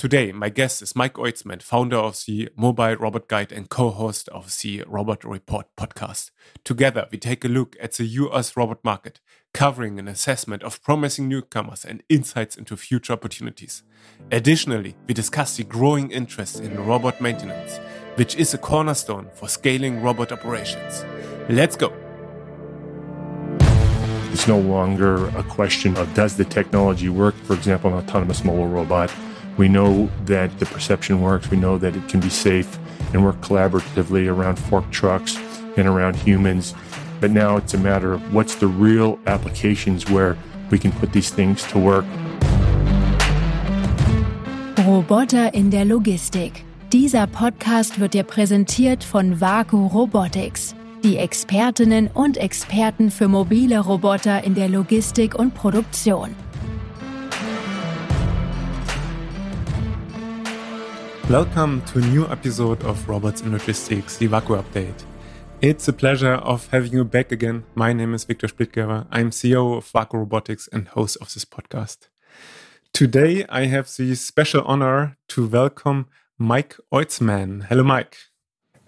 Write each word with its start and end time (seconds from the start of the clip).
Today, 0.00 0.32
my 0.32 0.48
guest 0.48 0.80
is 0.80 0.96
Mike 0.96 1.16
Oitzman, 1.16 1.60
founder 1.60 1.98
of 1.98 2.24
the 2.26 2.48
Mobile 2.56 2.96
Robot 2.96 3.28
Guide 3.28 3.52
and 3.52 3.68
co 3.68 3.90
host 3.90 4.30
of 4.30 4.50
the 4.62 4.82
Robot 4.86 5.22
Report 5.24 5.66
podcast. 5.76 6.30
Together, 6.64 7.06
we 7.12 7.18
take 7.18 7.44
a 7.44 7.48
look 7.48 7.76
at 7.78 7.92
the 7.92 8.06
US 8.06 8.56
robot 8.56 8.82
market, 8.82 9.20
covering 9.52 9.98
an 9.98 10.08
assessment 10.08 10.62
of 10.62 10.82
promising 10.82 11.28
newcomers 11.28 11.84
and 11.84 12.02
insights 12.08 12.56
into 12.56 12.78
future 12.78 13.12
opportunities. 13.12 13.82
Additionally, 14.32 14.96
we 15.06 15.12
discuss 15.12 15.58
the 15.58 15.64
growing 15.64 16.10
interest 16.10 16.60
in 16.60 16.82
robot 16.86 17.20
maintenance, 17.20 17.78
which 18.14 18.34
is 18.36 18.54
a 18.54 18.58
cornerstone 18.58 19.28
for 19.34 19.50
scaling 19.50 20.00
robot 20.00 20.32
operations. 20.32 21.04
Let's 21.50 21.76
go! 21.76 21.92
It's 24.32 24.48
no 24.48 24.60
longer 24.60 25.28
a 25.36 25.42
question 25.42 25.94
of 25.98 26.14
does 26.14 26.38
the 26.38 26.46
technology 26.46 27.10
work, 27.10 27.34
for 27.44 27.52
example, 27.52 27.90
an 27.90 28.02
autonomous 28.02 28.42
mobile 28.42 28.66
robot 28.68 29.12
we 29.60 29.68
know 29.68 30.08
that 30.24 30.58
the 30.58 30.64
perception 30.64 31.20
works. 31.20 31.50
We 31.50 31.58
know 31.58 31.76
that 31.76 31.94
it 31.94 32.08
can 32.08 32.20
be 32.20 32.30
safe 32.30 32.78
and 33.12 33.22
work 33.22 33.38
collaboratively 33.42 34.26
around 34.26 34.58
fork 34.58 34.90
trucks 34.90 35.36
and 35.76 35.86
around 35.86 36.16
humans. 36.16 36.74
But 37.20 37.30
now 37.30 37.58
it's 37.58 37.74
a 37.74 37.78
matter 37.78 38.14
of 38.14 38.20
what's 38.34 38.54
the 38.54 38.66
real 38.66 39.18
applications 39.26 40.10
where 40.10 40.38
we 40.70 40.78
can 40.78 40.92
put 40.92 41.12
these 41.12 41.28
things 41.28 41.62
to 41.72 41.78
work. 41.78 42.06
Roboter 44.78 45.52
in 45.52 45.70
der 45.70 45.84
Logistik. 45.84 46.64
Dieser 46.90 47.26
Podcast 47.26 48.00
wird 48.00 48.14
dir 48.14 48.24
präsentiert 48.24 49.04
von 49.04 49.42
WAKU 49.42 49.88
Robotics, 49.88 50.74
die 51.04 51.18
Expertinnen 51.18 52.08
und 52.08 52.38
Experten 52.38 53.10
für 53.10 53.28
mobile 53.28 53.78
Roboter 53.78 54.42
in 54.42 54.54
der 54.54 54.70
Logistik 54.70 55.34
und 55.34 55.54
Produktion. 55.54 56.34
Welcome 61.30 61.82
to 61.82 62.00
a 62.00 62.02
new 62.02 62.26
episode 62.26 62.82
of 62.82 63.08
Robots 63.08 63.42
in 63.42 63.52
Logistics, 63.52 64.16
the 64.16 64.26
WAKU 64.26 64.64
Update. 64.64 65.04
It's 65.60 65.86
a 65.86 65.92
pleasure 65.92 66.32
of 66.32 66.66
having 66.72 66.92
you 66.92 67.04
back 67.04 67.30
again. 67.30 67.62
My 67.76 67.92
name 67.92 68.14
is 68.14 68.24
Victor 68.24 68.48
Splitgeber. 68.48 69.06
I'm 69.12 69.30
CEO 69.30 69.76
of 69.76 69.92
WAKU 69.92 70.14
Robotics 70.14 70.68
and 70.72 70.88
host 70.88 71.16
of 71.20 71.32
this 71.32 71.44
podcast. 71.44 72.08
Today, 72.92 73.46
I 73.48 73.66
have 73.66 73.88
the 73.96 74.16
special 74.16 74.64
honor 74.64 75.18
to 75.28 75.46
welcome 75.46 76.08
Mike 76.36 76.76
Oitzman. 76.92 77.66
Hello, 77.66 77.84
Mike. 77.84 78.16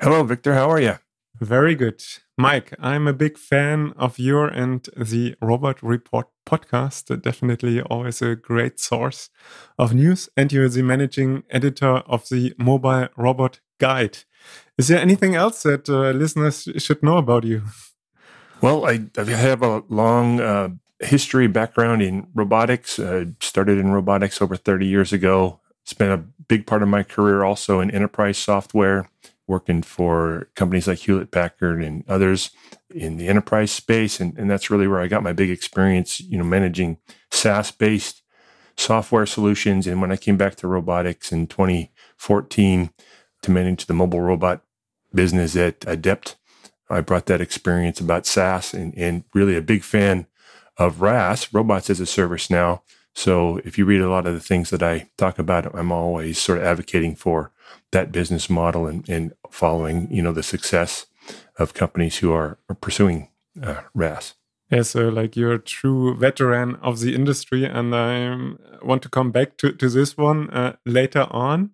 Hello, 0.01 0.25
Victor. 0.25 0.55
How 0.55 0.69
are 0.69 0.81
you? 0.81 0.99
Very 1.41 1.77
good. 1.77 2.03
Mike, 2.39 2.73
I'm 2.81 3.07
a 3.07 3.13
big 3.13 3.37
fan 3.37 3.93
of 3.97 4.19
your 4.19 4.49
and 4.49 4.89
the 4.97 5.35
Robot 5.43 5.83
Report 5.83 6.29
podcast. 6.47 7.21
Definitely 7.21 7.83
always 7.83 8.23
a 8.23 8.37
great 8.37 8.81
source 8.81 9.29
of 9.79 9.93
news. 9.93 10.31
And 10.35 10.51
you're 10.51 10.69
the 10.71 10.83
managing 10.83 11.43
editor 11.51 11.99
of 12.07 12.29
the 12.31 12.55
Mobile 12.59 13.09
Robot 13.19 13.61
Guide. 13.79 14.19
Is 14.79 14.89
there 14.89 14.99
anything 14.99 15.35
else 15.35 15.63
that 15.65 15.91
uh, 15.91 16.13
listeners 16.13 16.69
should 16.79 17.03
know 17.03 17.19
about 17.19 17.45
you? 17.45 17.65
Well, 18.63 18.87
I, 18.87 19.05
I 19.19 19.25
have 19.25 19.63
a 19.63 19.83
long 19.89 20.41
uh, 20.41 20.71
history 21.01 21.49
background 21.49 22.01
in 22.01 22.29
robotics. 22.35 22.99
Uh, 22.99 23.27
started 23.41 23.77
in 23.77 23.93
robotics 23.93 24.41
over 24.41 24.57
30 24.57 24.87
years 24.87 25.13
ago. 25.13 25.61
Spent 25.85 26.13
a 26.13 26.25
big 26.49 26.67
part 26.67 26.83
of 26.83 26.89
my 26.89 27.03
career 27.03 27.43
also 27.43 27.81
in 27.81 27.91
enterprise 27.91 28.39
software 28.39 29.11
working 29.53 29.83
for 29.83 30.49
companies 30.55 30.89
like 30.89 31.01
Hewlett 31.01 31.31
Packard 31.31 31.85
and 31.85 32.05
others 32.09 32.51
in 32.89 33.19
the 33.19 33.29
enterprise 33.29 33.71
space. 33.71 34.19
And, 34.19 34.37
and 34.39 34.51
that's 34.51 34.71
really 34.71 34.89
where 34.89 35.01
I 35.01 35.09
got 35.09 35.23
my 35.23 35.35
big 35.35 35.51
experience, 35.51 36.21
you 36.21 36.39
know, 36.39 36.45
managing 36.45 36.97
SaaS 37.31 37.71
based 37.71 38.23
software 38.79 39.27
solutions. 39.27 39.87
And 39.87 40.01
when 40.01 40.11
I 40.11 40.17
came 40.17 40.39
back 40.39 40.57
to 40.57 40.67
robotics 40.67 41.31
in 41.31 41.47
2014 41.49 42.91
to 43.43 43.51
manage 43.51 43.85
the 43.85 43.95
mobile 43.95 44.23
robot 44.23 44.63
business 45.15 45.55
at 45.55 45.85
Adept, 45.87 46.37
I 46.89 47.03
brought 47.03 47.27
that 47.27 47.43
experience 47.43 48.01
about 48.01 48.27
SaaS 48.27 48.73
and, 48.73 48.95
and 48.97 49.25
really 49.35 49.55
a 49.55 49.63
big 49.63 49.85
fan 49.85 50.27
of 50.79 51.03
RaaS, 51.03 51.53
robots 51.53 51.91
as 51.91 52.01
a 52.01 52.07
service 52.07 52.49
now. 52.49 52.83
So 53.15 53.61
if 53.67 53.77
you 53.77 53.85
read 53.85 54.01
a 54.01 54.09
lot 54.09 54.27
of 54.27 54.33
the 54.33 54.41
things 54.41 54.71
that 54.71 54.83
I 54.83 55.11
talk 55.19 55.39
about, 55.39 55.75
I'm 55.75 55.93
always 55.93 56.39
sort 56.39 56.59
of 56.59 56.65
advocating 56.65 57.15
for 57.15 57.52
that 57.91 58.13
business 58.13 58.49
model 58.51 58.87
and, 58.87 59.09
and 59.09 59.33
following, 59.51 60.09
you 60.11 60.23
know, 60.23 60.33
the 60.33 60.43
success 60.43 61.07
of 61.59 61.75
companies 61.75 62.19
who 62.19 62.33
are, 62.33 62.59
are 62.69 62.75
pursuing 62.75 63.29
uh, 63.63 63.83
RaaS. 63.95 64.35
Yeah, 64.71 64.83
so 64.83 65.11
like 65.11 65.37
you're 65.37 65.53
a 65.53 65.59
true 65.59 66.17
veteran 66.17 66.77
of 66.77 67.01
the 67.01 67.15
industry, 67.15 67.65
and 67.67 67.95
I 67.95 68.55
want 68.83 69.03
to 69.03 69.11
come 69.11 69.31
back 69.31 69.59
to, 69.59 69.73
to 69.73 69.89
this 69.91 70.17
one 70.17 70.49
uh, 70.49 70.77
later 70.87 71.27
on. 71.31 71.73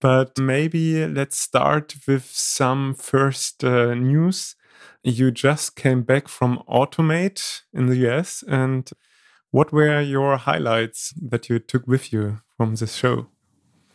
But 0.00 0.38
maybe 0.38 1.06
let's 1.06 1.36
start 1.36 1.94
with 2.06 2.24
some 2.24 2.94
first 2.94 3.64
uh, 3.64 3.94
news. 3.94 4.54
You 5.02 5.30
just 5.32 5.74
came 5.74 6.02
back 6.02 6.28
from 6.28 6.62
Automate 6.68 7.62
in 7.74 7.86
the 7.86 7.96
US, 8.08 8.44
and 8.46 8.88
what 9.50 9.72
were 9.72 10.00
your 10.00 10.36
highlights 10.36 11.12
that 11.20 11.48
you 11.48 11.58
took 11.58 11.86
with 11.88 12.12
you 12.12 12.40
from 12.56 12.76
this 12.76 12.94
show? 12.94 13.26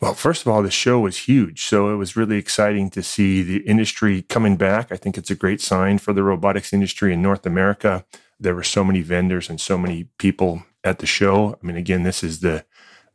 Well, 0.02 0.14
first 0.14 0.42
of 0.42 0.50
all, 0.50 0.62
the 0.62 0.72
show 0.72 1.00
was 1.00 1.20
huge. 1.20 1.66
So 1.66 1.90
it 1.90 1.96
was 1.96 2.18
really 2.18 2.38
exciting 2.38 2.90
to 2.92 3.02
see 3.02 3.42
the 3.42 3.60
industry 3.60 4.24
coming 4.24 4.58
back. 4.58 4.92
I 4.92 4.98
think 4.98 5.18
it's 5.18 5.32
a 5.32 5.36
great 5.36 5.62
sign 5.62 6.00
for 6.00 6.14
the 6.14 6.24
robotics 6.24 6.74
industry 6.74 7.14
in 7.14 7.22
North 7.22 7.46
America. 7.46 8.06
There 8.40 8.56
were 8.56 8.64
so 8.64 8.84
many 8.84 9.02
vendors 9.02 9.50
and 9.50 9.60
so 9.60 9.78
many 9.78 10.06
people 10.18 10.64
at 10.84 11.00
the 11.00 11.06
show. 11.06 11.58
I 11.62 11.66
mean, 11.66 11.78
again, 11.78 12.04
this 12.04 12.24
is 12.24 12.42
the 12.42 12.66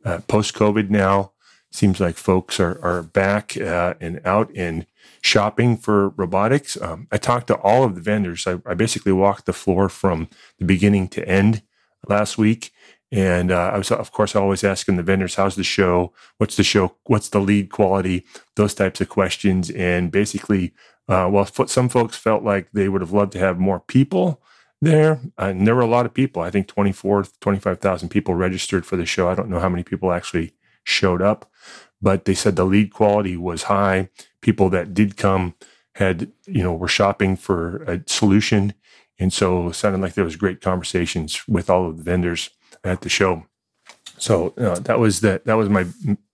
uh, 0.03 0.19
post 0.27 0.55
COVID 0.55 0.89
now. 0.89 1.33
Seems 1.71 1.99
like 1.99 2.15
folks 2.15 2.59
are, 2.59 2.83
are 2.83 3.03
back 3.03 3.55
uh, 3.55 3.93
and 4.01 4.19
out 4.25 4.51
and 4.55 4.85
shopping 5.21 5.77
for 5.77 6.09
robotics. 6.09 6.81
Um, 6.81 7.07
I 7.11 7.17
talked 7.17 7.47
to 7.47 7.55
all 7.55 7.83
of 7.83 7.95
the 7.95 8.01
vendors. 8.01 8.45
I, 8.45 8.57
I 8.65 8.73
basically 8.73 9.13
walked 9.13 9.45
the 9.45 9.53
floor 9.53 9.87
from 9.87 10.27
the 10.57 10.65
beginning 10.65 11.07
to 11.09 11.25
end 11.25 11.61
last 12.09 12.37
week 12.37 12.73
and 13.11 13.51
uh, 13.51 13.71
I 13.73 13.77
was, 13.77 13.91
of 13.91 14.11
course, 14.11 14.35
always 14.35 14.63
asking 14.63 14.95
the 14.95 15.03
vendors, 15.03 15.35
how's 15.35 15.55
the 15.55 15.63
show? 15.63 16.13
What's 16.37 16.55
the 16.55 16.63
show? 16.63 16.95
What's 17.03 17.29
the 17.29 17.41
lead 17.41 17.69
quality? 17.69 18.25
Those 18.55 18.73
types 18.73 19.01
of 19.01 19.09
questions. 19.09 19.69
And 19.71 20.11
basically, 20.11 20.73
uh, 21.09 21.27
well, 21.29 21.45
some 21.45 21.89
folks 21.89 22.15
felt 22.15 22.43
like 22.43 22.69
they 22.71 22.87
would 22.87 23.01
have 23.01 23.11
loved 23.11 23.33
to 23.33 23.39
have 23.39 23.59
more 23.59 23.81
people 23.81 24.41
there. 24.81 25.19
And 25.37 25.67
there 25.67 25.75
were 25.75 25.81
a 25.81 25.87
lot 25.87 26.05
of 26.05 26.13
people. 26.13 26.41
I 26.41 26.51
think 26.51 26.67
24, 26.67 27.25
25,000 27.41 28.09
people 28.09 28.33
registered 28.33 28.85
for 28.85 28.95
the 28.95 29.05
show. 29.05 29.27
I 29.27 29.35
don't 29.35 29.49
know 29.49 29.59
how 29.59 29.69
many 29.69 29.83
people 29.83 30.13
actually 30.13 30.53
showed 30.85 31.21
up, 31.21 31.51
but 32.01 32.23
they 32.23 32.33
said 32.33 32.55
the 32.55 32.65
lead 32.65 32.93
quality 32.93 33.35
was 33.35 33.63
high. 33.63 34.09
People 34.41 34.69
that 34.69 34.93
did 34.93 35.17
come 35.17 35.55
had, 35.95 36.31
you 36.47 36.63
know, 36.63 36.73
were 36.73 36.87
shopping 36.87 37.35
for 37.35 37.83
a 37.83 38.01
solution. 38.07 38.73
And 39.19 39.33
so 39.33 39.67
it 39.67 39.73
sounded 39.73 40.01
like 40.01 40.13
there 40.13 40.23
was 40.23 40.37
great 40.37 40.61
conversations 40.61 41.45
with 41.45 41.69
all 41.69 41.89
of 41.89 41.97
the 41.97 42.03
vendors 42.03 42.51
at 42.83 43.01
the 43.01 43.09
show. 43.09 43.45
So 44.17 44.53
uh, 44.57 44.79
that 44.79 44.99
was 44.99 45.21
that. 45.21 45.45
That 45.45 45.55
was 45.55 45.69
my 45.69 45.85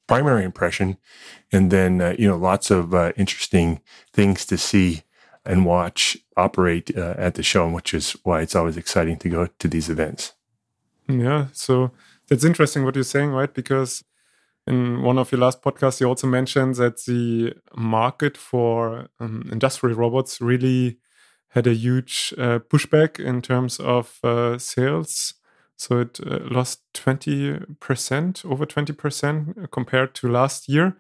primary 0.08 0.44
impression, 0.44 0.98
and 1.52 1.72
then 1.72 2.02
uh, 2.02 2.16
you 2.18 2.28
know 2.28 2.38
lots 2.38 2.72
of 2.72 2.94
uh, 2.94 3.14
interesting 3.18 3.82
things 4.14 4.46
to 4.46 4.58
see 4.58 5.04
and 5.46 5.66
watch 5.66 6.18
operate 6.36 6.96
uh, 6.98 7.16
at 7.18 7.36
the 7.36 7.44
show, 7.44 7.70
which 7.70 7.94
is 7.94 8.12
why 8.24 8.42
it's 8.42 8.56
always 8.56 8.78
exciting 8.78 9.18
to 9.18 9.30
go 9.30 9.48
to 9.60 9.68
these 9.68 9.90
events. 9.90 10.34
Yeah, 11.08 11.48
so 11.54 11.92
that's 12.28 12.44
interesting 12.44 12.84
what 12.84 12.96
you're 12.96 13.04
saying, 13.06 13.30
right? 13.30 13.54
Because 13.54 14.04
in 14.68 15.02
one 15.02 15.18
of 15.18 15.32
your 15.32 15.40
last 15.40 15.62
podcasts, 15.62 16.02
you 16.02 16.08
also 16.08 16.28
mentioned 16.28 16.76
that 16.76 17.04
the 17.06 17.54
market 17.76 18.36
for 18.36 19.08
um, 19.20 19.48
industrial 19.50 19.96
robots 19.96 20.42
really 20.42 20.98
had 21.50 21.66
a 21.66 21.74
huge 21.74 22.34
uh, 22.38 22.60
pushback 22.60 23.20
in 23.20 23.42
terms 23.42 23.80
of 23.80 24.20
uh, 24.24 24.58
sales 24.58 25.34
so 25.78 26.00
it 26.00 26.20
uh, 26.26 26.40
lost 26.50 26.82
20%, 26.96 28.46
over 28.46 28.66
20% 28.66 29.72
compared 29.72 30.16
to 30.16 30.28
last 30.28 30.68
year. 30.68 30.98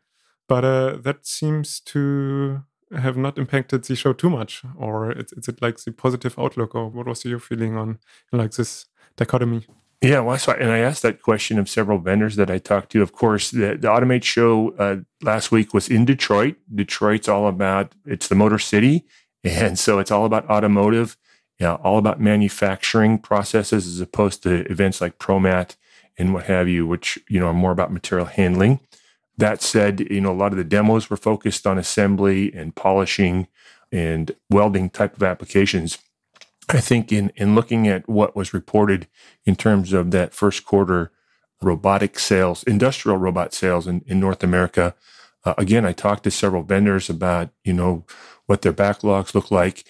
But 0.47 0.63
uh, 0.63 0.97
that 1.01 1.25
seems 1.25 1.79
to 1.81 2.63
have 2.95 3.17
not 3.17 3.37
impacted 3.37 3.83
the 3.83 3.95
show 3.95 4.13
too 4.13 4.29
much. 4.29 4.61
Or 4.77 5.11
is, 5.11 5.33
is, 5.33 5.47
it 5.47 5.61
like 5.61 5.77
the 5.83 5.91
positive 5.91 6.37
outlook? 6.39 6.75
Or 6.75 6.87
what 6.87 7.07
was 7.07 7.25
your 7.25 7.39
feeling 7.39 7.75
on 7.75 7.99
like 8.31 8.51
this 8.51 8.85
dichotomy? 9.17 9.65
Yeah, 10.01 10.19
well, 10.19 10.37
so, 10.37 10.51
and 10.53 10.71
I 10.71 10.77
asked 10.77 11.01
that 11.01 11.23
question 11.23 11.57
of 11.57 11.67
several 11.67 11.97
vendors 11.97 12.35
that 12.35 12.51
I 12.51 12.59
talked 12.59 12.91
to. 12.91 13.01
Of 13.01 13.13
course, 13.13 13.49
the, 13.49 13.77
the 13.79 13.87
Automate 13.87 14.23
show 14.23 14.75
uh, 14.77 14.97
last 15.23 15.51
week 15.51 15.73
was 15.73 15.89
in 15.89 16.05
Detroit. 16.05 16.55
Detroit's 16.73 17.27
all 17.27 17.47
about, 17.47 17.93
it's 18.05 18.27
the 18.27 18.35
Motor 18.35 18.59
City. 18.59 19.05
And 19.43 19.79
so 19.79 19.99
it's 19.99 20.11
all 20.11 20.25
about 20.25 20.49
automotive 20.49 21.15
know, 21.65 21.75
all 21.83 21.97
about 21.97 22.21
manufacturing 22.21 23.17
processes 23.17 23.87
as 23.87 23.99
opposed 23.99 24.43
to 24.43 24.69
events 24.71 25.01
like 25.01 25.17
ProMat 25.17 25.75
and 26.17 26.33
what 26.33 26.45
have 26.45 26.67
you, 26.67 26.85
which, 26.85 27.17
you 27.27 27.39
know, 27.39 27.47
are 27.47 27.53
more 27.53 27.71
about 27.71 27.91
material 27.91 28.27
handling. 28.27 28.79
That 29.37 29.61
said, 29.61 29.99
you 29.99 30.21
know, 30.21 30.31
a 30.31 30.33
lot 30.33 30.51
of 30.51 30.57
the 30.57 30.63
demos 30.63 31.09
were 31.09 31.17
focused 31.17 31.67
on 31.67 31.77
assembly 31.77 32.53
and 32.53 32.75
polishing 32.75 33.47
and 33.91 34.31
welding 34.49 34.89
type 34.89 35.15
of 35.15 35.23
applications. 35.23 35.97
I 36.69 36.79
think 36.79 37.11
in, 37.11 37.31
in 37.35 37.55
looking 37.55 37.87
at 37.87 38.09
what 38.09 38.35
was 38.35 38.53
reported 38.53 39.07
in 39.45 39.55
terms 39.55 39.93
of 39.93 40.11
that 40.11 40.33
first 40.33 40.65
quarter 40.65 41.11
robotic 41.61 42.19
sales, 42.19 42.63
industrial 42.63 43.17
robot 43.17 43.53
sales 43.53 43.87
in, 43.87 44.03
in 44.05 44.19
North 44.19 44.43
America. 44.43 44.95
Uh, 45.43 45.53
again, 45.57 45.85
I 45.85 45.93
talked 45.93 46.23
to 46.25 46.31
several 46.31 46.63
vendors 46.63 47.09
about, 47.09 47.49
you 47.63 47.73
know, 47.73 48.05
what 48.45 48.61
their 48.61 48.73
backlogs 48.73 49.33
look 49.33 49.49
like. 49.51 49.83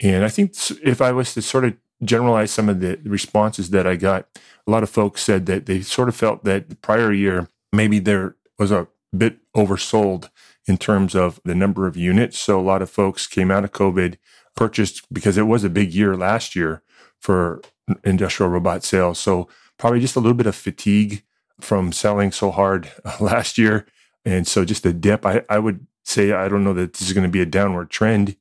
And 0.00 0.24
I 0.24 0.28
think 0.28 0.54
if 0.82 1.00
I 1.00 1.12
was 1.12 1.34
to 1.34 1.42
sort 1.42 1.64
of 1.64 1.74
generalize 2.02 2.50
some 2.50 2.68
of 2.68 2.80
the 2.80 2.98
responses 3.04 3.70
that 3.70 3.86
I 3.86 3.96
got, 3.96 4.26
a 4.66 4.70
lot 4.70 4.82
of 4.82 4.90
folks 4.90 5.22
said 5.22 5.46
that 5.46 5.66
they 5.66 5.80
sort 5.80 6.08
of 6.08 6.16
felt 6.16 6.44
that 6.44 6.68
the 6.68 6.76
prior 6.76 7.12
year, 7.12 7.48
maybe 7.72 7.98
there 7.98 8.36
was 8.58 8.70
a 8.70 8.88
bit 9.16 9.38
oversold 9.56 10.30
in 10.66 10.78
terms 10.78 11.14
of 11.14 11.40
the 11.44 11.54
number 11.54 11.86
of 11.86 11.96
units. 11.96 12.38
So 12.38 12.58
a 12.58 12.62
lot 12.62 12.82
of 12.82 12.90
folks 12.90 13.26
came 13.26 13.50
out 13.50 13.64
of 13.64 13.72
COVID, 13.72 14.16
purchased 14.54 15.12
because 15.12 15.36
it 15.36 15.46
was 15.46 15.64
a 15.64 15.70
big 15.70 15.92
year 15.92 16.16
last 16.16 16.54
year 16.54 16.82
for 17.18 17.60
industrial 18.04 18.50
robot 18.50 18.84
sales. 18.84 19.18
So 19.18 19.48
probably 19.78 20.00
just 20.00 20.16
a 20.16 20.20
little 20.20 20.36
bit 20.36 20.46
of 20.46 20.54
fatigue 20.54 21.22
from 21.60 21.92
selling 21.92 22.32
so 22.32 22.50
hard 22.50 22.90
last 23.20 23.58
year. 23.58 23.86
And 24.24 24.46
so 24.46 24.64
just 24.64 24.86
a 24.86 24.92
dip. 24.92 25.26
I, 25.26 25.42
I 25.48 25.58
would 25.58 25.86
say 26.04 26.32
I 26.32 26.48
don't 26.48 26.64
know 26.64 26.74
that 26.74 26.94
this 26.94 27.08
is 27.08 27.12
going 27.12 27.26
to 27.26 27.30
be 27.30 27.40
a 27.40 27.46
downward 27.46 27.90
trend. 27.90 28.36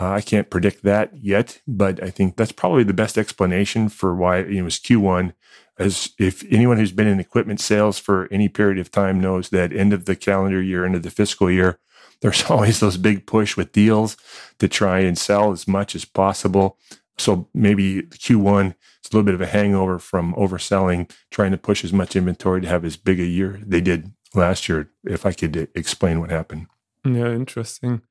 Uh, 0.00 0.10
I 0.10 0.20
can't 0.20 0.50
predict 0.50 0.82
that 0.82 1.16
yet, 1.16 1.60
but 1.68 2.02
I 2.02 2.10
think 2.10 2.36
that's 2.36 2.52
probably 2.52 2.82
the 2.82 2.92
best 2.92 3.16
explanation 3.16 3.88
for 3.88 4.14
why 4.14 4.38
it 4.38 4.62
was 4.62 4.78
Q1. 4.78 5.34
As 5.78 6.10
if 6.18 6.44
anyone 6.52 6.78
who's 6.78 6.92
been 6.92 7.06
in 7.06 7.20
equipment 7.20 7.60
sales 7.60 7.98
for 7.98 8.28
any 8.30 8.48
period 8.48 8.78
of 8.78 8.90
time 8.90 9.20
knows 9.20 9.48
that 9.48 9.72
end 9.72 9.92
of 9.92 10.04
the 10.04 10.16
calendar 10.16 10.62
year, 10.62 10.84
end 10.84 10.94
of 10.94 11.02
the 11.02 11.10
fiscal 11.10 11.50
year, 11.50 11.78
there's 12.20 12.44
always 12.50 12.80
those 12.80 12.96
big 12.96 13.26
push 13.26 13.56
with 13.56 13.72
deals 13.72 14.16
to 14.58 14.68
try 14.68 15.00
and 15.00 15.18
sell 15.18 15.52
as 15.52 15.68
much 15.68 15.94
as 15.94 16.04
possible. 16.04 16.78
So 17.18 17.48
maybe 17.54 18.02
Q1 18.02 18.68
is 18.70 19.10
a 19.12 19.16
little 19.16 19.22
bit 19.22 19.34
of 19.34 19.40
a 19.40 19.46
hangover 19.46 19.98
from 19.98 20.34
overselling, 20.34 21.10
trying 21.30 21.52
to 21.52 21.58
push 21.58 21.84
as 21.84 21.92
much 21.92 22.16
inventory 22.16 22.60
to 22.62 22.68
have 22.68 22.84
as 22.84 22.96
big 22.96 23.20
a 23.20 23.26
year 23.26 23.60
they 23.64 23.80
did 23.80 24.12
last 24.34 24.68
year. 24.68 24.90
If 25.04 25.26
I 25.26 25.32
could 25.32 25.68
explain 25.74 26.20
what 26.20 26.30
happened. 26.30 26.66
Yeah, 27.04 27.30
interesting. 27.30 28.02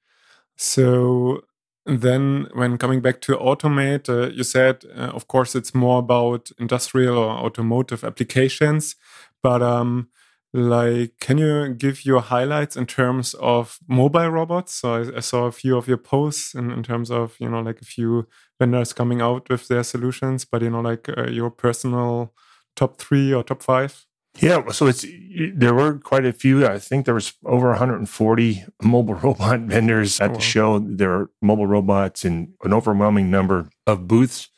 So 0.55 1.43
then, 1.85 2.47
when 2.53 2.77
coming 2.77 3.01
back 3.01 3.19
to 3.21 3.35
automate, 3.35 4.07
uh, 4.07 4.29
you 4.29 4.43
said, 4.43 4.85
uh, 4.95 5.11
of 5.13 5.27
course, 5.27 5.53
it's 5.53 5.75
more 5.75 5.99
about 5.99 6.49
industrial 6.57 7.17
or 7.17 7.29
automotive 7.29 8.05
applications, 8.05 8.95
but 9.41 9.61
um, 9.61 10.07
like, 10.53 11.19
can 11.19 11.37
you 11.37 11.73
give 11.73 12.05
your 12.05 12.21
highlights 12.21 12.77
in 12.77 12.85
terms 12.85 13.33
of 13.35 13.79
mobile 13.87 14.29
robots? 14.29 14.75
So 14.75 14.93
I, 14.93 15.17
I 15.17 15.19
saw 15.19 15.45
a 15.45 15.51
few 15.51 15.77
of 15.77 15.87
your 15.87 15.97
posts 15.97 16.53
in, 16.53 16.71
in, 16.71 16.83
terms 16.83 17.11
of 17.11 17.35
you 17.39 17.49
know 17.49 17.59
like 17.59 17.81
a 17.81 17.85
few 17.85 18.27
vendors 18.59 18.93
coming 18.93 19.19
out 19.19 19.49
with 19.49 19.67
their 19.67 19.83
solutions, 19.83 20.45
but 20.45 20.61
you 20.61 20.69
know 20.69 20.81
like 20.81 21.09
uh, 21.09 21.27
your 21.27 21.49
personal 21.49 22.33
top 22.75 22.97
three 22.97 23.33
or 23.33 23.43
top 23.43 23.61
five. 23.61 24.05
Yeah, 24.39 24.71
so 24.71 24.87
it's 24.87 25.05
there 25.53 25.73
were 25.73 25.99
quite 25.99 26.25
a 26.25 26.33
few. 26.33 26.65
I 26.65 26.79
think 26.79 27.05
there 27.05 27.13
was 27.13 27.33
over 27.45 27.69
140 27.69 28.65
mobile 28.81 29.15
robot 29.15 29.59
vendors 29.61 30.19
at 30.19 30.31
oh, 30.31 30.33
the 30.35 30.41
show. 30.41 30.79
There 30.79 31.11
are 31.11 31.29
mobile 31.41 31.67
robots 31.67 32.25
in 32.25 32.53
an 32.63 32.73
overwhelming 32.73 33.29
number 33.29 33.69
of 33.85 34.07
booths. 34.07 34.49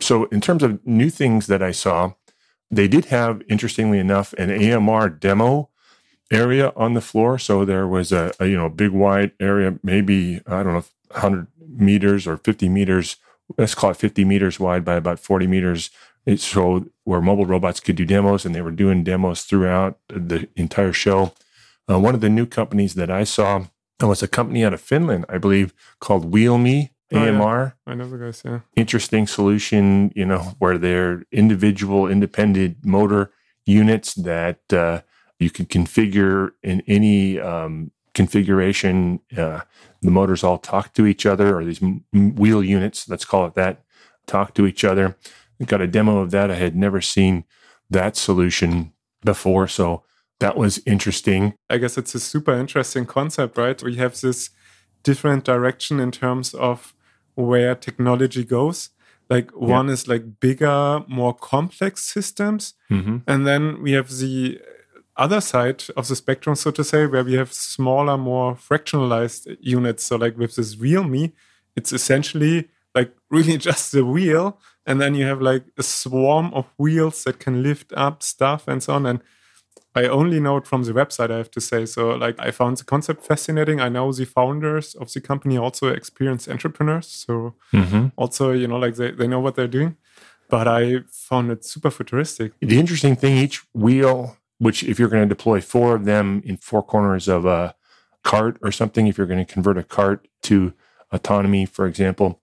So 0.00 0.24
in 0.26 0.40
terms 0.40 0.62
of 0.62 0.84
new 0.86 1.10
things 1.10 1.46
that 1.48 1.62
I 1.62 1.72
saw, 1.72 2.12
they 2.70 2.88
did 2.88 3.06
have, 3.06 3.42
interestingly 3.48 3.98
enough, 3.98 4.32
an 4.34 4.50
AMR 4.50 5.08
demo 5.08 5.70
area 6.30 6.72
on 6.76 6.94
the 6.94 7.00
floor. 7.00 7.38
So 7.38 7.64
there 7.64 7.86
was 7.86 8.12
a, 8.12 8.32
a 8.38 8.46
you 8.46 8.56
know 8.56 8.68
big 8.68 8.92
wide 8.92 9.32
area, 9.40 9.78
maybe 9.82 10.40
I 10.46 10.62
don't 10.62 10.74
know, 10.74 10.84
100 11.10 11.46
meters 11.68 12.26
or 12.26 12.38
50 12.38 12.68
meters. 12.68 13.16
Let's 13.56 13.74
call 13.74 13.90
it 13.90 13.96
50 13.96 14.24
meters 14.24 14.60
wide 14.60 14.84
by 14.84 14.94
about 14.94 15.18
40 15.18 15.46
meters 15.46 15.90
so 16.36 16.86
where 17.04 17.20
mobile 17.20 17.46
robots 17.46 17.80
could 17.80 17.96
do 17.96 18.04
demos, 18.04 18.44
and 18.44 18.54
they 18.54 18.62
were 18.62 18.70
doing 18.70 19.04
demos 19.04 19.42
throughout 19.42 19.98
the 20.08 20.48
entire 20.56 20.92
show. 20.92 21.32
Uh, 21.90 21.98
one 21.98 22.14
of 22.14 22.20
the 22.20 22.28
new 22.28 22.46
companies 22.46 22.94
that 22.94 23.10
I 23.10 23.24
saw 23.24 23.64
was 24.00 24.22
a 24.22 24.28
company 24.28 24.64
out 24.64 24.74
of 24.74 24.80
Finland, 24.80 25.24
I 25.28 25.38
believe, 25.38 25.72
called 26.00 26.30
WheelMe 26.30 26.90
AMR. 27.12 27.14
Oh, 27.16 27.72
yeah. 27.86 27.92
I 27.92 27.94
know 27.94 28.08
the 28.08 28.18
guys. 28.18 28.42
Yeah, 28.44 28.60
interesting 28.76 29.26
solution. 29.26 30.12
You 30.14 30.26
know, 30.26 30.54
where 30.58 30.78
they're 30.78 31.24
individual, 31.32 32.06
independent 32.06 32.84
motor 32.84 33.30
units 33.64 34.14
that 34.14 34.60
uh, 34.72 35.00
you 35.38 35.50
can 35.50 35.66
configure 35.66 36.50
in 36.62 36.82
any 36.86 37.40
um, 37.40 37.90
configuration. 38.14 39.20
Uh, 39.36 39.60
the 40.02 40.10
motors 40.10 40.44
all 40.44 40.58
talk 40.58 40.92
to 40.94 41.06
each 41.06 41.24
other, 41.24 41.56
or 41.56 41.64
these 41.64 41.82
m- 41.82 42.04
wheel 42.12 42.62
units. 42.62 43.08
Let's 43.08 43.24
call 43.24 43.46
it 43.46 43.54
that. 43.54 43.84
Talk 44.26 44.52
to 44.54 44.66
each 44.66 44.84
other. 44.84 45.16
I 45.60 45.64
got 45.64 45.80
a 45.80 45.86
demo 45.86 46.18
of 46.18 46.30
that. 46.30 46.50
I 46.50 46.54
had 46.56 46.76
never 46.76 47.00
seen 47.00 47.44
that 47.90 48.16
solution 48.16 48.92
before. 49.24 49.68
So 49.68 50.04
that 50.40 50.56
was 50.56 50.80
interesting. 50.86 51.54
I 51.68 51.78
guess 51.78 51.98
it's 51.98 52.14
a 52.14 52.20
super 52.20 52.52
interesting 52.52 53.06
concept, 53.06 53.58
right? 53.58 53.82
We 53.82 53.96
have 53.96 54.20
this 54.20 54.50
different 55.02 55.44
direction 55.44 56.00
in 56.00 56.10
terms 56.10 56.54
of 56.54 56.94
where 57.34 57.74
technology 57.74 58.44
goes. 58.44 58.90
Like 59.30 59.50
one 59.50 59.88
yeah. 59.88 59.92
is 59.92 60.08
like 60.08 60.40
bigger, 60.40 61.04
more 61.06 61.34
complex 61.34 62.04
systems. 62.04 62.74
Mm-hmm. 62.90 63.18
And 63.26 63.46
then 63.46 63.82
we 63.82 63.92
have 63.92 64.10
the 64.10 64.60
other 65.16 65.40
side 65.40 65.84
of 65.96 66.08
the 66.08 66.16
spectrum, 66.16 66.54
so 66.54 66.70
to 66.70 66.84
say, 66.84 67.04
where 67.04 67.24
we 67.24 67.34
have 67.34 67.52
smaller, 67.52 68.16
more 68.16 68.54
fractionalized 68.54 69.56
units. 69.60 70.04
So 70.04 70.16
like 70.16 70.38
with 70.38 70.56
this 70.56 70.76
WheelMe, 70.76 71.32
it's 71.76 71.92
essentially 71.92 72.68
really 73.30 73.56
just 73.68 73.92
the 73.92 74.04
wheel 74.04 74.58
and 74.86 75.00
then 75.00 75.14
you 75.14 75.26
have 75.26 75.40
like 75.40 75.64
a 75.76 75.82
swarm 75.82 76.52
of 76.54 76.64
wheels 76.78 77.24
that 77.24 77.38
can 77.38 77.62
lift 77.62 77.92
up 77.96 78.22
stuff 78.22 78.66
and 78.66 78.82
so 78.82 78.94
on 78.94 79.06
and 79.06 79.20
i 79.94 80.04
only 80.04 80.40
know 80.40 80.56
it 80.56 80.66
from 80.66 80.82
the 80.84 80.92
website 80.92 81.30
i 81.30 81.36
have 81.36 81.50
to 81.50 81.60
say. 81.60 81.84
So 81.86 82.10
like 82.10 82.36
i 82.38 82.50
found 82.50 82.78
the 82.78 82.84
concept 82.84 83.24
fascinating. 83.24 83.80
I 83.80 83.88
know 83.88 84.12
the 84.12 84.24
founders 84.24 84.94
of 84.94 85.12
the 85.12 85.20
company 85.20 85.56
also 85.56 85.88
experienced 85.88 86.48
entrepreneurs 86.48 87.06
so 87.06 87.54
mm-hmm. 87.72 88.08
also 88.16 88.52
you 88.52 88.66
know 88.68 88.78
like 88.78 88.96
they, 88.96 89.10
they 89.10 89.28
know 89.28 89.40
what 89.40 89.54
they're 89.54 89.76
doing. 89.78 89.96
But 90.50 90.66
i 90.66 91.00
found 91.10 91.50
it 91.50 91.64
super 91.64 91.90
futuristic. 91.90 92.52
The 92.60 92.78
interesting 92.78 93.16
thing 93.16 93.36
each 93.36 93.58
wheel 93.74 94.36
which 94.58 94.82
if 94.82 94.98
you're 94.98 95.08
going 95.08 95.22
to 95.28 95.34
deploy 95.34 95.60
four 95.60 95.94
of 95.94 96.04
them 96.04 96.42
in 96.44 96.56
four 96.56 96.82
corners 96.82 97.28
of 97.28 97.44
a 97.44 97.74
cart 98.24 98.58
or 98.62 98.72
something 98.72 99.06
if 99.06 99.16
you're 99.16 99.26
going 99.26 99.44
to 99.44 99.52
convert 99.52 99.78
a 99.78 99.84
cart 99.84 100.28
to 100.42 100.72
autonomy 101.12 101.64
for 101.64 101.86
example 101.86 102.40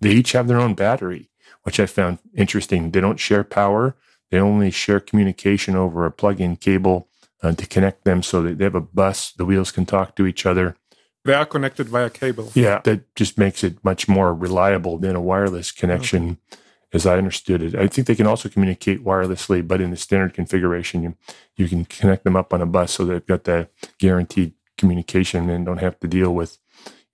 they 0.00 0.10
each 0.10 0.32
have 0.32 0.48
their 0.48 0.60
own 0.60 0.74
battery 0.74 1.30
which 1.66 1.80
I 1.80 1.86
found 1.86 2.20
interesting. 2.32 2.92
They 2.92 3.00
don't 3.00 3.18
share 3.18 3.42
power, 3.42 3.96
they 4.30 4.38
only 4.38 4.70
share 4.70 5.00
communication 5.00 5.74
over 5.74 6.06
a 6.06 6.12
plug 6.12 6.40
in 6.40 6.54
cable 6.54 7.08
uh, 7.42 7.52
to 7.52 7.66
connect 7.66 8.04
them 8.04 8.22
so 8.22 8.40
that 8.42 8.58
they 8.58 8.64
have 8.64 8.76
a 8.76 8.80
bus. 8.80 9.32
The 9.32 9.44
wheels 9.44 9.72
can 9.72 9.84
talk 9.84 10.14
to 10.14 10.26
each 10.26 10.46
other. 10.46 10.76
They 11.24 11.34
are 11.34 11.44
connected 11.44 11.88
via 11.88 12.08
cable. 12.08 12.52
Yeah, 12.54 12.82
that 12.84 13.12
just 13.16 13.36
makes 13.36 13.64
it 13.64 13.84
much 13.84 14.08
more 14.08 14.32
reliable 14.32 14.96
than 14.96 15.16
a 15.16 15.20
wireless 15.20 15.72
connection. 15.72 16.38
Okay. 16.52 16.62
As 16.92 17.04
I 17.04 17.18
understood 17.18 17.62
it, 17.62 17.74
I 17.74 17.88
think 17.88 18.06
they 18.06 18.14
can 18.14 18.28
also 18.28 18.48
communicate 18.48 19.04
wirelessly, 19.04 19.66
but 19.66 19.80
in 19.80 19.90
the 19.90 19.96
standard 19.96 20.34
configuration, 20.34 21.02
you, 21.02 21.14
you 21.56 21.68
can 21.68 21.84
connect 21.84 22.22
them 22.22 22.36
up 22.36 22.54
on 22.54 22.62
a 22.62 22.66
bus 22.66 22.92
so 22.92 23.04
they've 23.04 23.26
got 23.26 23.42
the 23.42 23.68
guaranteed 23.98 24.54
communication 24.78 25.50
and 25.50 25.66
don't 25.66 25.78
have 25.78 25.98
to 25.98 26.06
deal 26.06 26.32
with, 26.32 26.58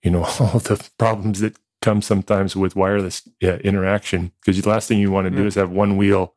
you 0.03 0.11
know, 0.11 0.23
all 0.39 0.59
the 0.59 0.81
problems 0.99 1.39
that 1.39 1.57
comes 1.83 2.07
sometimes 2.07 2.55
with 2.55 2.75
wireless 2.75 3.27
yeah, 3.39 3.57
interaction 3.57 4.31
because 4.39 4.59
the 4.59 4.69
last 4.69 4.87
thing 4.87 4.97
you 4.97 5.11
want 5.11 5.25
to 5.25 5.31
do 5.31 5.43
mm. 5.43 5.47
is 5.47 5.55
have 5.55 5.69
one 5.69 5.97
wheel 5.97 6.33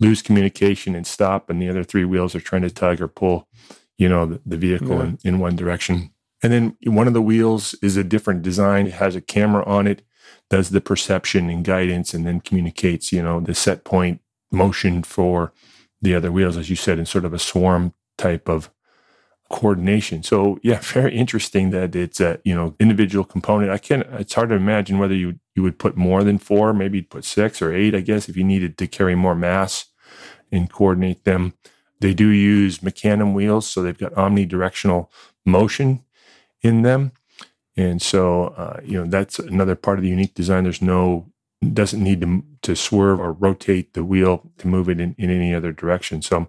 lose 0.00 0.22
communication 0.22 0.94
and 0.94 1.06
stop, 1.06 1.48
and 1.48 1.60
the 1.60 1.68
other 1.68 1.84
three 1.84 2.04
wheels 2.04 2.34
are 2.34 2.40
trying 2.40 2.62
to 2.62 2.70
tug 2.70 3.00
or 3.00 3.08
pull, 3.08 3.48
you 3.96 4.08
know, 4.08 4.26
the, 4.26 4.40
the 4.44 4.56
vehicle 4.56 4.98
yeah. 4.98 5.04
in, 5.04 5.18
in 5.24 5.38
one 5.38 5.56
direction. 5.56 6.10
And 6.42 6.52
then 6.52 6.76
one 6.84 7.06
of 7.06 7.14
the 7.14 7.22
wheels 7.22 7.74
is 7.82 7.96
a 7.96 8.04
different 8.04 8.42
design. 8.42 8.86
It 8.86 8.94
has 8.94 9.16
a 9.16 9.20
camera 9.20 9.64
on 9.64 9.86
it, 9.86 10.02
does 10.50 10.70
the 10.70 10.80
perception 10.80 11.48
and 11.48 11.64
guidance, 11.64 12.12
and 12.12 12.26
then 12.26 12.40
communicates, 12.40 13.10
you 13.10 13.22
know, 13.22 13.40
the 13.40 13.54
set 13.54 13.84
point 13.84 14.20
motion 14.52 15.02
for 15.02 15.52
the 16.02 16.14
other 16.14 16.30
wheels, 16.30 16.56
as 16.56 16.68
you 16.68 16.76
said, 16.76 16.98
in 16.98 17.06
sort 17.06 17.24
of 17.24 17.32
a 17.32 17.38
swarm 17.38 17.94
type 18.18 18.48
of 18.48 18.70
coordination. 19.50 20.22
So 20.22 20.58
yeah, 20.62 20.80
very 20.82 21.14
interesting 21.14 21.70
that 21.70 21.94
it's 21.94 22.20
a 22.20 22.40
you 22.44 22.54
know 22.54 22.74
individual 22.78 23.24
component. 23.24 23.70
I 23.70 23.78
can 23.78 24.00
not 24.00 24.20
it's 24.20 24.34
hard 24.34 24.50
to 24.50 24.54
imagine 24.54 24.98
whether 24.98 25.14
you 25.14 25.38
you 25.54 25.62
would 25.62 25.78
put 25.78 25.96
more 25.96 26.24
than 26.24 26.38
four, 26.38 26.72
maybe 26.72 27.02
put 27.02 27.24
six 27.24 27.62
or 27.62 27.72
eight, 27.72 27.94
I 27.94 28.00
guess, 28.00 28.28
if 28.28 28.36
you 28.36 28.44
needed 28.44 28.76
to 28.78 28.86
carry 28.86 29.14
more 29.14 29.34
mass 29.34 29.86
and 30.52 30.70
coordinate 30.70 31.24
them. 31.24 31.54
They 32.00 32.12
do 32.12 32.28
use 32.28 32.78
mecanum 32.80 33.32
wheels, 33.32 33.66
so 33.66 33.82
they've 33.82 33.96
got 33.96 34.12
omnidirectional 34.14 35.08
motion 35.44 36.04
in 36.62 36.82
them. 36.82 37.12
And 37.76 38.00
so, 38.00 38.48
uh, 38.48 38.80
you 38.84 38.98
know, 38.98 39.08
that's 39.08 39.38
another 39.38 39.74
part 39.74 39.98
of 39.98 40.02
the 40.02 40.10
unique 40.10 40.34
design. 40.34 40.64
There's 40.64 40.82
no, 40.82 41.32
doesn't 41.72 42.02
need 42.02 42.20
to, 42.22 42.44
to 42.62 42.76
swerve 42.76 43.20
or 43.20 43.32
rotate 43.32 43.94
the 43.94 44.04
wheel 44.04 44.50
to 44.58 44.68
move 44.68 44.88
it 44.88 45.00
in, 45.00 45.14
in 45.18 45.30
any 45.30 45.54
other 45.54 45.72
direction. 45.72 46.22
So 46.22 46.48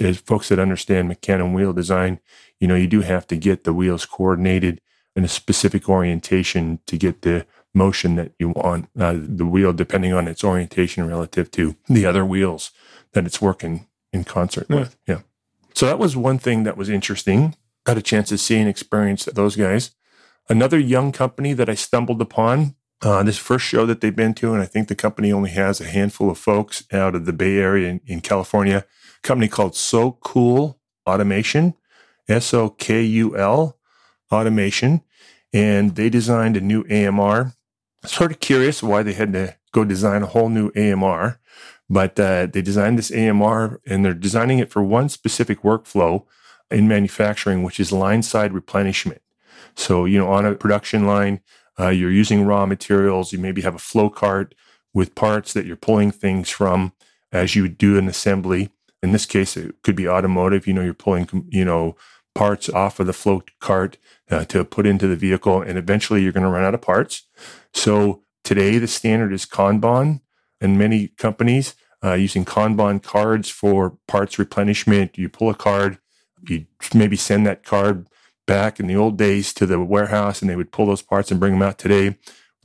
as 0.00 0.18
folks 0.18 0.48
that 0.48 0.58
understand 0.58 1.10
mecanum 1.10 1.52
wheel 1.54 1.72
design, 1.72 2.20
you 2.60 2.68
know, 2.68 2.74
you 2.74 2.86
do 2.86 3.00
have 3.00 3.26
to 3.28 3.36
get 3.36 3.64
the 3.64 3.72
wheels 3.72 4.06
coordinated 4.06 4.80
in 5.14 5.24
a 5.24 5.28
specific 5.28 5.88
orientation 5.88 6.78
to 6.86 6.96
get 6.96 7.22
the 7.22 7.46
motion 7.74 8.16
that 8.16 8.32
you 8.38 8.50
want. 8.50 8.88
Uh, 8.98 9.16
the 9.18 9.46
wheel, 9.46 9.72
depending 9.72 10.12
on 10.12 10.28
its 10.28 10.44
orientation 10.44 11.06
relative 11.06 11.50
to 11.50 11.76
the 11.88 12.06
other 12.06 12.24
wheels 12.24 12.70
that 13.12 13.26
it's 13.26 13.40
working 13.40 13.86
in 14.12 14.24
concert 14.24 14.66
yeah. 14.68 14.76
with. 14.76 14.96
Yeah. 15.06 15.20
So 15.74 15.86
that 15.86 15.98
was 15.98 16.16
one 16.16 16.38
thing 16.38 16.64
that 16.64 16.76
was 16.76 16.88
interesting. 16.88 17.56
Got 17.84 17.98
a 17.98 18.02
chance 18.02 18.28
to 18.28 18.38
see 18.38 18.58
and 18.58 18.68
experience 18.68 19.24
those 19.24 19.56
guys. 19.56 19.90
Another 20.48 20.78
young 20.78 21.12
company 21.12 21.52
that 21.54 21.68
I 21.68 21.74
stumbled 21.74 22.20
upon, 22.20 22.74
uh, 23.00 23.22
this 23.22 23.38
first 23.38 23.64
show 23.64 23.86
that 23.86 24.00
they've 24.00 24.14
been 24.14 24.34
to, 24.34 24.52
and 24.52 24.62
I 24.62 24.66
think 24.66 24.88
the 24.88 24.94
company 24.94 25.32
only 25.32 25.50
has 25.50 25.80
a 25.80 25.86
handful 25.86 26.30
of 26.30 26.38
folks 26.38 26.84
out 26.92 27.14
of 27.14 27.26
the 27.26 27.32
Bay 27.32 27.56
Area 27.56 27.88
in, 27.88 28.00
in 28.06 28.20
California, 28.20 28.84
company 29.22 29.48
called 29.48 29.72
Sokul 29.72 30.76
Automation, 31.06 31.74
S 32.28 32.52
O 32.54 32.70
K 32.70 33.02
U 33.02 33.36
L 33.36 33.78
Automation. 34.30 35.02
And 35.52 35.96
they 35.96 36.08
designed 36.08 36.56
a 36.56 36.60
new 36.60 36.84
AMR. 36.88 37.52
Sort 38.04 38.32
of 38.32 38.40
curious 38.40 38.82
why 38.82 39.02
they 39.02 39.12
had 39.12 39.32
to 39.34 39.56
go 39.72 39.84
design 39.84 40.22
a 40.22 40.26
whole 40.26 40.48
new 40.48 40.70
AMR, 40.70 41.38
but 41.88 42.18
uh, 42.18 42.46
they 42.46 42.62
designed 42.62 42.98
this 42.98 43.12
AMR 43.12 43.80
and 43.86 44.04
they're 44.04 44.14
designing 44.14 44.58
it 44.58 44.70
for 44.70 44.82
one 44.82 45.08
specific 45.08 45.62
workflow 45.62 46.24
in 46.70 46.88
manufacturing, 46.88 47.62
which 47.62 47.78
is 47.78 47.92
line 47.92 48.22
side 48.22 48.52
replenishment. 48.52 49.20
So, 49.74 50.04
you 50.04 50.18
know, 50.18 50.28
on 50.28 50.44
a 50.44 50.54
production 50.54 51.06
line, 51.06 51.40
uh, 51.78 51.88
you're 51.88 52.10
using 52.10 52.44
raw 52.44 52.66
materials. 52.66 53.32
You 53.32 53.38
maybe 53.38 53.62
have 53.62 53.74
a 53.74 53.80
flow 53.80 54.10
cart 54.10 54.54
with 54.92 55.14
parts 55.14 55.52
that 55.52 55.64
you're 55.64 55.76
pulling 55.76 56.10
things 56.10 56.50
from 56.50 56.92
as 57.30 57.56
you 57.56 57.68
do 57.68 57.98
an 57.98 58.08
assembly. 58.08 58.70
In 59.02 59.12
this 59.12 59.26
case, 59.26 59.56
it 59.56 59.74
could 59.82 59.96
be 59.96 60.08
automotive. 60.08 60.66
You 60.66 60.74
know, 60.74 60.82
you're 60.82 60.94
pulling, 60.94 61.46
you 61.50 61.64
know, 61.64 61.96
parts 62.34 62.68
off 62.68 63.00
of 63.00 63.06
the 63.06 63.12
float 63.12 63.50
cart 63.60 63.98
uh, 64.30 64.44
to 64.46 64.64
put 64.64 64.86
into 64.86 65.06
the 65.06 65.16
vehicle, 65.16 65.60
and 65.60 65.76
eventually 65.76 66.22
you're 66.22 66.32
going 66.32 66.44
to 66.44 66.50
run 66.50 66.64
out 66.64 66.74
of 66.74 66.80
parts. 66.80 67.24
So 67.74 68.22
today, 68.44 68.78
the 68.78 68.86
standard 68.86 69.32
is 69.32 69.44
Kanban, 69.44 70.20
and 70.60 70.78
many 70.78 71.08
companies 71.08 71.74
uh, 72.04 72.14
using 72.14 72.44
Kanban 72.44 73.02
cards 73.02 73.50
for 73.50 73.98
parts 74.08 74.38
replenishment. 74.38 75.18
You 75.18 75.28
pull 75.28 75.50
a 75.50 75.54
card, 75.54 75.98
you 76.48 76.66
maybe 76.94 77.16
send 77.16 77.46
that 77.46 77.64
card 77.64 78.06
back 78.46 78.80
in 78.80 78.86
the 78.86 78.96
old 78.96 79.18
days 79.18 79.52
to 79.54 79.66
the 79.66 79.80
warehouse, 79.80 80.40
and 80.40 80.50
they 80.50 80.56
would 80.56 80.72
pull 80.72 80.86
those 80.86 81.02
parts 81.02 81.30
and 81.30 81.40
bring 81.40 81.54
them 81.54 81.62
out 81.62 81.78
today 81.78 82.16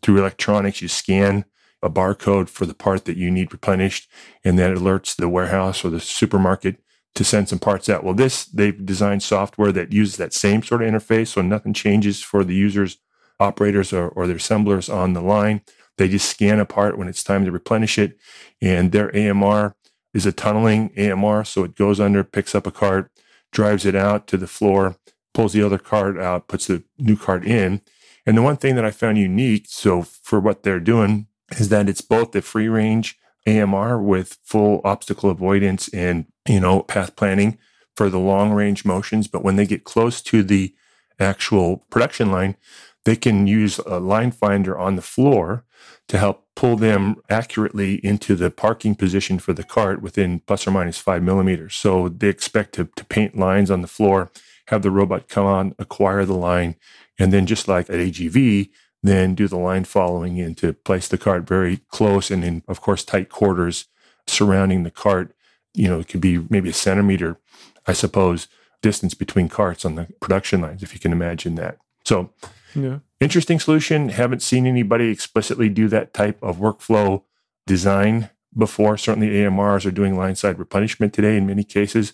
through 0.01 0.17
electronics. 0.17 0.82
You 0.82 0.88
scan 0.88 1.46
a 1.88 1.89
barcode 1.89 2.50
for 2.50 2.65
the 2.65 2.74
part 2.74 3.06
that 3.06 3.17
you 3.17 3.32
need 3.32 3.51
replenished, 3.51 4.10
and 4.44 4.60
that 4.60 4.75
alerts 4.75 5.15
the 5.15 5.29
warehouse 5.29 5.84
or 5.84 5.89
the 5.89 6.00
supermarket 6.00 6.77
to 7.15 7.24
send 7.24 7.50
some 7.50 7.60
parts 7.60 7.89
out. 7.89 8.03
Well, 8.03 8.13
this 8.13 8.46
they've 8.46 8.86
designed 8.86 9.24
software 9.24 9.72
that 9.72 9.91
uses 9.91 10.17
that 10.17 10.34
same 10.34 10.62
sort 10.62 10.84
of 10.84 10.89
interface, 10.89 11.29
so 11.29 11.41
nothing 11.41 11.74
changes 11.74 12.22
for 12.22 12.44
the 12.44 12.53
users, 12.53 12.98
operators, 13.39 13.91
or, 13.94 14.10
or 14.10 14.27
their 14.27 14.36
assemblers 14.36 14.89
on 14.89 15.13
the 15.13 15.22
line. 15.22 15.62
They 15.98 16.08
just 16.08 16.29
scan 16.29 16.60
a 16.60 16.65
part 16.65 16.98
when 16.98 17.08
it's 17.08 17.24
time 17.24 17.46
to 17.46 17.51
replenish 17.51 17.98
it, 17.98 18.17
and 18.62 18.91
their 18.91 19.15
AMR 19.15 19.75
is 20.13 20.25
a 20.25 20.32
tunneling 20.32 20.91
AMR, 20.98 21.44
so 21.46 21.63
it 21.63 21.75
goes 21.75 22.00
under, 22.00 22.24
picks 22.24 22.53
up 22.53 22.67
a 22.67 22.72
cart, 22.72 23.12
drives 23.51 23.86
it 23.86 23.96
out 23.96 24.27
to 24.27 24.38
the 24.38 24.48
floor, 24.48 24.98
pulls 25.34 25.53
the 25.53 25.63
other 25.63 25.77
cart 25.77 26.20
out, 26.20 26.48
puts 26.48 26.67
the 26.67 26.84
new 26.98 27.15
cart 27.15 27.46
in. 27.46 27.82
And 28.25 28.38
the 28.38 28.41
one 28.41 28.58
thing 28.58 28.75
that 28.75 28.86
I 28.86 28.91
found 28.91 29.17
unique, 29.17 29.67
so 29.70 30.01
for 30.01 30.39
what 30.39 30.63
they're 30.63 30.79
doing, 30.79 31.27
is 31.51 31.70
that 31.70 31.89
it's 31.89 32.01
both 32.01 32.32
the 32.32 32.42
free 32.42 32.68
range 32.68 33.18
AMR 33.48 34.01
with 34.01 34.38
full 34.44 34.82
obstacle 34.84 35.30
avoidance 35.30 35.88
and, 35.89 36.25
you 36.48 36.60
know, 36.60 36.82
path 36.82 37.16
planning 37.16 37.58
for 37.96 38.10
the 38.10 38.20
long 38.20 38.51
range 38.51 38.84
motions. 38.84 39.27
But 39.27 39.44
when 39.44 39.56
they 39.56 39.66
get 39.66 39.86
close 39.86 40.22
to 40.24 40.44
the 40.44 40.75
actual 41.20 41.86
production 41.89 42.32
line, 42.32 42.58
they 43.06 43.16
can 43.16 43.48
use 43.48 43.80
a 43.80 44.00
line 44.00 44.32
finder 44.32 44.77
on 44.77 44.98
the 44.98 45.01
floor 45.01 45.63
to 46.10 46.18
help 46.18 46.46
pull 46.56 46.75
them 46.75 47.16
accurately 47.30 47.96
into 48.06 48.36
the 48.36 48.51
parking 48.51 48.96
position 48.96 49.39
for 49.39 49.54
the 49.54 49.63
cart 49.63 50.01
within 50.01 50.42
plus 50.42 50.68
or 50.68 50.72
minus 50.72 50.98
five 50.98 51.24
millimeters. 51.24 51.75
So 51.75 52.10
they 52.10 52.27
expect 52.27 52.74
to, 52.75 52.89
to 52.96 53.06
paint 53.06 53.38
lines 53.38 53.72
on 53.72 53.82
the 53.82 53.88
floor, 53.88 54.32
have 54.68 54.82
the 54.82 54.92
robot 54.92 55.30
come 55.30 55.46
on, 55.46 55.75
acquire 55.80 56.25
the 56.25 56.34
line, 56.34 56.75
and 57.18 57.32
then 57.32 57.46
just 57.46 57.68
like 57.68 57.89
at 57.89 57.96
AGV, 57.96 58.70
then 59.04 59.36
do 59.36 59.48
the 59.48 59.58
line 59.58 59.84
following 59.84 60.38
in 60.38 60.56
to 60.56 60.74
place 60.74 61.08
the 61.08 61.18
cart 61.18 61.48
very 61.48 61.77
close 61.89 62.32
and 62.32 62.44
in, 62.44 62.63
of 62.68 62.82
course, 62.82 63.04
tight 63.04 63.30
quarters 63.30 63.86
surrounding 64.25 64.84
the 64.84 64.92
cart. 64.92 65.36
You 65.74 65.88
know, 65.88 66.00
it 66.00 66.08
could 66.08 66.22
be 66.22 66.46
maybe 66.50 66.70
a 66.70 66.74
centimeter, 66.74 67.39
I 67.86 67.94
suppose, 67.94 68.48
distance 68.82 69.13
between 69.13 69.50
carts 69.50 69.86
on 69.86 69.96
the 69.96 70.08
production 70.20 70.62
lines, 70.62 70.84
if 70.84 70.94
you 70.94 71.00
can 71.00 71.12
imagine 71.12 71.56
that. 71.56 71.77
So, 72.06 72.32
yeah. 72.75 73.00
interesting 73.20 73.60
solution. 73.60 74.10
Haven't 74.10 74.42
seen 74.42 74.66
anybody 74.66 75.10
explicitly 75.10 75.70
do 75.70 75.88
that 75.89 76.13
type 76.13 76.42
of 76.42 76.58
workflow 76.58 77.24
design 77.66 78.30
before. 78.58 78.98
Certainly, 78.98 79.30
AMRs 79.30 79.86
are 79.86 79.92
doing 79.92 80.18
line 80.18 80.36
side 80.36 80.60
replenishment 80.60 81.13
today 81.13 81.38
in 81.38 81.46
many 81.46 81.63
cases, 81.63 82.13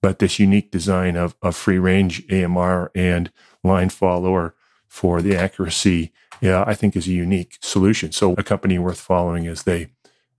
but 0.00 0.18
this 0.18 0.38
unique 0.38 0.70
design 0.70 1.16
of, 1.16 1.34
of 1.42 1.56
free 1.56 1.78
range 1.78 2.24
AMR 2.32 2.90
and 2.94 3.30
line 3.64 3.88
follower 3.88 4.54
for 4.86 5.22
the 5.22 5.36
accuracy 5.36 6.12
yeah, 6.42 6.64
I 6.66 6.74
think 6.74 6.96
is 6.96 7.06
a 7.06 7.12
unique 7.12 7.56
solution. 7.60 8.10
So 8.10 8.34
a 8.36 8.42
company 8.42 8.78
worth 8.78 9.00
following 9.00 9.46
as 9.46 9.62
they 9.62 9.92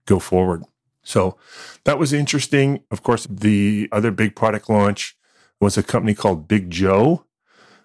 go 0.04 0.18
forward. 0.18 0.62
So 1.02 1.38
that 1.84 1.98
was 1.98 2.12
interesting. 2.12 2.84
Of 2.90 3.02
course, 3.02 3.26
the 3.28 3.88
other 3.90 4.10
big 4.10 4.36
product 4.36 4.68
launch 4.68 5.16
was 5.60 5.78
a 5.78 5.82
company 5.82 6.14
called 6.14 6.46
Big 6.46 6.70
Joe. 6.70 7.24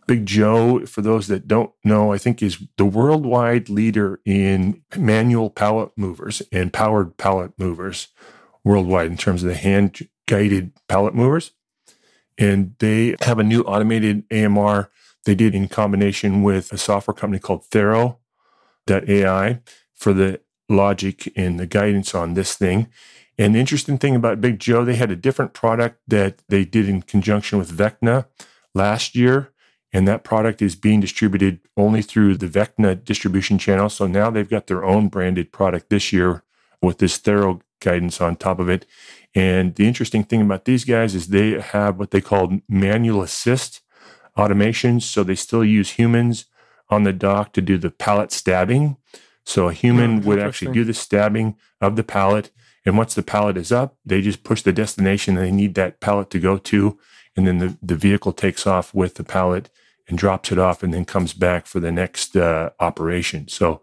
Big 0.06 0.26
Joe, 0.26 0.86
for 0.86 1.02
those 1.02 1.28
that 1.28 1.48
don't 1.48 1.72
know, 1.84 2.12
I 2.12 2.18
think 2.18 2.44
is 2.44 2.58
the 2.78 2.86
worldwide 2.86 3.70
leader 3.70 4.20
in 4.26 4.82
manual 4.98 5.50
pallet 5.50 5.92
movers 5.96 6.42
and 6.52 6.74
powered 6.74 7.16
pallet 7.16 7.52
movers 7.58 8.10
worldwide 8.66 9.12
in 9.12 9.18
terms 9.18 9.44
of 9.44 9.50
the 9.50 9.56
hand 9.56 10.10
guided 10.28 10.74
pallet 10.88 11.16
movers. 11.16 11.52
And 12.38 12.76
they 12.80 13.16
have 13.22 13.40
a 13.40 13.44
new 13.44 13.62
automated 13.62 14.24
AMR 14.32 14.90
they 15.30 15.36
did 15.36 15.54
in 15.54 15.68
combination 15.68 16.42
with 16.42 16.74
a 16.74 16.78
software 16.78 17.14
company 17.14 17.40
called 17.40 17.64
Thoro.ai 17.66 19.60
for 19.94 20.12
the 20.12 20.42
logic 20.68 21.32
and 21.36 21.60
the 21.60 21.68
guidance 21.68 22.16
on 22.16 22.34
this 22.34 22.56
thing. 22.56 22.88
And 23.38 23.54
the 23.54 23.60
interesting 23.60 24.00
thing 24.00 24.16
about 24.16 24.42
Big 24.42 24.58
Joe, 24.60 24.84
they 24.84 24.96
had 24.96 25.12
a 25.12 25.16
different 25.16 25.54
product 25.54 26.02
that 26.08 26.42
they 26.50 26.66
did 26.66 26.90
in 26.90 27.04
conjunction 27.04 27.60
with 27.60 27.72
Vecna 27.72 28.26
last 28.74 29.16
year. 29.16 29.52
And 29.94 30.08
that 30.08 30.24
product 30.24 30.64
is 30.64 30.76
being 30.76 31.00
distributed 31.00 31.60
only 31.78 32.02
through 32.02 32.38
the 32.38 32.48
Vecna 32.48 33.04
distribution 33.04 33.60
channel. 33.60 33.90
So 33.90 34.08
now 34.08 34.32
they've 34.32 34.50
got 34.50 34.66
their 34.66 34.84
own 34.84 35.10
branded 35.10 35.52
product 35.52 35.92
this 35.92 36.12
year 36.12 36.44
with 36.82 36.98
this 36.98 37.18
Thoro 37.18 37.62
guidance 37.82 38.20
on 38.20 38.36
top 38.36 38.60
of 38.60 38.68
it. 38.68 38.88
And 39.36 39.76
the 39.76 39.88
interesting 39.88 40.24
thing 40.24 40.42
about 40.42 40.66
these 40.66 40.86
guys 40.86 41.14
is 41.14 41.28
they 41.28 41.60
have 41.62 42.00
what 42.00 42.10
they 42.10 42.22
call 42.22 42.60
manual 42.68 43.22
assist 43.22 43.82
automations. 44.38 45.04
So 45.04 45.24
they 45.24 45.36
still 45.36 45.64
use 45.64 45.92
humans 45.92 46.46
on 46.90 47.04
the 47.04 47.14
dock 47.14 47.54
to 47.54 47.62
do 47.62 47.78
the 47.78 47.92
pallet 47.92 48.32
stabbing. 48.32 48.98
So 49.46 49.68
a 49.68 49.74
human 49.74 50.20
oh, 50.20 50.28
would 50.28 50.40
actually 50.40 50.74
do 50.74 50.84
the 50.84 50.94
stabbing 50.94 51.56
of 51.82 51.96
the 51.96 52.04
pallet. 52.04 52.52
And 52.86 52.98
once 52.98 53.14
the 53.14 53.24
pallet 53.24 53.58
is 53.58 53.72
up, 53.72 53.98
they 54.06 54.22
just 54.22 54.44
push 54.44 54.62
the 54.62 54.74
destination 54.74 55.36
they 55.36 55.52
need 55.52 55.76
that 55.76 56.00
pallet 56.00 56.30
to 56.32 56.40
go 56.40 56.58
to. 56.58 56.98
And 57.36 57.48
then 57.48 57.58
the, 57.60 57.78
the 57.82 57.96
vehicle 57.96 58.34
takes 58.34 58.66
off 58.66 58.94
with 58.94 59.16
the 59.16 59.24
pallet 59.24 59.70
and 60.08 60.18
drops 60.18 60.52
it 60.52 60.60
off 60.60 60.84
and 60.84 60.94
then 60.94 61.06
comes 61.06 61.34
back 61.34 61.66
for 61.66 61.80
the 61.80 61.92
next 61.92 62.36
uh, 62.36 62.72
operation. 62.80 63.48
So, 63.48 63.82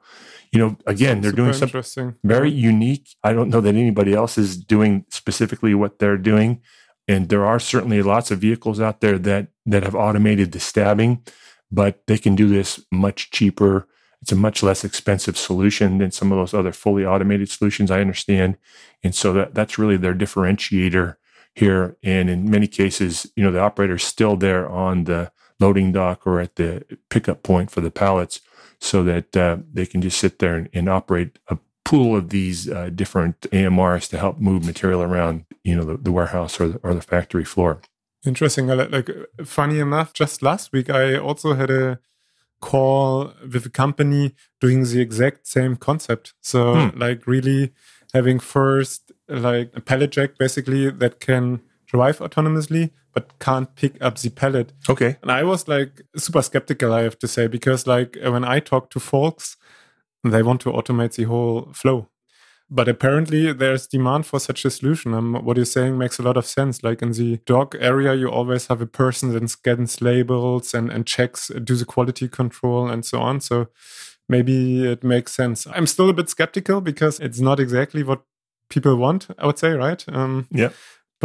you 0.52 0.58
know, 0.58 0.76
again, 0.86 1.20
they're 1.20 1.30
Super 1.30 1.42
doing 1.42 1.52
something 1.52 2.16
very 2.24 2.50
unique. 2.50 3.16
I 3.22 3.32
don't 3.32 3.48
know 3.48 3.60
that 3.60 3.74
anybody 3.74 4.12
else 4.12 4.36
is 4.36 4.56
doing 4.56 5.04
specifically 5.08 5.74
what 5.74 5.98
they're 5.98 6.18
doing. 6.18 6.62
And 7.08 7.28
there 7.28 7.44
are 7.44 7.60
certainly 7.60 8.02
lots 8.02 8.30
of 8.30 8.40
vehicles 8.40 8.80
out 8.80 9.00
there 9.00 9.18
that 9.18 9.48
that 9.64 9.82
have 9.82 9.94
automated 9.94 10.52
the 10.52 10.60
stabbing, 10.60 11.22
but 11.70 12.06
they 12.06 12.18
can 12.18 12.34
do 12.34 12.48
this 12.48 12.84
much 12.90 13.30
cheaper. 13.30 13.88
It's 14.22 14.32
a 14.32 14.36
much 14.36 14.62
less 14.62 14.84
expensive 14.84 15.36
solution 15.36 15.98
than 15.98 16.10
some 16.10 16.32
of 16.32 16.38
those 16.38 16.54
other 16.54 16.72
fully 16.72 17.04
automated 17.04 17.48
solutions, 17.48 17.90
I 17.90 18.00
understand. 18.00 18.56
And 19.02 19.14
so 19.14 19.32
that, 19.34 19.54
that's 19.54 19.78
really 19.78 19.96
their 19.96 20.14
differentiator 20.14 21.16
here. 21.54 21.96
And 22.02 22.28
in 22.30 22.50
many 22.50 22.66
cases, 22.66 23.30
you 23.36 23.44
know, 23.44 23.52
the 23.52 23.60
operator's 23.60 24.04
still 24.04 24.36
there 24.36 24.68
on 24.68 25.04
the 25.04 25.30
loading 25.60 25.92
dock 25.92 26.26
or 26.26 26.40
at 26.40 26.56
the 26.56 26.84
pickup 27.08 27.42
point 27.42 27.70
for 27.70 27.80
the 27.80 27.90
pallets 27.90 28.40
so 28.80 29.02
that 29.04 29.36
uh, 29.36 29.58
they 29.72 29.86
can 29.86 30.02
just 30.02 30.18
sit 30.18 30.38
there 30.38 30.56
and, 30.56 30.68
and 30.72 30.88
operate 30.88 31.38
a 31.48 31.58
pool 31.86 32.16
of 32.16 32.30
these 32.30 32.68
uh, 32.68 32.90
different 32.94 33.40
AMRs 33.52 34.08
to 34.10 34.18
help 34.18 34.38
move 34.38 34.64
material 34.64 35.02
around, 35.02 35.44
you 35.64 35.74
know, 35.76 35.84
the, 35.84 35.96
the 35.96 36.12
warehouse 36.12 36.60
or 36.60 36.68
the, 36.68 36.80
or 36.82 36.94
the 36.94 37.00
factory 37.00 37.44
floor. 37.44 37.80
Interesting. 38.24 38.66
Like, 38.66 39.08
funny 39.44 39.78
enough, 39.78 40.12
just 40.12 40.42
last 40.42 40.72
week 40.72 40.90
I 40.90 41.16
also 41.16 41.54
had 41.54 41.70
a 41.70 41.98
call 42.60 43.32
with 43.52 43.64
a 43.66 43.70
company 43.70 44.34
doing 44.60 44.82
the 44.82 45.00
exact 45.00 45.46
same 45.46 45.76
concept. 45.76 46.34
So, 46.40 46.74
hmm. 46.74 46.98
like, 46.98 47.26
really 47.26 47.72
having 48.12 48.38
first 48.38 49.12
like 49.28 49.70
a 49.74 49.80
pallet 49.80 50.10
jack 50.10 50.38
basically 50.38 50.90
that 50.90 51.20
can 51.20 51.60
drive 51.86 52.18
autonomously 52.18 52.90
but 53.12 53.38
can't 53.38 53.74
pick 53.76 53.96
up 54.02 54.18
the 54.18 54.30
pallet. 54.30 54.72
Okay. 54.88 55.16
And 55.22 55.30
I 55.30 55.42
was 55.42 55.66
like 55.68 56.02
super 56.16 56.42
skeptical, 56.42 56.92
I 56.92 57.02
have 57.02 57.18
to 57.20 57.28
say, 57.28 57.46
because 57.46 57.86
like 57.86 58.16
when 58.22 58.44
I 58.44 58.60
talk 58.60 58.90
to 58.90 59.00
folks, 59.00 59.56
they 60.30 60.42
want 60.42 60.60
to 60.62 60.72
automate 60.72 61.14
the 61.14 61.24
whole 61.24 61.72
flow. 61.72 62.08
But 62.68 62.88
apparently, 62.88 63.52
there's 63.52 63.86
demand 63.86 64.26
for 64.26 64.40
such 64.40 64.64
a 64.64 64.70
solution. 64.70 65.14
Um, 65.14 65.34
what 65.44 65.56
you're 65.56 65.64
saying 65.64 65.98
makes 65.98 66.18
a 66.18 66.22
lot 66.22 66.36
of 66.36 66.46
sense. 66.46 66.82
Like 66.82 67.00
in 67.00 67.12
the 67.12 67.36
dog 67.46 67.76
area, 67.78 68.14
you 68.14 68.28
always 68.28 68.66
have 68.66 68.80
a 68.80 68.86
person 68.86 69.32
that 69.32 69.48
scans 69.48 70.00
labels 70.00 70.74
and, 70.74 70.90
and 70.90 71.06
checks, 71.06 71.48
uh, 71.48 71.60
do 71.60 71.76
the 71.76 71.84
quality 71.84 72.28
control 72.28 72.88
and 72.88 73.04
so 73.04 73.20
on. 73.20 73.40
So 73.40 73.68
maybe 74.28 74.84
it 74.84 75.04
makes 75.04 75.32
sense. 75.32 75.68
I'm 75.68 75.86
still 75.86 76.08
a 76.08 76.12
bit 76.12 76.28
skeptical 76.28 76.80
because 76.80 77.20
it's 77.20 77.38
not 77.38 77.60
exactly 77.60 78.02
what 78.02 78.22
people 78.68 78.96
want, 78.96 79.28
I 79.38 79.46
would 79.46 79.58
say, 79.58 79.70
right? 79.70 80.04
Um, 80.08 80.48
yeah. 80.50 80.70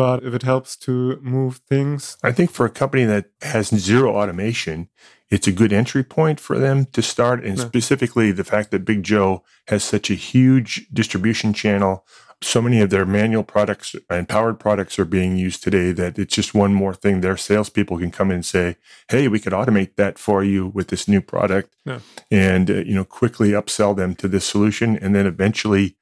But 0.02 0.24
if 0.24 0.34
it 0.34 0.42
helps 0.42 0.76
to 0.78 1.20
move 1.22 1.58
things. 1.70 2.18
I 2.24 2.32
think 2.32 2.50
for 2.50 2.66
a 2.66 2.72
company 2.72 3.06
that 3.06 3.26
has 3.44 3.68
zero 3.68 4.16
automation, 4.16 4.90
it's 5.30 5.46
a 5.46 5.52
good 5.52 5.72
entry 5.72 6.04
point 6.04 6.40
for 6.40 6.58
them 6.58 6.88
to 6.94 7.04
start. 7.04 7.46
And 7.46 7.56
yeah. 7.56 7.66
specifically, 7.66 8.32
the 8.32 8.44
fact 8.44 8.72
that 8.72 8.84
Big 8.84 9.04
Joe 9.04 9.44
has 9.68 9.84
such 9.84 10.10
a 10.10 10.16
huge 10.16 10.88
distribution 10.92 11.54
channel. 11.54 12.04
So 12.42 12.64
many 12.64 12.82
of 12.82 12.90
their 12.90 13.06
manual 13.06 13.44
products 13.44 13.96
and 14.10 14.28
powered 14.28 14.60
products 14.60 14.98
are 14.98 15.06
being 15.06 15.38
used 15.38 15.62
today 15.62 15.92
that 15.92 16.18
it's 16.18 16.34
just 16.34 16.56
one 16.56 16.74
more 16.74 16.96
thing 16.96 17.22
their 17.22 17.38
salespeople 17.38 18.00
can 18.00 18.10
come 18.10 18.32
in 18.32 18.38
and 18.38 18.46
say, 18.46 18.78
"Hey, 19.08 19.28
we 19.28 19.40
could 19.40 19.54
automate 19.54 19.98
that 19.98 20.18
for 20.18 20.44
you 20.44 20.66
with 20.66 20.88
this 20.88 21.08
new 21.08 21.22
product," 21.22 21.76
yeah. 21.86 22.00
and 22.32 22.72
uh, 22.72 22.74
you 22.78 22.96
know 22.96 23.06
quickly 23.06 23.52
upsell 23.52 23.96
them 23.96 24.16
to 24.16 24.28
this 24.28 24.46
solution, 24.46 24.98
and 24.98 25.14
then 25.14 25.28
eventually 25.28 25.96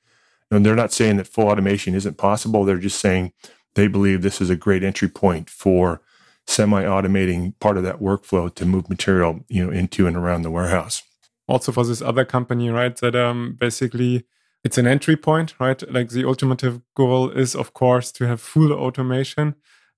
and 0.51 0.65
they're 0.65 0.75
not 0.75 0.94
saying 0.94 1.18
that 1.18 1.27
full 1.27 1.48
automation 1.48 1.94
isn't 1.94 2.18
possible. 2.18 2.63
They're 2.63 2.77
just 2.77 3.00
saying 3.00 3.34
they 3.76 3.88
believe 3.88 4.22
this 4.22 4.42
is 4.42 4.50
a 4.50 4.56
great 4.56 4.84
entry 4.84 5.08
point 5.08 5.50
for 5.50 6.02
semi-automating 6.48 7.54
part 7.60 7.78
of 7.78 7.84
that 7.84 8.00
workflow 8.00 8.54
to 8.56 8.66
move 8.66 8.90
material, 8.90 9.46
you 9.50 9.66
know, 9.66 9.72
into 9.72 10.08
and 10.08 10.18
around 10.18 10.42
the 10.42 10.52
warehouse. 10.52 11.04
Also 11.48 11.72
for 11.72 11.86
this 11.86 12.02
other 12.02 12.26
company, 12.26 12.70
right? 12.70 12.96
That 12.98 13.16
um 13.16 13.56
basically 13.60 14.26
it's 14.64 14.78
an 14.78 14.88
entry 14.88 15.16
point, 15.16 15.54
right? 15.60 15.82
Like 15.92 16.10
the 16.10 16.26
ultimate 16.26 16.64
goal 16.96 17.30
is 17.30 17.56
of 17.56 17.74
course 17.74 18.12
to 18.14 18.28
have 18.28 18.42
full 18.42 18.72
automation, 18.72 19.56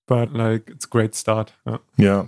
but 0.07 0.33
like 0.33 0.69
it's 0.69 0.85
a 0.85 0.89
great 0.89 1.15
start. 1.15 1.53
Yeah. 1.65 1.77
yeah. 1.97 2.25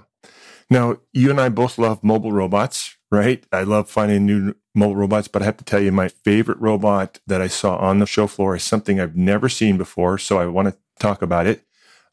Now, 0.70 0.98
you 1.12 1.30
and 1.30 1.40
I 1.40 1.50
both 1.50 1.78
love 1.78 2.04
mobile 2.04 2.32
robots, 2.32 2.98
right? 3.12 3.46
I 3.52 3.64
love 3.64 3.90
finding 3.90 4.26
new 4.26 4.56
mobile 4.74 4.96
robots, 4.96 5.28
but 5.28 5.42
I 5.42 5.46
have 5.46 5.58
to 5.58 5.64
tell 5.64 5.80
you, 5.80 5.92
my 5.92 6.08
favorite 6.08 6.60
robot 6.60 7.20
that 7.28 7.42
I 7.42 7.48
saw 7.48 7.78
on 7.78 8.00
the 8.00 8.08
show 8.08 8.26
floor 8.28 8.56
is 8.56 8.64
something 8.64 9.00
I've 9.00 9.16
never 9.16 9.50
seen 9.50 9.78
before. 9.78 10.18
So 10.18 10.40
I 10.40 10.48
want 10.48 10.70
to 10.70 10.78
talk 11.00 11.22
about 11.22 11.48
it. 11.48 11.64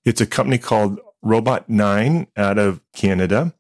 It's 0.05 0.21
a 0.21 0.27
company 0.27 0.59
called 0.59 0.99
Robot 1.23 1.69
9 1.69 2.27
out 2.37 2.59
of 2.59 2.83
Canada. 2.95 3.55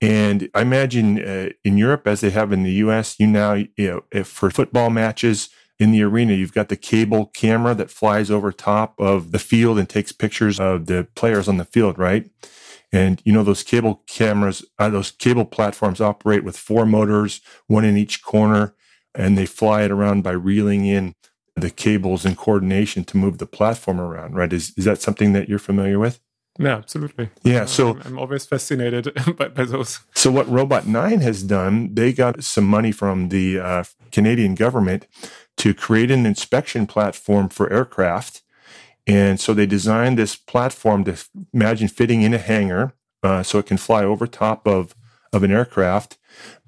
And 0.00 0.48
I 0.54 0.62
imagine 0.62 1.22
uh, 1.22 1.50
in 1.64 1.76
Europe, 1.76 2.06
as 2.06 2.20
they 2.20 2.30
have 2.30 2.52
in 2.52 2.62
the 2.62 2.72
US, 2.72 3.18
you 3.18 3.26
now, 3.26 3.54
you 3.54 3.68
know, 3.78 4.04
if 4.10 4.26
for 4.28 4.50
football 4.50 4.88
matches 4.88 5.50
in 5.78 5.92
the 5.92 6.02
arena, 6.02 6.34
you've 6.34 6.54
got 6.54 6.68
the 6.68 6.76
cable 6.76 7.26
camera 7.26 7.74
that 7.74 7.90
flies 7.90 8.30
over 8.30 8.52
top 8.52 8.94
of 8.98 9.32
the 9.32 9.38
field 9.38 9.78
and 9.78 9.88
takes 9.88 10.12
pictures 10.12 10.60
of 10.60 10.86
the 10.86 11.06
players 11.14 11.48
on 11.48 11.56
the 11.56 11.64
field, 11.64 11.98
right? 11.98 12.30
And 12.92 13.22
you 13.24 13.32
know 13.32 13.44
those 13.44 13.62
cable 13.62 14.02
cameras, 14.06 14.64
uh, 14.78 14.90
those 14.90 15.10
cable 15.10 15.44
platforms 15.44 16.00
operate 16.00 16.44
with 16.44 16.56
four 16.56 16.84
motors, 16.84 17.40
one 17.66 17.84
in 17.84 17.96
each 17.96 18.22
corner, 18.22 18.74
and 19.14 19.38
they 19.38 19.46
fly 19.46 19.82
it 19.82 19.90
around 19.90 20.22
by 20.22 20.32
reeling 20.32 20.86
in 20.86 21.14
the 21.60 21.70
cables 21.70 22.24
and 22.24 22.36
coordination 22.36 23.04
to 23.04 23.16
move 23.16 23.38
the 23.38 23.46
platform 23.46 24.00
around. 24.00 24.34
Right? 24.34 24.52
Is 24.52 24.72
is 24.76 24.84
that 24.84 25.00
something 25.00 25.32
that 25.32 25.48
you're 25.48 25.58
familiar 25.58 25.98
with? 25.98 26.20
Yeah, 26.58 26.76
absolutely. 26.76 27.30
Yeah, 27.42 27.64
so 27.64 27.90
I'm, 27.90 28.02
I'm 28.02 28.18
always 28.18 28.44
fascinated 28.44 29.14
by, 29.36 29.48
by, 29.48 29.64
those. 29.64 30.00
So 30.14 30.30
what 30.30 30.48
Robot 30.48 30.86
Nine 30.86 31.20
has 31.20 31.42
done, 31.42 31.94
they 31.94 32.12
got 32.12 32.42
some 32.42 32.64
money 32.64 32.92
from 32.92 33.28
the 33.28 33.60
uh, 33.60 33.84
Canadian 34.10 34.56
government 34.56 35.06
to 35.58 35.72
create 35.72 36.10
an 36.10 36.26
inspection 36.26 36.86
platform 36.86 37.48
for 37.48 37.72
aircraft 37.72 38.42
and 39.06 39.40
so 39.40 39.54
they 39.54 39.66
designed 39.66 40.18
this 40.18 40.36
platform 40.36 41.04
to 41.04 41.16
imagine 41.52 41.88
fitting 41.88 42.22
in 42.22 42.34
a 42.34 42.38
hangar 42.38 42.94
uh, 43.22 43.42
so 43.42 43.58
it 43.58 43.66
can 43.66 43.76
fly 43.76 44.04
over 44.04 44.26
top 44.26 44.66
of, 44.66 44.94
of 45.32 45.42
an 45.42 45.50
aircraft. 45.50 46.18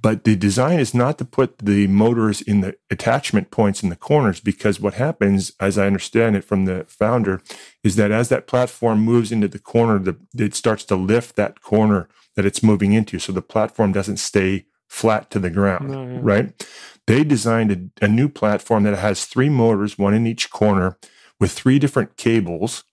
But 0.00 0.24
the 0.24 0.36
design 0.36 0.80
is 0.80 0.94
not 0.94 1.18
to 1.18 1.24
put 1.24 1.58
the 1.58 1.86
motors 1.86 2.40
in 2.40 2.60
the 2.60 2.76
attachment 2.90 3.50
points 3.50 3.82
in 3.82 3.88
the 3.88 3.96
corners 3.96 4.40
because 4.40 4.80
what 4.80 4.94
happens, 4.94 5.52
as 5.60 5.78
I 5.78 5.86
understand 5.86 6.36
it 6.36 6.44
from 6.44 6.64
the 6.64 6.84
founder, 6.88 7.40
is 7.84 7.96
that 7.96 8.10
as 8.10 8.28
that 8.28 8.46
platform 8.46 9.00
moves 9.00 9.30
into 9.30 9.48
the 9.48 9.60
corner, 9.60 9.98
the, 9.98 10.16
it 10.36 10.54
starts 10.54 10.84
to 10.86 10.96
lift 10.96 11.36
that 11.36 11.62
corner 11.62 12.08
that 12.34 12.46
it's 12.46 12.62
moving 12.62 12.92
into. 12.92 13.18
So 13.18 13.32
the 13.32 13.42
platform 13.42 13.92
doesn't 13.92 14.16
stay 14.16 14.66
flat 14.88 15.30
to 15.30 15.38
the 15.38 15.50
ground, 15.50 15.90
no, 15.90 16.04
yeah. 16.04 16.18
right? 16.20 16.68
They 17.06 17.24
designed 17.24 17.92
a, 18.00 18.04
a 18.04 18.08
new 18.08 18.28
platform 18.28 18.82
that 18.84 18.98
has 18.98 19.24
three 19.24 19.48
motors, 19.48 19.98
one 19.98 20.14
in 20.14 20.26
each 20.26 20.50
corner, 20.50 20.98
with 21.40 21.52
three 21.52 21.78
different 21.78 22.16
cables. 22.16 22.84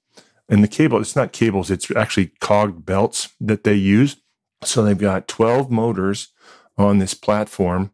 And 0.47 0.63
the 0.63 0.67
cable, 0.67 0.99
it's 0.99 1.15
not 1.15 1.31
cables, 1.31 1.69
it's 1.69 1.91
actually 1.95 2.31
cogged 2.39 2.85
belts 2.85 3.29
that 3.39 3.63
they 3.63 3.75
use. 3.75 4.17
So 4.63 4.83
they've 4.83 4.97
got 4.97 5.27
12 5.27 5.71
motors 5.71 6.29
on 6.77 6.99
this 6.99 7.13
platform. 7.13 7.91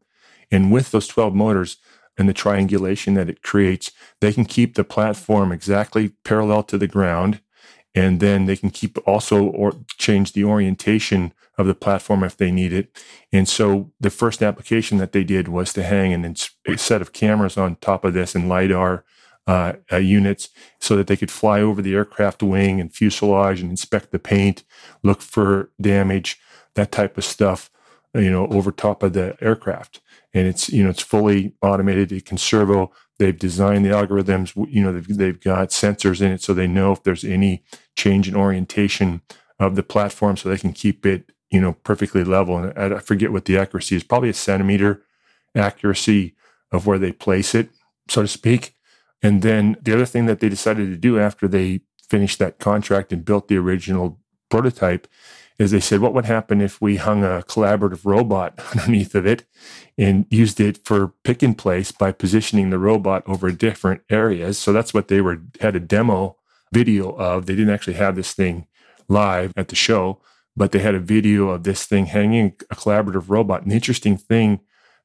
And 0.52 0.72
with 0.72 0.92
those 0.92 1.08
12 1.08 1.34
motors 1.34 1.78
and 2.18 2.30
the 2.30 2.34
triangulation 2.34 3.14
that 3.16 3.30
it 3.30 3.42
creates, 3.42 3.92
they 4.22 4.32
can 4.32 4.46
keep 4.46 4.76
the 4.76 4.84
platform 4.84 5.52
exactly 5.52 6.10
parallel 6.24 6.64
to 6.64 6.78
the 6.78 6.88
ground. 6.88 7.42
And 7.94 8.20
then 8.20 8.46
they 8.46 8.56
can 8.56 8.72
keep 8.72 8.98
also 9.08 9.46
or 9.46 9.74
change 9.98 10.34
the 10.34 10.44
orientation 10.44 11.34
of 11.58 11.68
the 11.68 11.76
platform 11.76 12.24
if 12.24 12.36
they 12.36 12.52
need 12.52 12.74
it. 12.74 13.02
And 13.32 13.48
so 13.48 13.92
the 14.00 14.10
first 14.10 14.44
application 14.44 14.98
that 14.98 15.14
they 15.14 15.24
did 15.24 15.48
was 15.48 15.72
to 15.74 15.84
hang 15.84 16.14
an, 16.14 16.36
a 16.68 16.78
set 16.78 17.02
of 17.02 17.14
cameras 17.14 17.58
on 17.58 17.78
top 17.78 18.04
of 18.04 18.14
this 18.14 18.36
and 18.36 18.50
LiDAR 18.50 19.06
uh, 19.48 19.74
uh, 19.92 19.98
units 19.98 20.50
so 20.80 20.96
that 20.98 21.08
they 21.08 21.16
could 21.16 21.32
fly 21.32 21.62
over 21.62 21.82
the 21.82 21.94
aircraft 21.94 22.42
wing 22.44 22.82
and 22.82 22.94
fuselage 22.94 23.62
and 23.62 23.70
inspect 23.70 24.12
the 24.12 24.20
paint, 24.20 24.64
look 25.04 25.22
for 25.22 25.72
damage, 25.80 26.40
that 26.76 26.92
type 26.92 27.18
of 27.18 27.24
stuff, 27.24 27.70
you 28.14 28.30
know, 28.30 28.48
over 28.48 28.72
top 28.72 29.04
of 29.04 29.14
the 29.14 29.38
aircraft. 29.42 30.02
And 30.34 30.48
it's, 30.48 30.70
you 30.70 30.84
know, 30.84 30.90
it's 30.90 31.02
fully 31.02 31.56
automated. 31.62 32.12
It 32.12 32.26
can 32.26 32.38
servo. 32.38 32.92
They've 33.18 33.38
designed 33.38 33.86
the 33.86 33.90
algorithms, 33.90 34.54
you 34.70 34.84
know, 34.84 34.92
they've, 34.92 35.18
they've 35.18 35.40
got 35.40 35.70
sensors 35.70 36.22
in 36.22 36.32
it 36.32 36.42
so 36.42 36.54
they 36.54 36.68
know 36.68 36.92
if 36.92 37.04
there's 37.04 37.24
any 37.24 37.64
change 37.96 38.28
in 38.28 38.36
orientation 38.36 39.22
of 39.58 39.76
the 39.76 39.84
platform 39.84 40.36
so 40.36 40.50
they 40.50 40.58
can 40.58 40.74
keep 40.74 41.06
it, 41.06 41.32
you 41.50 41.62
know, 41.62 41.74
perfectly 41.74 42.26
level. 42.26 42.58
And 42.58 42.94
I 42.94 43.00
forget 43.00 43.32
what 43.32 43.46
the 43.46 43.58
accuracy 43.58 43.96
is, 43.96 44.04
probably 44.04 44.30
a 44.30 44.34
centimeter 44.34 45.04
accuracy 45.56 46.36
of 46.74 46.86
where 46.86 47.00
they 47.00 47.14
place 47.14 47.56
it, 47.56 47.70
so 48.10 48.22
to 48.22 48.28
speak. 48.28 48.76
And 49.22 49.42
then 49.42 49.78
the 49.82 49.94
other 49.94 50.06
thing 50.06 50.26
that 50.26 50.42
they 50.42 50.50
decided 50.50 50.90
to 50.90 50.98
do 50.98 51.18
after 51.18 51.48
they 51.48 51.82
finished 52.10 52.40
that 52.40 52.60
contract 52.60 53.14
and 53.14 53.24
built 53.24 53.48
the 53.48 53.58
original 53.58 54.20
prototype 54.50 55.08
is 55.58 55.72
they 55.72 55.80
said, 55.80 56.02
what 56.02 56.14
would 56.14 56.26
happen 56.26 56.60
if 56.62 56.82
we 56.82 56.98
hung 56.98 57.24
a 57.24 57.44
collaborative 57.48 58.04
robot 58.04 58.60
underneath 58.72 59.16
of 59.16 59.26
it 59.26 59.46
and 59.98 60.26
used 60.30 60.60
it 60.60 60.78
for 60.86 61.14
pick 61.24 61.42
and 61.42 61.58
place 61.58 61.92
by 61.92 62.12
positioning 62.12 62.70
the 62.70 62.80
robot 62.80 63.24
over 63.26 63.52
different 63.52 64.02
areas? 64.10 64.58
So 64.58 64.74
that's 64.74 64.94
what 64.94 65.08
they 65.08 65.22
were 65.22 65.42
had 65.62 65.76
a 65.76 65.80
demo 65.80 66.38
video 66.74 67.12
of. 67.12 67.46
They 67.46 67.56
didn't 67.56 67.74
actually 67.74 67.94
have 67.94 68.16
this 68.16 68.34
thing 68.34 68.68
live 69.08 69.54
at 69.56 69.70
the 69.70 69.76
show, 69.76 70.20
but 70.58 70.72
they 70.72 70.80
had 70.80 70.96
a 70.96 71.00
video 71.00 71.50
of 71.50 71.64
this 71.64 71.86
thing 71.86 72.08
hanging 72.08 72.56
a 72.70 72.76
collaborative 72.76 73.30
robot. 73.30 73.62
And 73.62 73.72
the 73.72 73.76
interesting 73.76 74.18
thing, 74.18 74.60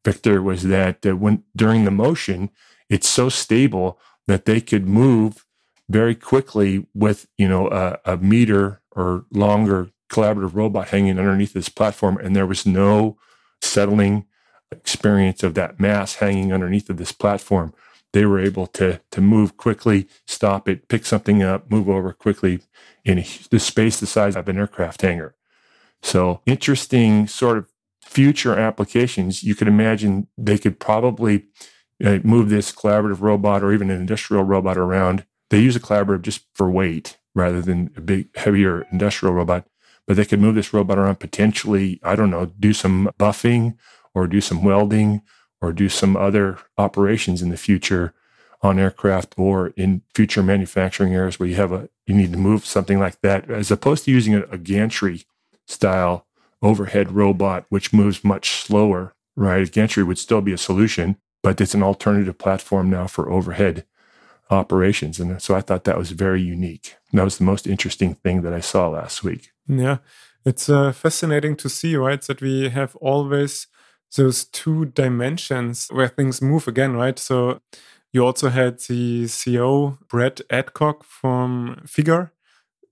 Victor, 0.04 0.42
was 0.42 0.64
that 0.64 1.06
uh, 1.06 1.16
when 1.16 1.44
during 1.54 1.84
the 1.84 1.90
motion, 1.90 2.50
it's 2.88 3.08
so 3.08 3.28
stable 3.28 4.00
that 4.26 4.46
they 4.46 4.60
could 4.60 4.88
move 4.88 5.44
very 5.88 6.14
quickly 6.14 6.86
with 6.94 7.28
you 7.38 7.48
know 7.48 7.68
a, 7.68 7.98
a 8.04 8.16
meter 8.16 8.80
or 8.92 9.24
longer 9.32 9.90
collaborative 10.10 10.54
robot 10.54 10.88
hanging 10.88 11.18
underneath 11.18 11.52
this 11.52 11.68
platform 11.68 12.18
and 12.18 12.34
there 12.34 12.46
was 12.46 12.66
no 12.66 13.16
settling 13.62 14.26
experience 14.72 15.42
of 15.42 15.54
that 15.54 15.80
mass 15.80 16.16
hanging 16.16 16.52
underneath 16.52 16.88
of 16.90 16.96
this 16.96 17.12
platform 17.12 17.72
they 18.12 18.24
were 18.24 18.40
able 18.40 18.66
to 18.66 19.00
to 19.10 19.20
move 19.20 19.56
quickly 19.56 20.08
stop 20.26 20.68
it 20.68 20.88
pick 20.88 21.04
something 21.04 21.42
up 21.42 21.70
move 21.70 21.88
over 21.88 22.12
quickly 22.12 22.60
in 23.04 23.24
the 23.50 23.58
space 23.58 24.00
the 24.00 24.06
size 24.06 24.36
of 24.36 24.48
an 24.48 24.58
aircraft 24.58 25.02
hangar 25.02 25.34
so 26.02 26.40
interesting 26.46 27.26
sort 27.26 27.58
of 27.58 27.68
future 28.02 28.58
applications 28.58 29.42
you 29.42 29.54
could 29.54 29.68
imagine 29.68 30.26
they 30.36 30.58
could 30.58 30.78
probably 30.80 31.46
uh, 32.04 32.18
move 32.24 32.48
this 32.48 32.72
collaborative 32.72 33.20
robot 33.20 33.62
or 33.62 33.72
even 33.72 33.90
an 33.90 34.00
industrial 34.00 34.42
robot 34.42 34.76
around. 34.76 35.24
They 35.50 35.60
use 35.60 35.76
a 35.76 35.80
collaborative 35.80 36.22
just 36.22 36.46
for 36.54 36.70
weight 36.70 37.18
rather 37.34 37.60
than 37.60 37.90
a 37.96 38.00
big, 38.00 38.36
heavier 38.36 38.86
industrial 38.90 39.34
robot. 39.34 39.66
But 40.10 40.16
they 40.16 40.24
could 40.24 40.40
move 40.40 40.56
this 40.56 40.74
robot 40.74 40.98
around 40.98 41.20
potentially, 41.20 42.00
I 42.02 42.16
don't 42.16 42.32
know, 42.32 42.46
do 42.46 42.72
some 42.72 43.12
buffing 43.16 43.76
or 44.12 44.26
do 44.26 44.40
some 44.40 44.64
welding 44.64 45.22
or 45.62 45.72
do 45.72 45.88
some 45.88 46.16
other 46.16 46.58
operations 46.76 47.42
in 47.42 47.50
the 47.50 47.56
future 47.56 48.12
on 48.60 48.80
aircraft 48.80 49.36
or 49.38 49.68
in 49.76 50.02
future 50.12 50.42
manufacturing 50.42 51.14
areas 51.14 51.38
where 51.38 51.48
you 51.48 51.54
have 51.54 51.70
a 51.70 51.88
you 52.08 52.14
need 52.16 52.32
to 52.32 52.38
move 52.38 52.66
something 52.66 52.98
like 52.98 53.20
that 53.20 53.48
as 53.48 53.70
opposed 53.70 54.04
to 54.04 54.10
using 54.10 54.34
a, 54.34 54.40
a 54.50 54.58
gantry 54.58 55.22
style 55.68 56.26
overhead 56.60 57.12
robot 57.12 57.64
which 57.68 57.92
moves 57.92 58.24
much 58.24 58.50
slower 58.50 59.14
right 59.36 59.68
a 59.68 59.70
gantry 59.70 60.02
would 60.02 60.18
still 60.18 60.40
be 60.40 60.52
a 60.52 60.58
solution 60.58 61.18
but 61.40 61.60
it's 61.60 61.72
an 61.72 61.84
alternative 61.84 62.36
platform 62.36 62.90
now 62.90 63.06
for 63.06 63.30
overhead 63.30 63.86
operations. 64.50 65.20
And 65.20 65.40
so 65.40 65.54
I 65.54 65.60
thought 65.60 65.84
that 65.84 65.98
was 65.98 66.10
very 66.10 66.42
unique. 66.42 66.96
That 67.12 67.24
was 67.24 67.38
the 67.38 67.44
most 67.44 67.66
interesting 67.66 68.14
thing 68.14 68.42
that 68.42 68.52
I 68.52 68.60
saw 68.60 68.88
last 68.88 69.22
week. 69.22 69.52
Yeah, 69.78 69.98
it's 70.44 70.68
uh, 70.68 70.92
fascinating 70.92 71.56
to 71.56 71.68
see, 71.68 71.96
right, 71.96 72.20
that 72.22 72.40
we 72.40 72.68
have 72.70 72.96
always 72.96 73.66
those 74.16 74.44
two 74.44 74.86
dimensions 74.86 75.88
where 75.90 76.08
things 76.08 76.42
move 76.42 76.66
again, 76.66 76.94
right? 76.94 77.18
So 77.18 77.60
you 78.12 78.24
also 78.24 78.48
had 78.48 78.80
the 78.80 79.24
CEO, 79.24 79.98
Brett 80.08 80.40
Adcock 80.50 81.04
from 81.04 81.82
Figure, 81.86 82.32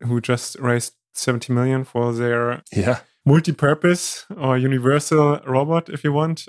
who 0.00 0.20
just 0.20 0.56
raised 0.60 0.94
70 1.14 1.52
million 1.52 1.84
for 1.84 2.12
their 2.12 2.62
yeah. 2.72 3.00
multi-purpose 3.26 4.26
or 4.36 4.56
universal 4.56 5.40
robot, 5.44 5.88
if 5.88 6.04
you 6.04 6.12
want. 6.12 6.46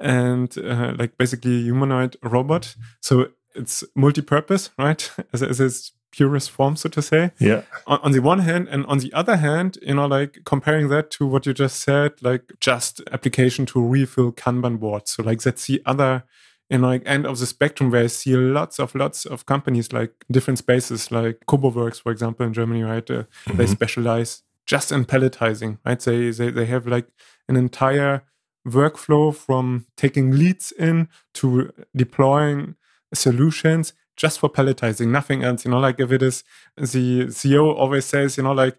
And 0.00 0.56
uh, 0.58 0.94
like 0.98 1.16
basically 1.16 1.62
humanoid 1.62 2.16
robot. 2.24 2.74
So 3.00 3.28
it's 3.54 3.84
multi-purpose, 3.94 4.70
right? 4.76 5.08
As, 5.32 5.42
as 5.42 5.60
its 5.60 5.92
purest 6.12 6.50
form, 6.50 6.76
so 6.76 6.88
to 6.90 7.02
say. 7.02 7.32
Yeah. 7.40 7.62
On, 7.86 7.98
on, 8.02 8.12
the 8.12 8.20
one 8.20 8.40
hand, 8.40 8.68
and 8.68 8.86
on 8.86 8.98
the 8.98 9.12
other 9.12 9.36
hand, 9.36 9.78
you 9.82 9.94
know, 9.94 10.06
like 10.06 10.40
comparing 10.44 10.88
that 10.88 11.10
to 11.12 11.26
what 11.26 11.46
you 11.46 11.54
just 11.54 11.80
said, 11.80 12.12
like 12.22 12.52
just 12.60 13.00
application 13.10 13.66
to 13.66 13.84
refill 13.84 14.32
Kanban 14.32 14.78
boards. 14.78 15.12
So 15.12 15.22
like 15.22 15.40
that's 15.40 15.66
the 15.66 15.82
other 15.84 16.24
you 16.70 16.78
know, 16.78 16.88
like 16.88 17.02
end 17.04 17.26
of 17.26 17.38
the 17.38 17.46
spectrum 17.46 17.90
where 17.90 18.04
I 18.04 18.06
see 18.06 18.34
lots 18.34 18.80
of 18.80 18.94
lots 18.94 19.26
of 19.26 19.44
companies 19.44 19.92
like 19.92 20.24
different 20.30 20.58
spaces, 20.58 21.10
like 21.12 21.40
Koboworks, 21.46 22.00
for 22.00 22.10
example, 22.10 22.46
in 22.46 22.54
Germany, 22.54 22.82
right? 22.82 23.10
Uh, 23.10 23.24
mm-hmm. 23.24 23.58
They 23.58 23.66
specialize 23.66 24.42
just 24.64 24.90
in 24.90 25.04
palletizing, 25.04 25.78
right? 25.84 26.00
They, 26.00 26.30
they 26.30 26.50
they 26.50 26.64
have 26.66 26.86
like 26.86 27.08
an 27.46 27.56
entire 27.56 28.24
workflow 28.66 29.34
from 29.34 29.86
taking 29.96 30.30
leads 30.30 30.72
in 30.72 31.08
to 31.34 31.72
deploying 31.94 32.76
solutions 33.12 33.92
just 34.16 34.38
for 34.38 34.48
palletizing, 34.50 35.08
nothing 35.08 35.42
else. 35.42 35.64
You 35.64 35.70
know, 35.70 35.78
like 35.80 36.00
if 36.00 36.12
it 36.12 36.22
is 36.22 36.44
the 36.76 37.26
CEO 37.26 37.74
always 37.74 38.04
says, 38.04 38.36
you 38.36 38.42
know, 38.42 38.52
like 38.52 38.78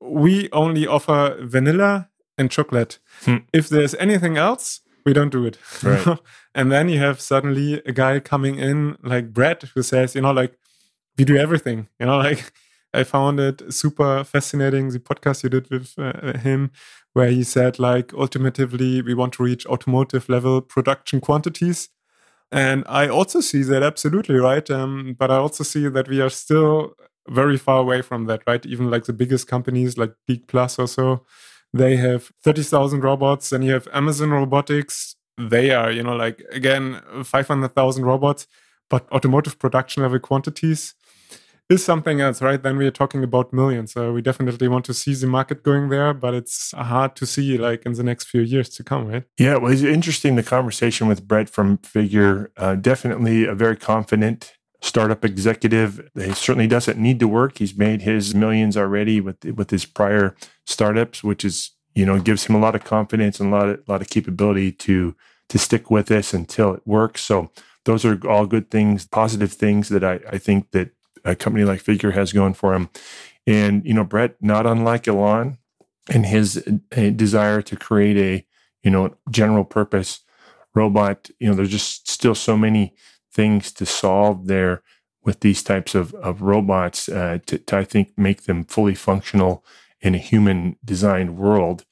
we 0.00 0.48
only 0.52 0.86
offer 0.86 1.36
vanilla 1.40 2.08
and 2.36 2.50
chocolate. 2.50 2.98
Hmm. 3.22 3.38
If 3.52 3.68
there's 3.68 3.94
anything 3.96 4.36
else, 4.36 4.80
we 5.04 5.12
don't 5.12 5.30
do 5.30 5.46
it. 5.46 5.58
Right. 5.82 6.18
and 6.54 6.72
then 6.72 6.88
you 6.88 6.98
have 6.98 7.20
suddenly 7.20 7.82
a 7.86 7.92
guy 7.92 8.20
coming 8.20 8.58
in 8.58 8.96
like 9.02 9.32
Brett 9.32 9.62
who 9.74 9.82
says, 9.82 10.14
you 10.14 10.22
know, 10.22 10.32
like 10.32 10.58
we 11.18 11.24
do 11.24 11.36
everything. 11.36 11.88
You 11.98 12.06
know, 12.06 12.18
like 12.28 12.52
I 12.92 13.04
found 13.04 13.40
it 13.40 13.72
super 13.72 14.24
fascinating 14.24 14.90
the 14.90 15.00
podcast 15.00 15.42
you 15.42 15.50
did 15.50 15.70
with 15.70 15.94
uh, 15.98 16.38
him, 16.38 16.70
where 17.12 17.28
he 17.28 17.42
said 17.42 17.78
like 17.78 18.12
ultimately 18.14 19.02
we 19.02 19.14
want 19.14 19.34
to 19.34 19.42
reach 19.42 19.66
automotive 19.66 20.28
level 20.28 20.60
production 20.60 21.20
quantities. 21.20 21.88
And 22.54 22.84
I 22.86 23.08
also 23.08 23.40
see 23.40 23.64
that 23.64 23.82
absolutely 23.82 24.36
right. 24.36 24.70
Um, 24.70 25.16
but 25.18 25.28
I 25.28 25.36
also 25.38 25.64
see 25.64 25.88
that 25.88 26.08
we 26.08 26.20
are 26.20 26.30
still 26.30 26.94
very 27.28 27.58
far 27.58 27.80
away 27.80 28.00
from 28.00 28.26
that, 28.26 28.42
right? 28.46 28.64
Even 28.64 28.90
like 28.90 29.06
the 29.06 29.12
biggest 29.12 29.48
companies 29.48 29.98
like 29.98 30.14
Geek 30.28 30.46
Plus 30.46 30.78
or 30.78 30.86
so, 30.86 31.24
they 31.72 31.96
have 31.96 32.30
30,000 32.44 33.02
robots. 33.02 33.50
Then 33.50 33.62
you 33.62 33.72
have 33.72 33.88
Amazon 33.92 34.30
Robotics. 34.30 35.16
They 35.36 35.72
are, 35.72 35.90
you 35.90 36.04
know, 36.04 36.14
like 36.14 36.44
again, 36.52 37.00
500,000 37.24 38.04
robots, 38.04 38.46
but 38.88 39.10
automotive 39.10 39.58
production 39.58 40.04
level 40.04 40.20
quantities 40.20 40.94
is 41.70 41.84
something 41.84 42.20
else, 42.20 42.42
right? 42.42 42.62
Then 42.62 42.76
we 42.76 42.86
are 42.86 42.90
talking 42.90 43.24
about 43.24 43.52
millions. 43.52 43.92
So 43.92 44.12
we 44.12 44.20
definitely 44.20 44.68
want 44.68 44.84
to 44.86 44.94
see 44.94 45.14
the 45.14 45.26
market 45.26 45.62
going 45.62 45.88
there, 45.88 46.12
but 46.12 46.34
it's 46.34 46.72
hard 46.72 47.16
to 47.16 47.26
see 47.26 47.56
like 47.56 47.86
in 47.86 47.94
the 47.94 48.02
next 48.02 48.28
few 48.28 48.42
years 48.42 48.68
to 48.70 48.84
come, 48.84 49.06
right? 49.06 49.24
Yeah, 49.38 49.56
well, 49.56 49.72
it's 49.72 49.82
interesting 49.82 50.36
the 50.36 50.42
conversation 50.42 51.08
with 51.08 51.26
Brett 51.26 51.48
from 51.48 51.78
Figure. 51.78 52.52
Uh, 52.56 52.74
definitely 52.74 53.46
a 53.46 53.54
very 53.54 53.76
confident 53.76 54.54
startup 54.82 55.24
executive. 55.24 56.10
He 56.14 56.34
certainly 56.34 56.66
doesn't 56.66 56.98
need 56.98 57.18
to 57.20 57.28
work. 57.28 57.58
He's 57.58 57.76
made 57.76 58.02
his 58.02 58.34
millions 58.34 58.76
already 58.76 59.20
with 59.20 59.42
with 59.44 59.70
his 59.70 59.86
prior 59.86 60.36
startups, 60.66 61.24
which 61.24 61.44
is 61.44 61.70
you 61.94 62.04
know 62.04 62.20
gives 62.20 62.44
him 62.44 62.54
a 62.54 62.60
lot 62.60 62.74
of 62.74 62.84
confidence 62.84 63.40
and 63.40 63.52
a 63.52 63.56
lot 63.56 63.68
of 63.68 63.80
a 63.88 63.90
lot 63.90 64.02
of 64.02 64.10
capability 64.10 64.70
to 64.70 65.16
to 65.48 65.58
stick 65.58 65.90
with 65.90 66.06
this 66.06 66.34
until 66.34 66.74
it 66.74 66.82
works. 66.84 67.22
So 67.22 67.50
those 67.84 68.04
are 68.04 68.18
all 68.28 68.46
good 68.46 68.70
things, 68.70 69.06
positive 69.06 69.52
things 69.52 69.88
that 69.88 70.04
I, 70.04 70.20
I 70.30 70.38
think 70.38 70.70
that 70.72 70.90
a 71.24 71.34
company 71.34 71.64
like 71.64 71.80
Figure 71.80 72.12
has 72.12 72.32
going 72.32 72.54
for 72.54 72.74
him. 72.74 72.90
And 73.46 73.84
you 73.84 73.94
know, 73.94 74.04
Brett, 74.04 74.36
not 74.40 74.66
unlike 74.66 75.06
Elon, 75.08 75.58
and 76.08 76.26
his 76.26 76.62
uh, 76.96 77.10
desire 77.10 77.62
to 77.62 77.76
create 77.76 78.16
a 78.16 78.46
you 78.82 78.90
know 78.90 79.16
general 79.30 79.64
purpose 79.64 80.20
robot. 80.74 81.30
You 81.38 81.48
know, 81.48 81.54
there's 81.54 81.70
just 81.70 82.08
still 82.08 82.34
so 82.34 82.56
many 82.56 82.94
things 83.32 83.72
to 83.72 83.86
solve 83.86 84.46
there 84.46 84.82
with 85.24 85.40
these 85.40 85.62
types 85.62 85.94
of, 85.94 86.14
of 86.14 86.42
robots 86.42 87.08
uh, 87.08 87.38
to, 87.46 87.58
to, 87.58 87.76
I 87.76 87.84
think, 87.84 88.12
make 88.16 88.42
them 88.42 88.64
fully 88.64 88.94
functional 88.94 89.64
in 90.00 90.14
a 90.14 90.18
human 90.18 90.76
designed 90.84 91.36
world. 91.38 91.84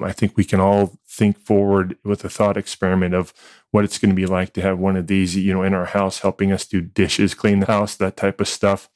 I 0.00 0.12
think 0.12 0.36
we 0.36 0.44
can 0.44 0.60
all 0.60 0.98
think 1.18 1.38
forward 1.38 1.96
with 2.04 2.24
a 2.24 2.30
thought 2.30 2.56
experiment 2.56 3.14
of 3.14 3.34
what 3.70 3.84
it's 3.84 3.98
going 3.98 4.10
to 4.10 4.16
be 4.16 4.26
like 4.26 4.52
to 4.54 4.62
have 4.62 4.78
one 4.78 4.96
of 4.96 5.06
these, 5.06 5.36
you 5.36 5.52
know, 5.52 5.62
in 5.62 5.74
our 5.74 5.86
house, 5.86 6.20
helping 6.20 6.52
us 6.52 6.66
do 6.66 6.80
dishes, 6.80 7.34
clean 7.34 7.60
the 7.60 7.66
house, 7.66 7.96
that 7.96 8.16
type 8.16 8.40
of 8.40 8.48
stuff. 8.48 8.88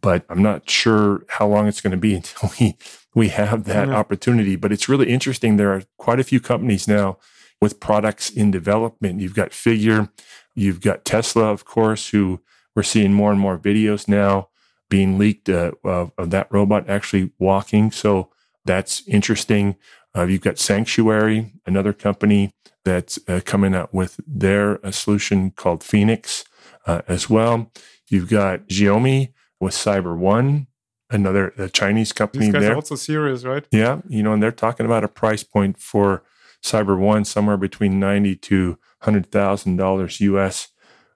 But 0.00 0.24
I'm 0.28 0.42
not 0.42 0.68
sure 0.68 1.24
how 1.28 1.46
long 1.46 1.68
it's 1.68 1.80
going 1.80 1.92
to 1.92 1.96
be 1.96 2.14
until 2.20 2.50
we 2.58 2.76
we 3.14 3.28
have 3.28 3.64
that 3.64 3.86
mm-hmm. 3.86 3.96
opportunity. 3.96 4.56
But 4.56 4.72
it's 4.72 4.88
really 4.88 5.08
interesting. 5.08 5.56
There 5.56 5.72
are 5.72 5.82
quite 5.96 6.20
a 6.20 6.24
few 6.24 6.40
companies 6.40 6.88
now 6.88 7.18
with 7.60 7.80
products 7.80 8.28
in 8.28 8.50
development. 8.50 9.20
You've 9.20 9.34
got 9.34 9.54
Figure, 9.54 10.10
You've 10.56 10.80
got 10.80 11.04
Tesla, 11.04 11.52
of 11.52 11.66
course, 11.66 12.08
who 12.08 12.40
we're 12.74 12.82
seeing 12.82 13.12
more 13.12 13.30
and 13.30 13.38
more 13.38 13.58
videos 13.58 14.08
now 14.08 14.48
being 14.88 15.18
leaked 15.18 15.48
uh, 15.48 15.72
of, 15.84 16.12
of, 16.16 16.30
that 16.30 16.48
robot 16.50 16.88
actually 16.88 17.30
walking. 17.38 17.90
So 17.90 18.30
that's 18.64 19.06
interesting. 19.06 19.76
Uh, 20.16 20.26
you've 20.26 20.40
got 20.40 20.58
Sanctuary, 20.58 21.52
another 21.66 21.92
company 21.92 22.52
that's 22.84 23.18
uh, 23.28 23.40
coming 23.44 23.74
out 23.74 23.92
with 23.92 24.20
their 24.26 24.84
uh, 24.86 24.90
solution 24.90 25.50
called 25.50 25.82
Phoenix 25.82 26.44
uh, 26.86 27.02
as 27.08 27.28
well. 27.28 27.70
You've 28.08 28.30
got 28.30 28.68
Xiaomi 28.68 29.32
with 29.60 29.74
Cyber 29.74 30.16
One, 30.16 30.68
another 31.10 31.50
Chinese 31.72 32.12
company. 32.12 32.46
These 32.46 32.54
guys 32.54 32.62
there. 32.62 32.72
are 32.72 32.76
also 32.76 32.94
serious, 32.94 33.44
right? 33.44 33.66
Yeah, 33.70 34.00
you 34.08 34.22
know, 34.22 34.32
and 34.32 34.42
they're 34.42 34.52
talking 34.52 34.86
about 34.86 35.04
a 35.04 35.08
price 35.08 35.42
point 35.42 35.78
for 35.78 36.22
Cyber 36.62 36.98
One 36.98 37.24
somewhere 37.24 37.56
between 37.56 37.98
ninety 37.98 38.36
to 38.36 38.78
$100,000 39.02 40.20
US. 40.20 40.68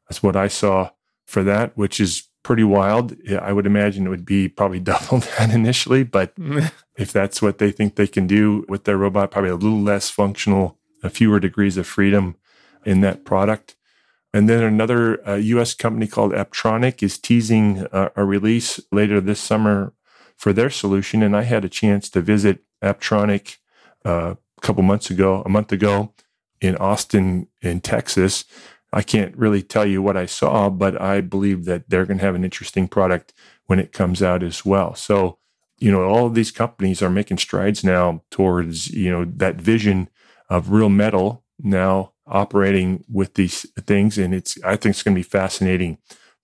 That's 0.08 0.22
what 0.22 0.36
I 0.36 0.48
saw 0.48 0.90
for 1.26 1.42
that, 1.44 1.76
which 1.76 2.00
is 2.00 2.28
pretty 2.42 2.64
wild. 2.64 3.16
I 3.30 3.52
would 3.52 3.66
imagine 3.66 4.06
it 4.06 4.10
would 4.10 4.26
be 4.26 4.48
probably 4.48 4.80
double 4.92 5.18
that 5.18 5.50
initially, 5.50 6.02
but 6.02 6.32
if 6.96 7.12
that's 7.12 7.40
what 7.40 7.58
they 7.58 7.70
think 7.70 7.96
they 7.96 8.06
can 8.06 8.26
do 8.26 8.64
with 8.68 8.84
their 8.84 8.96
robot, 8.96 9.30
probably 9.30 9.50
a 9.50 9.56
little 9.56 9.80
less 9.80 10.10
functional, 10.10 10.78
a 11.02 11.10
fewer 11.10 11.40
degrees 11.40 11.76
of 11.76 11.86
freedom 11.86 12.36
in 12.84 13.00
that 13.00 13.24
product. 13.24 13.76
And 14.32 14.48
then 14.48 14.62
another 14.62 15.26
uh, 15.28 15.34
US 15.36 15.74
company 15.74 16.06
called 16.06 16.32
Apptronik 16.32 17.02
is 17.02 17.18
teasing 17.18 17.86
uh, 17.92 18.10
a 18.14 18.24
release 18.24 18.78
later 18.92 19.20
this 19.20 19.40
summer 19.40 19.92
for 20.36 20.52
their 20.52 20.70
solution. 20.70 21.22
And 21.22 21.36
I 21.36 21.42
had 21.42 21.64
a 21.64 21.68
chance 21.68 22.08
to 22.10 22.20
visit 22.20 22.60
Apptronik 22.82 23.56
uh, 24.04 24.34
a 24.56 24.60
couple 24.60 24.82
months 24.82 25.10
ago, 25.10 25.42
a 25.44 25.48
month 25.48 25.72
ago, 25.72 26.14
in 26.60 26.76
Austin, 26.76 27.48
in 27.60 27.80
Texas. 27.80 28.44
I 28.92 29.02
can't 29.02 29.36
really 29.36 29.62
tell 29.62 29.86
you 29.86 30.02
what 30.02 30.16
I 30.16 30.26
saw, 30.26 30.68
but 30.68 31.00
I 31.00 31.20
believe 31.20 31.64
that 31.66 31.88
they're 31.88 32.06
going 32.06 32.18
to 32.18 32.24
have 32.24 32.34
an 32.34 32.44
interesting 32.44 32.88
product 32.88 33.32
when 33.66 33.78
it 33.78 33.92
comes 33.92 34.22
out 34.22 34.42
as 34.42 34.64
well. 34.64 34.94
So, 34.94 35.38
you 35.78 35.92
know, 35.92 36.02
all 36.02 36.26
of 36.26 36.34
these 36.34 36.50
companies 36.50 37.00
are 37.02 37.10
making 37.10 37.38
strides 37.38 37.84
now 37.84 38.22
towards, 38.30 38.88
you 38.88 39.10
know, 39.10 39.24
that 39.36 39.56
vision 39.56 40.08
of 40.48 40.70
real 40.72 40.88
metal 40.88 41.44
now 41.62 42.12
operating 42.26 43.04
with 43.08 43.34
these 43.34 43.64
things. 43.86 44.18
And 44.18 44.34
it's, 44.34 44.58
I 44.64 44.76
think 44.76 44.94
it's 44.94 45.02
going 45.02 45.14
to 45.14 45.18
be 45.18 45.22
fascinating 45.22 45.98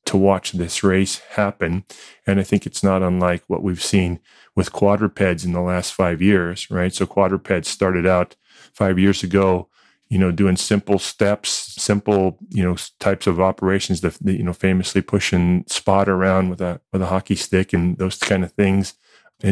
to 0.07 0.17
watch 0.17 0.53
this 0.53 0.85
race 0.85 1.19
happen. 1.31 1.85
And 2.27 2.39
I 2.39 2.45
think 2.45 2.65
it's 2.65 2.83
not 2.83 3.03
unlike 3.03 3.43
what 3.49 3.63
we've 3.63 3.83
seen 3.83 4.21
with 4.55 4.73
quadrupeds 4.73 5.45
in 5.45 5.53
the 5.53 5.61
last 5.61 5.93
five 5.93 6.23
years, 6.23 6.71
right? 6.71 6.95
So 6.95 7.07
quadrupeds 7.07 7.69
started 7.69 8.07
out 8.07 8.37
five 8.73 8.99
years 8.99 9.23
ago 9.23 9.69
you 10.09 10.19
know, 10.19 10.31
doing 10.31 10.57
simple 10.57 10.99
steps, 10.99 11.51
simple, 11.51 12.39
you 12.51 12.63
know, 12.63 12.77
types 13.01 13.27
of 13.27 13.41
operations 13.41 14.01
that, 14.03 14.17
you 14.25 14.43
know, 14.43 14.53
famously 14.53 15.03
pushing 15.03 15.65
spot 15.67 16.09
around 16.09 16.49
with 16.49 16.61
a, 16.61 16.81
with 16.93 17.03
a 17.03 17.07
hockey 17.07 17.35
stick 17.35 17.73
and 17.73 17.99
those 17.99 18.17
kind 18.17 18.45
of 18.45 18.53
things 18.53 18.95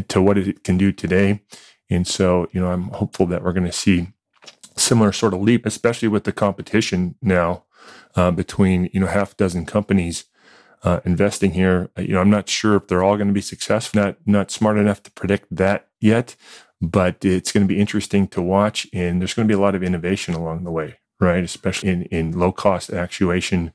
to 0.08 0.22
what 0.22 0.38
it 0.38 0.64
can 0.64 0.78
do 0.78 0.92
today. 0.92 1.40
And 1.90 2.06
so, 2.06 2.48
you 2.52 2.60
know, 2.60 2.68
I'm 2.70 2.88
hopeful 2.90 3.26
that 3.26 3.42
we're 3.42 3.52
going 3.52 3.66
to 3.66 3.72
see 3.72 4.08
similar 4.76 5.12
sort 5.12 5.34
of 5.34 5.42
leap, 5.42 5.66
especially 5.66 6.08
with 6.08 6.24
the 6.24 6.32
competition 6.32 7.16
now 7.20 7.64
uh, 8.16 8.30
between, 8.30 8.90
you 8.92 9.00
know, 9.00 9.06
half 9.06 9.32
a 9.32 9.36
dozen 9.36 9.66
companies 9.66 10.24
uh, 10.84 11.00
investing 11.04 11.52
here. 11.52 11.90
You 11.98 12.14
know, 12.14 12.20
I'm 12.20 12.30
not 12.30 12.48
sure 12.48 12.76
if 12.76 12.86
they're 12.86 13.02
all 13.02 13.16
going 13.16 13.28
to 13.28 13.34
be 13.34 13.40
successful. 13.40 14.00
Not 14.00 14.16
not 14.26 14.50
smart 14.50 14.78
enough 14.78 15.02
to 15.02 15.10
predict 15.10 15.54
that 15.54 15.88
yet 16.00 16.36
but 16.90 17.24
it's 17.24 17.52
going 17.52 17.66
to 17.66 17.72
be 17.74 17.80
interesting 17.80 18.28
to 18.28 18.42
watch. 18.42 18.86
And 18.92 19.20
there's 19.20 19.34
going 19.34 19.48
to 19.48 19.52
be 19.52 19.58
a 19.58 19.62
lot 19.62 19.74
of 19.74 19.82
innovation 19.82 20.34
along 20.34 20.64
the 20.64 20.72
way, 20.72 20.98
right? 21.20 21.44
Especially 21.44 21.90
in, 21.90 22.02
in 22.04 22.38
low 22.38 22.52
cost 22.52 22.92
actuation 22.92 23.72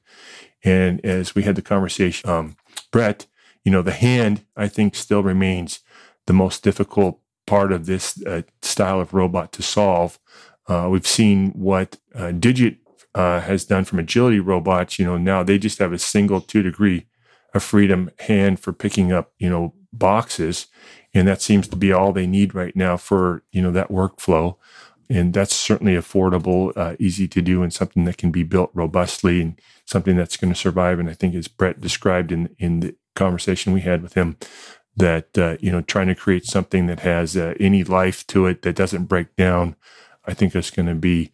And 0.64 1.04
as 1.06 1.36
we 1.36 1.44
had 1.44 1.56
the 1.56 1.62
conversation, 1.62 2.30
um, 2.30 2.58
Brett, 2.92 3.28
you 3.64 3.72
know, 3.72 3.82
the 3.82 3.92
hand, 3.92 4.46
I 4.56 4.68
think, 4.68 4.96
still 4.96 5.24
remains 5.24 5.80
the 6.28 6.34
most 6.34 6.64
difficult 6.64 7.20
part 7.48 7.72
of 7.72 7.86
this 7.86 8.22
uh, 8.26 8.44
style 8.62 9.00
of 9.02 9.14
robot 9.14 9.52
to 9.54 9.62
solve. 9.64 10.20
Uh, 10.68 10.88
we've 10.92 11.08
seen 11.08 11.52
what 11.52 11.98
uh, 12.16 12.32
Digit 12.32 12.78
uh, 13.16 13.42
has 13.42 13.66
done 13.66 13.86
from 13.86 14.00
agility 14.00 14.40
robots. 14.40 15.00
You 15.00 15.06
know, 15.06 15.18
now 15.18 15.44
they 15.44 15.58
just 15.58 15.80
have 15.80 15.94
a 15.94 16.00
single 16.00 16.42
two 16.42 16.64
degree 16.64 17.08
of 17.54 17.64
freedom 17.64 18.12
hand 18.20 18.60
for 18.60 18.74
picking 18.74 19.12
up, 19.12 19.34
you 19.40 19.50
know, 19.50 19.74
boxes. 19.94 20.68
And 21.14 21.28
that 21.28 21.42
seems 21.42 21.68
to 21.70 21.76
be 21.76 21.92
all 21.92 22.14
they 22.14 22.28
need 22.28 22.54
right 22.54 22.76
now 22.76 22.98
for, 22.98 23.44
you 23.52 23.62
know, 23.62 23.72
that 23.72 23.90
workflow. 23.90 24.56
And 25.10 25.34
that's 25.34 25.56
certainly 25.56 25.94
affordable, 25.94 26.72
uh, 26.78 26.96
easy 27.00 27.28
to 27.30 27.42
do, 27.42 27.64
and 27.64 27.74
something 27.74 28.06
that 28.06 28.18
can 28.18 28.30
be 28.32 28.44
built 28.44 28.70
robustly 28.76 29.42
and 29.42 29.60
something 29.86 30.16
that's 30.16 30.38
going 30.38 30.54
to 30.54 30.60
survive. 30.60 31.00
And 31.00 31.10
I 31.10 31.14
think, 31.14 31.34
as 31.34 31.48
Brett 31.48 31.82
described 31.82 32.32
in, 32.32 32.56
in 32.60 32.82
the 32.82 32.96
conversation 33.16 33.74
we 33.74 33.82
had 33.82 34.04
with 34.04 34.14
him, 34.14 34.38
that, 34.96 35.36
uh, 35.36 35.58
you 35.60 35.72
know, 35.72 35.82
trying 35.82 36.08
to 36.08 36.16
create 36.16 36.46
something 36.46 36.86
that 36.88 37.00
has 37.00 37.36
uh, 37.36 37.56
any 37.60 37.84
life 37.84 38.28
to 38.28 38.46
it 38.46 38.62
that 38.62 38.76
doesn't 38.76 39.06
break 39.06 39.36
down, 39.36 39.76
I 40.26 40.36
think 40.36 40.56
is 40.56 40.70
going 40.70 40.88
to 40.88 40.96
be 40.96 41.32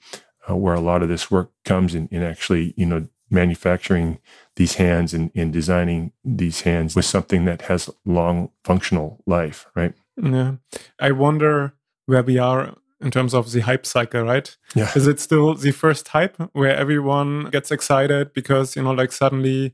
uh, 0.49 0.55
where 0.55 0.75
a 0.75 0.79
lot 0.79 1.03
of 1.03 1.09
this 1.09 1.29
work 1.29 1.51
comes 1.65 1.95
in, 1.95 2.07
in 2.11 2.23
actually, 2.23 2.73
you 2.77 2.85
know, 2.85 3.07
manufacturing 3.29 4.19
these 4.55 4.75
hands 4.75 5.13
and, 5.13 5.31
and 5.35 5.51
designing 5.51 6.11
these 6.23 6.61
hands 6.61 6.95
with 6.95 7.05
something 7.05 7.45
that 7.45 7.63
has 7.63 7.89
long 8.05 8.49
functional 8.63 9.21
life, 9.25 9.67
right? 9.75 9.93
Yeah. 10.21 10.55
I 10.99 11.11
wonder 11.11 11.73
where 12.05 12.23
we 12.23 12.37
are 12.37 12.75
in 13.01 13.11
terms 13.11 13.33
of 13.33 13.51
the 13.51 13.61
hype 13.61 13.85
cycle, 13.85 14.23
right? 14.23 14.55
Yeah. 14.73 14.91
Is 14.95 15.07
it 15.07 15.19
still 15.19 15.55
the 15.55 15.71
first 15.71 16.07
hype 16.09 16.37
where 16.53 16.75
everyone 16.75 17.49
gets 17.49 17.71
excited 17.71 18.33
because, 18.33 18.75
you 18.75 18.83
know, 18.83 18.91
like 18.91 19.11
suddenly 19.11 19.73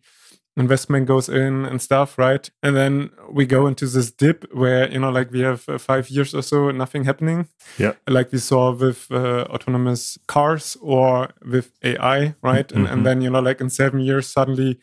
investment 0.58 1.08
goes 1.08 1.30
in 1.30 1.66
and 1.66 1.82
stuff, 1.82 2.18
right? 2.18 2.50
And 2.62 2.76
then 2.76 3.10
we 3.32 3.46
go 3.46 3.68
into 3.68 3.86
this 3.86 4.12
dip 4.12 4.46
where, 4.54 4.92
you 4.92 5.00
know, 5.00 5.10
like 5.10 5.32
we 5.32 5.40
have 5.42 5.68
uh, 5.70 5.78
five 5.78 6.10
years 6.10 6.34
or 6.34 6.42
so, 6.42 6.72
nothing 6.72 7.06
happening. 7.06 7.48
Yeah. 7.78 7.94
Like 8.08 8.32
we 8.32 8.40
saw 8.40 8.72
with 8.72 9.08
uh, 9.12 9.46
autonomous 9.50 10.18
cars 10.28 10.78
or 10.82 11.30
with 11.46 11.72
AI, 11.84 12.36
right? 12.42 12.68
Mm-hmm. 12.68 12.78
And, 12.78 12.88
and 12.88 12.88
mm-hmm. 12.88 13.04
then, 13.04 13.22
you 13.22 13.30
know, 13.30 13.40
like 13.40 13.62
in 13.62 13.70
seven 13.70 14.02
years, 14.02 14.28
suddenly 14.28 14.80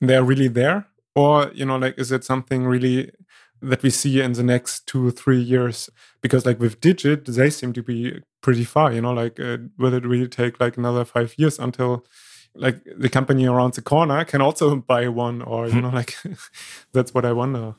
they're 0.00 0.24
really 0.24 0.48
there. 0.48 0.86
Or, 1.14 1.50
you 1.54 1.66
know, 1.66 1.76
like, 1.76 1.98
is 1.98 2.10
it 2.10 2.24
something 2.24 2.64
really 2.64 3.12
that 3.60 3.82
we 3.82 3.90
see 3.90 4.20
in 4.20 4.32
the 4.32 4.42
next 4.42 4.86
two 4.86 5.08
or 5.08 5.10
three 5.10 5.40
years? 5.40 5.90
Because, 6.22 6.46
like, 6.46 6.58
with 6.58 6.80
Digit, 6.80 7.26
they 7.26 7.50
seem 7.50 7.74
to 7.74 7.82
be 7.82 8.22
pretty 8.40 8.64
far, 8.64 8.92
you 8.92 9.02
know, 9.02 9.12
like, 9.12 9.38
uh, 9.38 9.58
will 9.78 9.92
it 9.92 10.06
really 10.06 10.26
take 10.26 10.58
like 10.58 10.78
another 10.78 11.04
five 11.04 11.34
years 11.36 11.58
until 11.58 12.06
like 12.54 12.80
the 12.98 13.08
company 13.08 13.46
around 13.46 13.74
the 13.74 13.82
corner 13.82 14.24
can 14.24 14.42
also 14.42 14.76
buy 14.76 15.08
one 15.08 15.40
or 15.42 15.66
you 15.66 15.72
hmm. 15.72 15.80
know 15.80 15.90
like 15.90 16.16
that's 16.92 17.14
what 17.14 17.24
i 17.24 17.32
wonder 17.32 17.74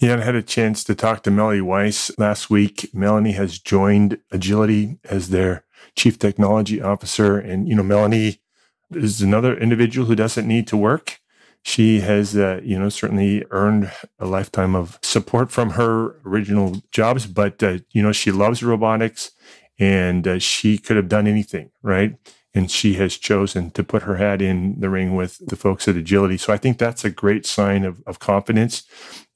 yeah 0.00 0.16
i 0.16 0.20
had 0.20 0.34
a 0.34 0.42
chance 0.42 0.84
to 0.84 0.94
talk 0.94 1.22
to 1.22 1.30
Melonee 1.30 1.62
Wise 1.62 2.10
last 2.18 2.50
week. 2.50 2.90
Melonee 2.94 3.34
has 3.34 3.58
joined 3.58 4.18
agility 4.30 4.98
as 5.04 5.30
their 5.30 5.64
chief 5.96 6.18
technology 6.18 6.80
officer. 6.80 7.38
And 7.38 7.68
you 7.68 7.74
know 7.74 7.82
melonee 7.82 8.38
is 8.90 9.22
another 9.22 9.56
individual 9.56 10.06
who 10.06 10.14
doesn't 10.14 10.46
need 10.46 10.66
to 10.68 10.76
work. 10.76 11.20
She 11.62 12.00
has 12.00 12.36
uh, 12.36 12.60
you 12.62 12.78
know 12.78 12.88
certainly 12.88 13.44
earned 13.50 13.90
a 14.18 14.26
lifetime 14.26 14.74
of 14.74 14.98
support 15.02 15.50
from 15.50 15.70
her 15.70 16.20
original 16.24 16.82
jobs. 16.90 17.26
But 17.26 17.62
uh, 17.62 17.78
you 17.90 18.02
know 18.02 18.12
she 18.12 18.32
loves 18.32 18.62
robotics 18.62 19.32
and 19.78 20.26
uh, 20.26 20.38
she 20.38 20.78
could 20.78 20.96
have 20.96 21.08
done 21.08 21.26
anything 21.26 21.70
right 21.82 22.16
and 22.54 22.70
she 22.70 22.94
has 22.94 23.16
chosen 23.16 23.70
to 23.70 23.82
put 23.82 24.02
her 24.02 24.16
hat 24.16 24.42
in 24.42 24.78
the 24.78 24.90
ring 24.90 25.14
with 25.14 25.40
the 25.46 25.56
folks 25.56 25.88
at 25.88 25.96
Agility. 25.96 26.36
So 26.36 26.52
I 26.52 26.58
think 26.58 26.78
that's 26.78 27.04
a 27.04 27.10
great 27.10 27.46
sign 27.46 27.84
of, 27.84 28.02
of 28.06 28.18
confidence 28.18 28.84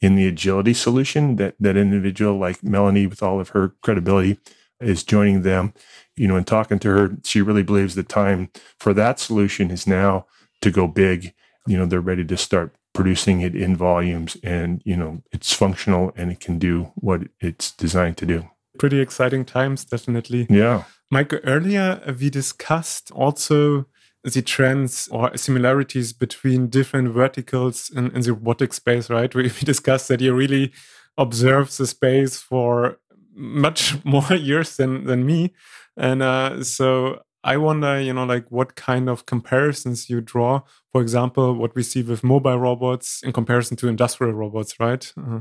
in 0.00 0.16
the 0.16 0.26
Agility 0.26 0.74
solution 0.74 1.36
that 1.36 1.54
that 1.58 1.76
individual 1.76 2.38
like 2.38 2.60
Melonee, 2.60 3.08
with 3.08 3.22
all 3.22 3.40
of 3.40 3.50
her 3.50 3.74
credibility, 3.82 4.38
is 4.80 5.02
joining 5.02 5.42
them. 5.42 5.72
You 6.14 6.28
know, 6.28 6.36
and 6.36 6.46
talking 6.46 6.78
to 6.80 6.88
her, 6.90 7.16
she 7.24 7.40
really 7.40 7.62
believes 7.62 7.94
the 7.94 8.02
time 8.02 8.50
for 8.78 8.92
that 8.94 9.18
solution 9.18 9.70
is 9.70 9.86
now 9.86 10.26
to 10.60 10.70
go 10.70 10.86
big. 10.86 11.32
You 11.66 11.78
know, 11.78 11.86
they're 11.86 12.00
ready 12.00 12.24
to 12.24 12.36
start 12.36 12.74
producing 12.92 13.42
it 13.42 13.54
in 13.54 13.76
volumes 13.76 14.38
and, 14.42 14.80
you 14.84 14.96
know, 14.96 15.22
it's 15.30 15.52
functional 15.52 16.12
and 16.16 16.32
it 16.32 16.40
can 16.40 16.58
do 16.58 16.92
what 16.94 17.22
it's 17.40 17.72
designed 17.72 18.16
to 18.16 18.24
do. 18.24 18.48
Pretty 18.78 19.00
exciting 19.00 19.44
times, 19.44 19.84
definitely. 19.84 20.46
Yeah. 20.50 20.84
Michael, 21.10 21.40
earlier 21.44 22.02
uh, 22.06 22.12
we 22.12 22.30
discussed 22.30 23.10
also 23.12 23.86
the 24.24 24.42
trends 24.42 25.08
or 25.12 25.36
similarities 25.36 26.12
between 26.12 26.66
different 26.68 27.10
verticals 27.10 27.90
in, 27.90 28.10
in 28.10 28.22
the 28.22 28.32
robotic 28.32 28.72
space, 28.72 29.08
right? 29.08 29.32
We, 29.34 29.44
we 29.44 29.60
discussed 29.64 30.08
that 30.08 30.20
you 30.20 30.34
really 30.34 30.72
observe 31.16 31.74
the 31.76 31.86
space 31.86 32.38
for 32.38 32.98
much 33.34 33.96
more 34.04 34.32
years 34.34 34.76
than, 34.76 35.04
than 35.04 35.24
me. 35.24 35.54
And 35.96 36.22
uh, 36.22 36.64
so 36.64 37.20
I 37.46 37.58
wonder, 37.58 38.00
you 38.00 38.12
know, 38.12 38.24
like 38.24 38.50
what 38.50 38.74
kind 38.74 39.08
of 39.08 39.24
comparisons 39.24 40.10
you 40.10 40.20
draw. 40.20 40.62
For 40.90 41.00
example, 41.00 41.54
what 41.54 41.76
we 41.76 41.84
see 41.84 42.02
with 42.02 42.24
mobile 42.24 42.58
robots 42.58 43.22
in 43.22 43.32
comparison 43.32 43.76
to 43.76 43.88
industrial 43.88 44.32
robots, 44.32 44.80
right? 44.80 45.12
Uh, 45.16 45.40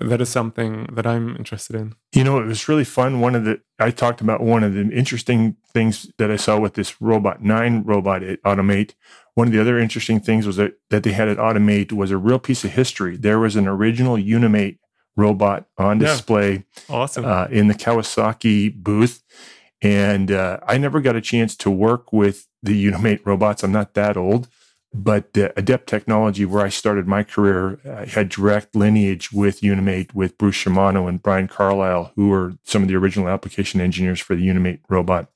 that 0.00 0.20
is 0.20 0.28
something 0.28 0.88
that 0.92 1.06
I'm 1.06 1.36
interested 1.36 1.76
in. 1.76 1.94
You 2.12 2.24
know, 2.24 2.40
it 2.40 2.46
was 2.46 2.68
really 2.68 2.84
fun. 2.84 3.20
One 3.20 3.36
of 3.36 3.44
the, 3.44 3.60
I 3.78 3.92
talked 3.92 4.20
about 4.20 4.40
one 4.40 4.64
of 4.64 4.74
the 4.74 4.90
interesting 4.90 5.56
things 5.72 6.10
that 6.18 6.28
I 6.28 6.36
saw 6.36 6.58
with 6.58 6.74
this 6.74 7.00
Robot 7.00 7.40
9 7.40 7.84
robot 7.84 8.24
at 8.24 8.42
Automate. 8.42 8.94
One 9.34 9.46
of 9.46 9.52
the 9.52 9.60
other 9.60 9.78
interesting 9.78 10.18
things 10.18 10.48
was 10.48 10.56
that, 10.56 10.72
that 10.90 11.04
they 11.04 11.12
had 11.12 11.28
at 11.28 11.36
Automate 11.36 11.92
was 11.92 12.10
a 12.10 12.18
real 12.18 12.40
piece 12.40 12.64
of 12.64 12.72
history. 12.72 13.16
There 13.16 13.38
was 13.38 13.54
an 13.54 13.68
original 13.68 14.18
Unimate 14.18 14.80
robot 15.16 15.66
on 15.78 15.98
display 15.98 16.64
yeah. 16.88 16.96
awesome. 16.96 17.24
Uh, 17.24 17.46
in 17.46 17.68
the 17.68 17.74
Kawasaki 17.74 18.74
booth 18.74 19.22
and 19.84 20.32
uh, 20.32 20.58
I 20.66 20.78
never 20.78 21.02
got 21.02 21.14
a 21.14 21.20
chance 21.20 21.54
to 21.56 21.70
work 21.70 22.10
with 22.10 22.48
the 22.62 22.74
Unimate 22.74 23.20
robots. 23.26 23.62
I'm 23.62 23.70
not 23.70 23.92
that 23.92 24.16
old, 24.16 24.48
but 24.94 25.36
uh, 25.36 25.50
Adept 25.56 25.86
Technology, 25.86 26.46
where 26.46 26.64
I 26.64 26.70
started 26.70 27.06
my 27.06 27.22
career, 27.22 27.78
I 27.84 28.06
had 28.06 28.30
direct 28.30 28.74
lineage 28.74 29.30
with 29.30 29.62
Unimate 29.62 30.14
with 30.14 30.38
Bruce 30.38 30.56
Shimano 30.56 31.06
and 31.06 31.22
Brian 31.22 31.48
Carlisle, 31.48 32.12
who 32.16 32.28
were 32.28 32.54
some 32.64 32.80
of 32.80 32.88
the 32.88 32.96
original 32.96 33.28
application 33.28 33.78
engineers 33.82 34.20
for 34.20 34.34
the 34.34 34.42
Unimate 34.42 34.80
robot 34.88 35.28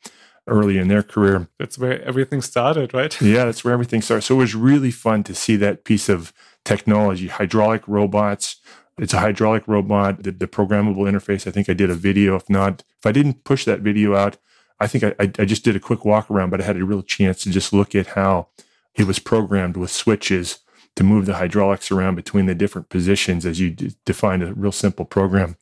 early 0.47 0.79
in 0.79 0.89
their 0.89 1.03
career. 1.03 1.49
That's 1.59 1.79
where 1.79 2.03
everything 2.03 2.41
started, 2.41 2.95
right? 2.95 3.21
yeah, 3.21 3.45
that's 3.45 3.65
where 3.65 3.75
everything 3.75 4.01
started. 4.01 4.23
So 4.23 4.37
it 4.37 4.39
was 4.39 4.55
really 4.55 4.91
fun 4.91 5.25
to 5.25 5.35
see 5.35 5.57
that 5.57 5.85
piece 5.85 6.09
of 6.09 6.33
technology, 6.65 7.27
hydraulic 7.27 7.87
robots, 7.87 8.57
it's 8.99 9.15
a 9.15 9.21
hydraulic 9.21 9.67
robot, 9.67 10.23
the, 10.23 10.33
the, 10.33 10.49
programmable 10.49 11.11
interface. 11.11 11.47
I 11.47 11.51
think 11.51 11.69
I 11.69 11.75
did 11.75 11.91
a 11.91 11.95
video. 11.95 12.37
If 12.37 12.49
not, 12.51 12.83
if 12.99 13.07
I 13.07 13.13
didn't 13.13 13.45
push 13.45 13.65
that 13.65 13.81
video 13.81 14.15
out, 14.15 14.37
I 14.81 14.87
think 14.87 15.05
I, 15.05 15.15
I, 15.19 15.45
just 15.45 15.65
did 15.65 15.77
a 15.77 15.81
quick 15.81 16.05
walk 16.05 16.31
around, 16.31 16.51
but 16.51 16.61
I 16.61 16.65
had 16.65 16.77
a 16.77 16.85
real 16.85 17.03
chance 17.03 17.43
to 17.43 17.51
just 17.51 17.73
look 17.73 17.95
at 17.95 18.09
how 18.09 18.49
it 18.95 19.07
was 19.07 19.19
programmed 19.19 19.77
with 19.77 19.91
switches 19.91 20.59
to 20.97 21.05
move 21.05 21.27
the 21.27 21.35
hydraulics 21.35 21.91
around 21.91 22.17
between 22.17 22.47
the 22.47 22.55
different 22.55 22.89
positions 22.89 23.47
as 23.47 23.61
you 23.61 23.71
d- 23.71 23.95
define 24.05 24.43
a 24.43 24.53
real 24.55 24.73
simple 24.73 25.05
program. 25.05 25.57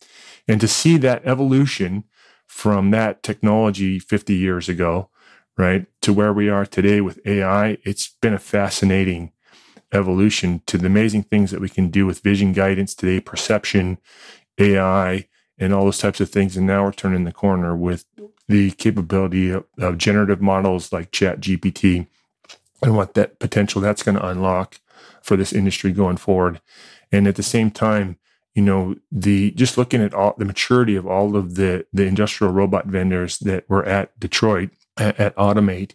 And 0.48 0.60
to 0.60 0.68
see 0.68 0.96
that 0.98 1.26
evolution 1.26 2.04
from 2.46 2.90
that 2.90 3.22
technology 3.22 3.98
50 3.98 4.34
years 4.34 4.68
ago, 4.68 5.10
right, 5.58 5.86
to 6.02 6.12
where 6.12 6.32
we 6.32 6.48
are 6.48 6.64
today 6.64 7.00
with 7.00 7.18
AI, 7.26 7.78
it's 7.84 8.08
been 8.20 8.34
a 8.34 8.38
fascinating 8.38 9.32
evolution 9.96 10.62
to 10.66 10.78
the 10.78 10.86
amazing 10.86 11.24
things 11.24 11.50
that 11.50 11.60
we 11.60 11.68
can 11.68 11.90
do 11.90 12.06
with 12.06 12.20
vision 12.20 12.52
guidance 12.52 12.94
today, 12.94 13.20
perception, 13.20 13.98
AI, 14.58 15.26
and 15.58 15.72
all 15.72 15.84
those 15.84 15.98
types 15.98 16.20
of 16.20 16.30
things. 16.30 16.56
And 16.56 16.66
now 16.66 16.84
we're 16.84 16.92
turning 16.92 17.24
the 17.24 17.32
corner 17.32 17.76
with 17.76 18.04
the 18.48 18.70
capability 18.72 19.50
of, 19.50 19.64
of 19.78 19.98
generative 19.98 20.40
models 20.40 20.92
like 20.92 21.10
Chat 21.10 21.40
GPT 21.40 22.06
and 22.82 22.96
what 22.96 23.14
that 23.14 23.38
potential 23.38 23.80
that's 23.80 24.02
going 24.02 24.16
to 24.16 24.26
unlock 24.26 24.80
for 25.22 25.36
this 25.36 25.52
industry 25.52 25.92
going 25.92 26.16
forward. 26.16 26.60
And 27.10 27.26
at 27.26 27.36
the 27.36 27.42
same 27.42 27.70
time, 27.70 28.18
you 28.54 28.62
know, 28.62 28.96
the 29.12 29.50
just 29.52 29.76
looking 29.76 30.02
at 30.02 30.14
all 30.14 30.34
the 30.38 30.44
maturity 30.44 30.96
of 30.96 31.06
all 31.06 31.36
of 31.36 31.56
the 31.56 31.86
the 31.92 32.06
industrial 32.06 32.52
robot 32.52 32.86
vendors 32.86 33.38
that 33.40 33.68
were 33.68 33.84
at 33.84 34.18
Detroit 34.18 34.70
at, 34.96 35.18
at 35.20 35.36
Automate 35.36 35.92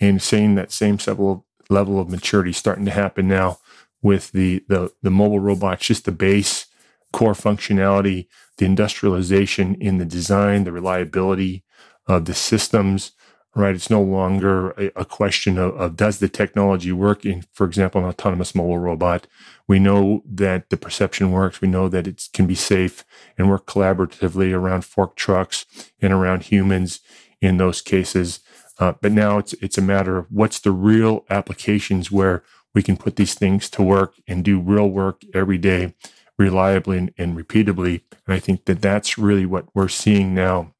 and 0.00 0.20
seeing 0.20 0.54
that 0.54 0.72
same 0.72 0.98
level 1.06 1.46
level 1.70 2.00
of 2.00 2.10
maturity 2.10 2.52
starting 2.52 2.84
to 2.84 2.90
happen 2.90 3.28
now 3.28 3.58
with 4.02 4.32
the 4.32 4.64
the, 4.68 4.92
the 5.02 5.10
mobile 5.10 5.40
robots, 5.40 5.86
just 5.86 6.04
the 6.04 6.12
base 6.12 6.66
core 7.12 7.32
functionality, 7.32 8.26
the 8.58 8.66
industrialization 8.66 9.74
in 9.76 9.98
the 9.98 10.04
design, 10.04 10.64
the 10.64 10.72
reliability 10.72 11.64
of 12.06 12.24
the 12.24 12.34
systems. 12.34 13.12
Right, 13.56 13.74
it's 13.74 13.90
no 13.90 14.00
longer 14.00 14.70
a, 14.78 14.92
a 14.94 15.04
question 15.04 15.58
of, 15.58 15.74
of, 15.74 15.96
does 15.96 16.20
the 16.20 16.28
technology 16.28 16.92
work 16.92 17.26
in, 17.26 17.42
for 17.52 17.66
example, 17.66 18.00
an 18.00 18.06
autonomous 18.06 18.54
mobile 18.54 18.78
robot. 18.78 19.26
We 19.66 19.80
know 19.80 20.22
that 20.24 20.70
the 20.70 20.76
perception 20.76 21.32
works. 21.32 21.60
We 21.60 21.66
know 21.66 21.88
that 21.88 22.06
it 22.06 22.28
can 22.32 22.46
be 22.46 22.54
safe 22.54 23.04
and 23.36 23.50
work 23.50 23.66
collaboratively 23.66 24.54
around 24.54 24.84
fork 24.84 25.16
trucks 25.16 25.66
and 26.00 26.12
around 26.12 26.44
humans 26.44 27.00
in 27.40 27.56
those 27.56 27.82
cases. 27.82 28.38
Uh, 28.80 28.94
but 29.00 29.12
now 29.12 29.38
it's 29.38 29.52
it's 29.54 29.78
a 29.78 29.82
matter 29.82 30.18
of 30.18 30.26
what's 30.30 30.58
the 30.58 30.72
real 30.72 31.24
applications 31.30 32.10
where 32.10 32.42
we 32.74 32.82
can 32.82 32.96
put 32.96 33.16
these 33.16 33.34
things 33.34 33.70
to 33.70 33.82
work 33.82 34.14
and 34.26 34.44
do 34.44 34.58
real 34.58 34.88
work 34.88 35.22
every 35.34 35.58
day 35.58 35.94
reliably 36.38 36.96
and, 36.96 37.12
and 37.18 37.36
repeatably. 37.36 38.00
And 38.26 38.34
I 38.34 38.38
think 38.38 38.64
that 38.64 38.80
that's 38.80 39.18
really 39.18 39.44
what 39.44 39.66
we're 39.74 39.88
seeing 39.88 40.34
now 40.34 40.74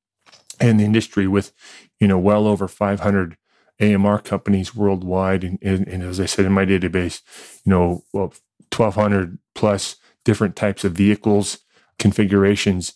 in 0.59 0.79
the 0.79 0.85
industry 0.85 1.27
with, 1.27 1.53
you 2.01 2.09
know, 2.09 2.19
well 2.19 2.47
over 2.47 2.67
500 2.67 3.37
AMR 3.81 4.19
companies 4.21 4.75
worldwide. 4.75 5.45
And, 5.45 5.59
and, 5.61 5.87
and, 5.87 6.03
as 6.03 6.19
I 6.19 6.27
said 6.27 6.47
in 6.47 6.53
my 6.53 6.65
database, 6.65 7.21
you 7.65 7.71
know, 7.71 8.05
well, 8.13 8.33
1,200 8.75 9.39
plus 9.55 9.97
different 10.25 10.57
types 10.57 10.85
of 10.85 10.93
vehicles, 10.93 11.59
configurations. 11.99 12.95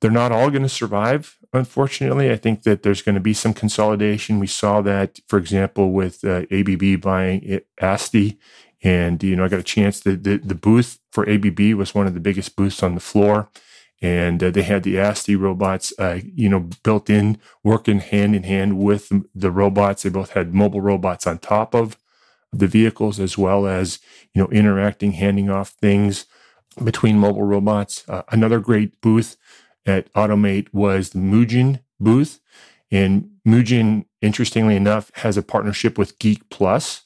They're 0.00 0.10
not 0.10 0.32
all 0.32 0.50
going 0.50 0.62
to 0.62 0.68
survive, 0.68 1.36
unfortunately. 1.52 2.30
I 2.30 2.36
think 2.36 2.62
that 2.62 2.82
there's 2.82 3.02
going 3.02 3.14
to 3.14 3.20
be 3.20 3.34
some 3.34 3.54
consolidation. 3.54 4.40
We 4.40 4.46
saw 4.46 4.80
that, 4.82 5.20
for 5.28 5.38
example, 5.38 5.92
with 5.92 6.24
uh, 6.24 6.42
ABB 6.50 7.00
buying 7.00 7.60
ASTI. 7.80 8.38
And, 8.82 9.22
you 9.22 9.36
know, 9.36 9.44
I 9.44 9.48
got 9.48 9.60
a 9.60 9.64
chance, 9.64 10.00
the, 10.00 10.16
the, 10.16 10.38
the 10.38 10.54
booth 10.54 10.98
for 11.12 11.28
ABB 11.28 11.74
was 11.76 11.94
one 11.94 12.06
of 12.06 12.14
the 12.14 12.20
biggest 12.20 12.56
booths 12.56 12.82
on 12.82 12.94
the 12.94 13.00
floor 13.00 13.50
and 14.02 14.42
uh, 14.42 14.50
they 14.50 14.62
had 14.62 14.82
the 14.82 14.98
ASTI 14.98 15.36
robots, 15.36 15.92
uh, 15.98 16.20
you 16.34 16.48
know, 16.48 16.68
built 16.82 17.10
in, 17.10 17.38
working 17.62 18.00
hand 18.00 18.34
in 18.34 18.44
hand 18.44 18.78
with 18.78 19.12
the 19.34 19.50
robots. 19.50 20.02
They 20.02 20.08
both 20.08 20.30
had 20.30 20.54
mobile 20.54 20.80
robots 20.80 21.26
on 21.26 21.38
top 21.38 21.74
of 21.74 21.98
the 22.52 22.66
vehicles, 22.66 23.20
as 23.20 23.36
well 23.36 23.66
as 23.66 23.98
you 24.34 24.42
know, 24.42 24.48
interacting, 24.48 25.12
handing 25.12 25.50
off 25.50 25.70
things 25.80 26.24
between 26.82 27.18
mobile 27.18 27.42
robots. 27.42 28.04
Uh, 28.08 28.22
another 28.30 28.58
great 28.58 28.98
booth 29.02 29.36
at 29.86 30.12
Automate 30.14 30.68
was 30.72 31.10
the 31.10 31.18
Mujin 31.18 31.80
booth, 31.98 32.40
and 32.90 33.30
Mujin, 33.46 34.04
interestingly 34.20 34.76
enough, 34.76 35.10
has 35.16 35.36
a 35.36 35.42
partnership 35.42 35.96
with 35.96 36.18
Geek 36.18 36.48
Plus. 36.50 37.02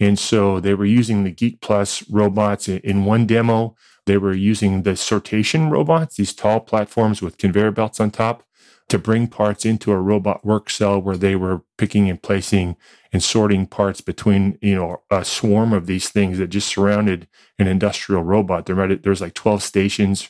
And 0.00 0.18
so 0.18 0.60
they 0.60 0.74
were 0.74 0.84
using 0.84 1.24
the 1.24 1.30
Geek 1.30 1.60
Plus 1.60 2.08
robots 2.10 2.68
in 2.68 3.04
one 3.04 3.26
demo 3.26 3.76
they 4.06 4.18
were 4.18 4.34
using 4.34 4.82
the 4.82 4.92
sortation 4.92 5.70
robots, 5.70 6.16
these 6.16 6.34
tall 6.34 6.60
platforms 6.60 7.22
with 7.22 7.38
conveyor 7.38 7.70
belts 7.70 8.00
on 8.00 8.10
top, 8.10 8.42
to 8.88 8.98
bring 8.98 9.26
parts 9.26 9.64
into 9.64 9.92
a 9.92 10.00
robot 10.00 10.44
work 10.44 10.68
cell 10.68 11.00
where 11.00 11.16
they 11.16 11.34
were 11.34 11.62
picking 11.78 12.10
and 12.10 12.22
placing 12.22 12.76
and 13.12 13.22
sorting 13.22 13.66
parts 13.66 14.02
between, 14.02 14.58
you 14.60 14.74
know, 14.74 15.02
a 15.10 15.24
swarm 15.24 15.72
of 15.72 15.86
these 15.86 16.10
things 16.10 16.36
that 16.36 16.48
just 16.48 16.68
surrounded 16.68 17.26
an 17.58 17.66
industrial 17.66 18.22
robot. 18.22 18.66
There, 18.66 18.76
might, 18.76 19.02
there 19.02 19.10
was 19.10 19.22
like 19.22 19.32
12 19.32 19.62
stations 19.62 20.28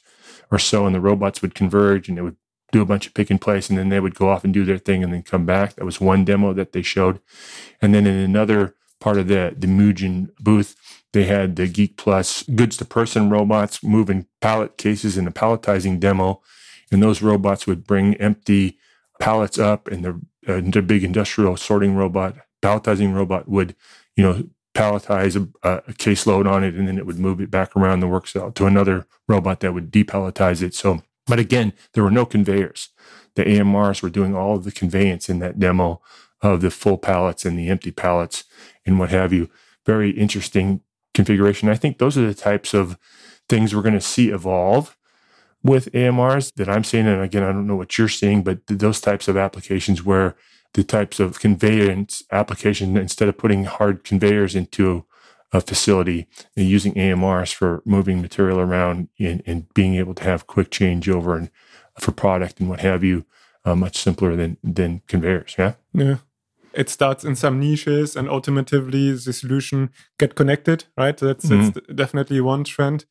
or 0.51 0.59
so, 0.59 0.87
and 0.87 0.95
the 0.95 1.01
robots 1.01 1.43
would 1.43 1.55
converge 1.55 2.09
and 2.09 2.19
it 2.19 2.23
would 2.23 2.37
do 2.73 2.83
a 2.83 2.87
bunch 2.87 3.07
of 3.07 3.15
pick 3.15 3.31
and 3.31 3.41
place, 3.41 3.69
and 3.69 3.79
then 3.79 3.89
they 3.89 4.01
would 4.01 4.17
go 4.17 4.29
off 4.29 4.43
and 4.43 4.53
do 4.53 4.65
their 4.65 4.79
thing 4.79 5.05
and 5.05 5.13
then 5.13 5.23
come 5.23 5.47
back. 5.47 5.77
That 5.77 5.85
was 5.85 6.01
one 6.01 6.25
demo 6.25 6.53
that 6.55 6.73
they 6.73 6.83
showed. 6.83 7.21
And 7.81 7.95
then 7.95 8.07
in 8.07 8.17
another 8.17 8.75
part 9.01 9.17
of 9.17 9.29
the, 9.29 9.55
the 9.57 9.69
Mujin 9.69 10.31
booth, 10.41 10.75
they 11.13 11.25
had 11.25 11.55
the 11.55 11.69
Geek 11.69 11.97
Plus 11.97 12.43
goods 12.43 12.77
to 12.79 12.85
person 12.85 13.31
robots 13.31 13.85
moving 13.85 14.27
pallet 14.41 14.77
cases 14.77 15.17
in 15.17 15.25
the 15.25 15.31
palletizing 15.31 16.01
demo. 16.01 16.43
And 16.91 17.03
those 17.03 17.23
robots 17.23 17.67
would 17.67 17.87
bring 17.87 18.15
empty 18.15 18.79
pallets 19.21 19.59
up, 19.59 19.87
and 19.89 20.05
the, 20.05 20.21
uh, 20.53 20.61
the 20.61 20.83
big 20.83 21.05
industrial 21.05 21.57
sorting 21.57 21.95
robot, 21.95 22.37
palletizing 22.61 23.15
robot 23.15 23.49
would, 23.49 23.77
you 24.17 24.25
know, 24.25 24.45
palletize 24.75 25.37
a, 25.63 25.69
a 25.87 25.93
caseload 25.95 26.51
on 26.51 26.65
it, 26.65 26.75
and 26.75 26.89
then 26.89 26.99
it 26.99 27.07
would 27.07 27.19
move 27.19 27.41
it 27.41 27.51
back 27.51 27.75
around 27.77 28.01
the 28.01 28.09
work 28.09 28.27
cell 28.27 28.51
to 28.53 28.67
another 28.67 29.07
robot 29.29 29.61
that 29.61 29.73
would 29.73 29.93
depalletize 29.93 30.63
it. 30.63 30.75
So, 30.75 31.03
but 31.27 31.39
again, 31.39 31.73
there 31.93 32.05
were 32.05 32.11
no 32.11 32.27
conveyors. 32.27 32.91
The 33.35 33.45
AMRs 33.45 34.03
were 34.03 34.11
doing 34.11 34.35
all 34.35 34.57
of 34.57 34.65
the 34.65 34.73
conveyance 34.73 35.29
in 35.29 35.39
that 35.41 35.59
demo 35.59 36.01
of 36.43 36.61
the 36.61 36.71
full 36.71 36.99
pallets 36.99 37.45
and 37.45 37.59
the 37.59 37.69
empty 37.69 37.91
pallets 37.91 38.45
and 38.85 38.99
what 38.99 39.11
have 39.11 39.33
you. 39.33 39.49
Very 39.87 40.11
interesting 40.11 40.83
configuration. 41.15 41.69
I 41.69 41.75
think 41.77 41.99
those 41.99 42.19
are 42.19 42.27
the 42.27 42.35
types 42.35 42.75
of 42.75 42.99
things 43.49 43.75
we're 43.75 43.83
going 43.83 43.95
to 43.95 44.01
see 44.01 44.31
evolve 44.31 44.97
with 45.63 45.91
AMRs 45.93 46.53
that 46.55 46.69
I'm 46.69 46.85
seeing. 46.85 47.07
And 47.07 47.23
again, 47.23 47.43
I 47.43 47.53
don't 47.53 47.67
know 47.67 47.77
what 47.77 47.97
you're 47.97 48.09
seeing, 48.09 48.43
but 48.43 48.61
those 48.67 49.01
types 49.01 49.29
of 49.29 49.37
applications 49.37 50.05
where 50.05 50.37
the 50.75 50.85
types 50.85 51.19
of 51.21 51.41
conveyance 51.41 52.23
application, 52.31 52.97
instead 52.97 53.29
of 53.29 53.39
putting 53.39 53.65
hard 53.65 54.05
conveyors 54.05 54.55
into 54.55 55.05
a 55.53 55.61
facility 55.61 56.27
and 56.57 56.69
using 56.69 56.95
AMRs 56.95 57.55
for 57.55 57.83
moving 57.85 58.21
material 58.21 58.59
around 58.59 59.09
and, 59.19 59.43
and 59.47 59.73
being 59.75 59.95
able 59.95 60.15
to 60.15 60.25
have 60.25 60.47
quick 60.47 60.71
changeover 60.71 61.37
and 61.37 61.51
for 61.99 62.11
product 62.11 62.59
and 62.59 62.69
what 62.69 62.81
have 62.81 63.05
you, 63.05 63.25
uh, 63.65 63.75
much 63.75 63.97
simpler 63.97 64.37
than 64.37 64.57
than 64.63 65.01
conveyors. 65.07 65.55
Yeah. 65.59 65.75
Yeah 65.93 66.17
it 66.75 66.89
starts 66.89 67.25
in 67.25 67.37
some 67.37 67.61
niches 67.61 68.17
and 68.17 68.29
ultimately 68.29 69.13
the 69.13 69.33
solution 69.33 69.91
get 70.19 70.35
connected, 70.35 70.85
right? 70.97 71.17
That's, 71.17 71.47
mm-hmm. 71.47 71.71
that's 71.71 71.87
definitely 71.95 72.41
one 72.41 72.65
trend 72.65 73.07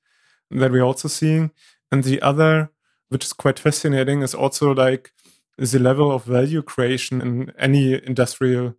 that 0.52 0.72
we're 0.72 0.84
also 0.84 1.08
seeing. 1.08 1.52
And 1.92 2.04
the 2.04 2.22
other, 2.22 2.72
which 3.10 3.26
is 3.26 3.34
quite 3.34 3.60
fascinating, 3.60 4.22
is 4.22 4.36
also 4.36 4.74
like 4.74 5.12
the 5.58 5.80
level 5.80 6.12
of 6.12 6.26
value 6.26 6.62
creation 6.62 7.22
in 7.22 7.52
any 7.60 7.94
industrial 8.06 8.76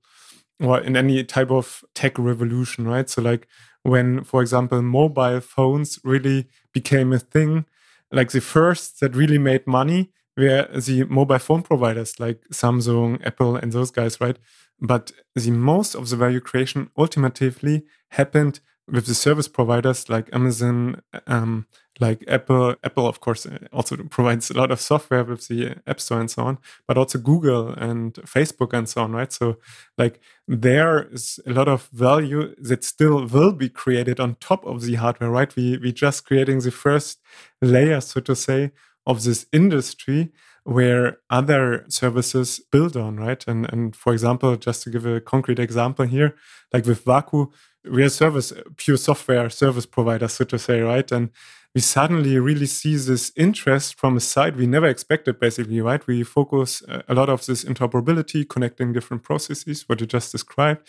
or 0.60 0.80
in 0.80 0.96
any 0.96 1.24
type 1.24 1.50
of 1.50 1.84
tech 1.94 2.18
revolution, 2.18 2.87
right? 2.87 3.08
So 3.08 3.22
like 3.22 3.48
when, 3.82 4.24
for 4.24 4.40
example, 4.40 4.82
mobile 4.82 5.40
phones 5.40 5.98
really 6.04 6.48
became 6.72 7.12
a 7.12 7.18
thing, 7.18 7.66
like 8.10 8.30
the 8.30 8.40
first 8.40 9.00
that 9.00 9.16
really 9.16 9.38
made 9.38 9.66
money 9.66 10.10
were 10.37 10.68
the 10.74 11.04
mobile 11.04 11.38
phone 11.38 11.62
providers 11.62 12.18
like 12.18 12.42
Samsung, 12.52 13.24
Apple, 13.24 13.56
and 13.56 13.72
those 13.72 13.90
guys, 13.90 14.20
right? 14.20 14.37
But 14.80 15.12
the 15.34 15.50
most 15.50 15.94
of 15.94 16.08
the 16.08 16.16
value 16.16 16.40
creation 16.40 16.90
ultimately 16.96 17.84
happened 18.10 18.60
with 18.86 19.06
the 19.06 19.14
service 19.14 19.48
providers 19.48 20.08
like 20.08 20.28
Amazon, 20.34 21.00
um, 21.26 21.66
like 22.00 22.24
Apple. 22.28 22.74
Apple, 22.84 23.06
of 23.06 23.20
course, 23.20 23.46
uh, 23.46 23.58
also 23.72 23.96
provides 23.96 24.50
a 24.50 24.56
lot 24.56 24.70
of 24.70 24.80
software 24.80 25.24
with 25.24 25.48
the 25.48 25.76
App 25.86 26.00
Store 26.00 26.20
and 26.20 26.30
so 26.30 26.42
on, 26.42 26.58
but 26.86 26.98
also 26.98 27.18
Google 27.18 27.70
and 27.70 28.14
Facebook 28.14 28.72
and 28.72 28.88
so 28.88 29.02
on, 29.02 29.12
right? 29.12 29.32
So, 29.32 29.58
like, 29.96 30.20
there 30.46 31.08
is 31.12 31.40
a 31.46 31.52
lot 31.52 31.68
of 31.68 31.88
value 31.92 32.54
that 32.58 32.84
still 32.84 33.26
will 33.26 33.52
be 33.52 33.68
created 33.68 34.20
on 34.20 34.36
top 34.36 34.66
of 34.66 34.82
the 34.82 34.94
hardware, 34.96 35.30
right? 35.30 35.54
We 35.56 35.78
we 35.78 35.92
just 35.92 36.26
creating 36.26 36.60
the 36.60 36.70
first 36.70 37.20
layer, 37.62 38.00
so 38.00 38.20
to 38.20 38.36
say, 38.36 38.72
of 39.06 39.22
this 39.22 39.46
industry 39.52 40.32
where 40.64 41.18
other 41.28 41.84
services 41.88 42.58
build 42.72 42.96
on, 42.96 43.16
right? 43.18 43.44
And 43.46 43.70
and 43.72 43.94
for 43.94 44.12
example, 44.12 44.56
just 44.56 44.82
to 44.84 44.90
give 44.90 45.06
a 45.06 45.20
concrete 45.20 45.58
example 45.58 46.06
here, 46.06 46.34
like 46.72 46.86
with 46.86 47.04
WAKU, 47.04 47.52
we 47.90 48.02
are 48.02 48.08
service 48.08 48.52
pure 48.76 48.96
software 48.96 49.50
service 49.50 49.86
provider, 49.86 50.28
so 50.28 50.44
to 50.44 50.58
say, 50.58 50.80
right? 50.80 51.10
And 51.12 51.30
we 51.74 51.80
suddenly 51.80 52.38
really 52.38 52.66
see 52.66 52.96
this 52.96 53.32
interest 53.36 53.98
from 53.98 54.16
a 54.16 54.20
side 54.20 54.56
we 54.56 54.66
never 54.66 54.86
expected, 54.86 55.40
basically, 55.40 55.80
right? 55.80 56.06
We 56.06 56.22
focus 56.22 56.82
a 57.08 57.14
lot 57.14 57.28
of 57.28 57.44
this 57.44 57.64
interoperability, 57.64 58.48
connecting 58.48 58.92
different 58.92 59.22
processes, 59.22 59.88
what 59.88 60.00
you 60.00 60.06
just 60.06 60.30
described. 60.32 60.86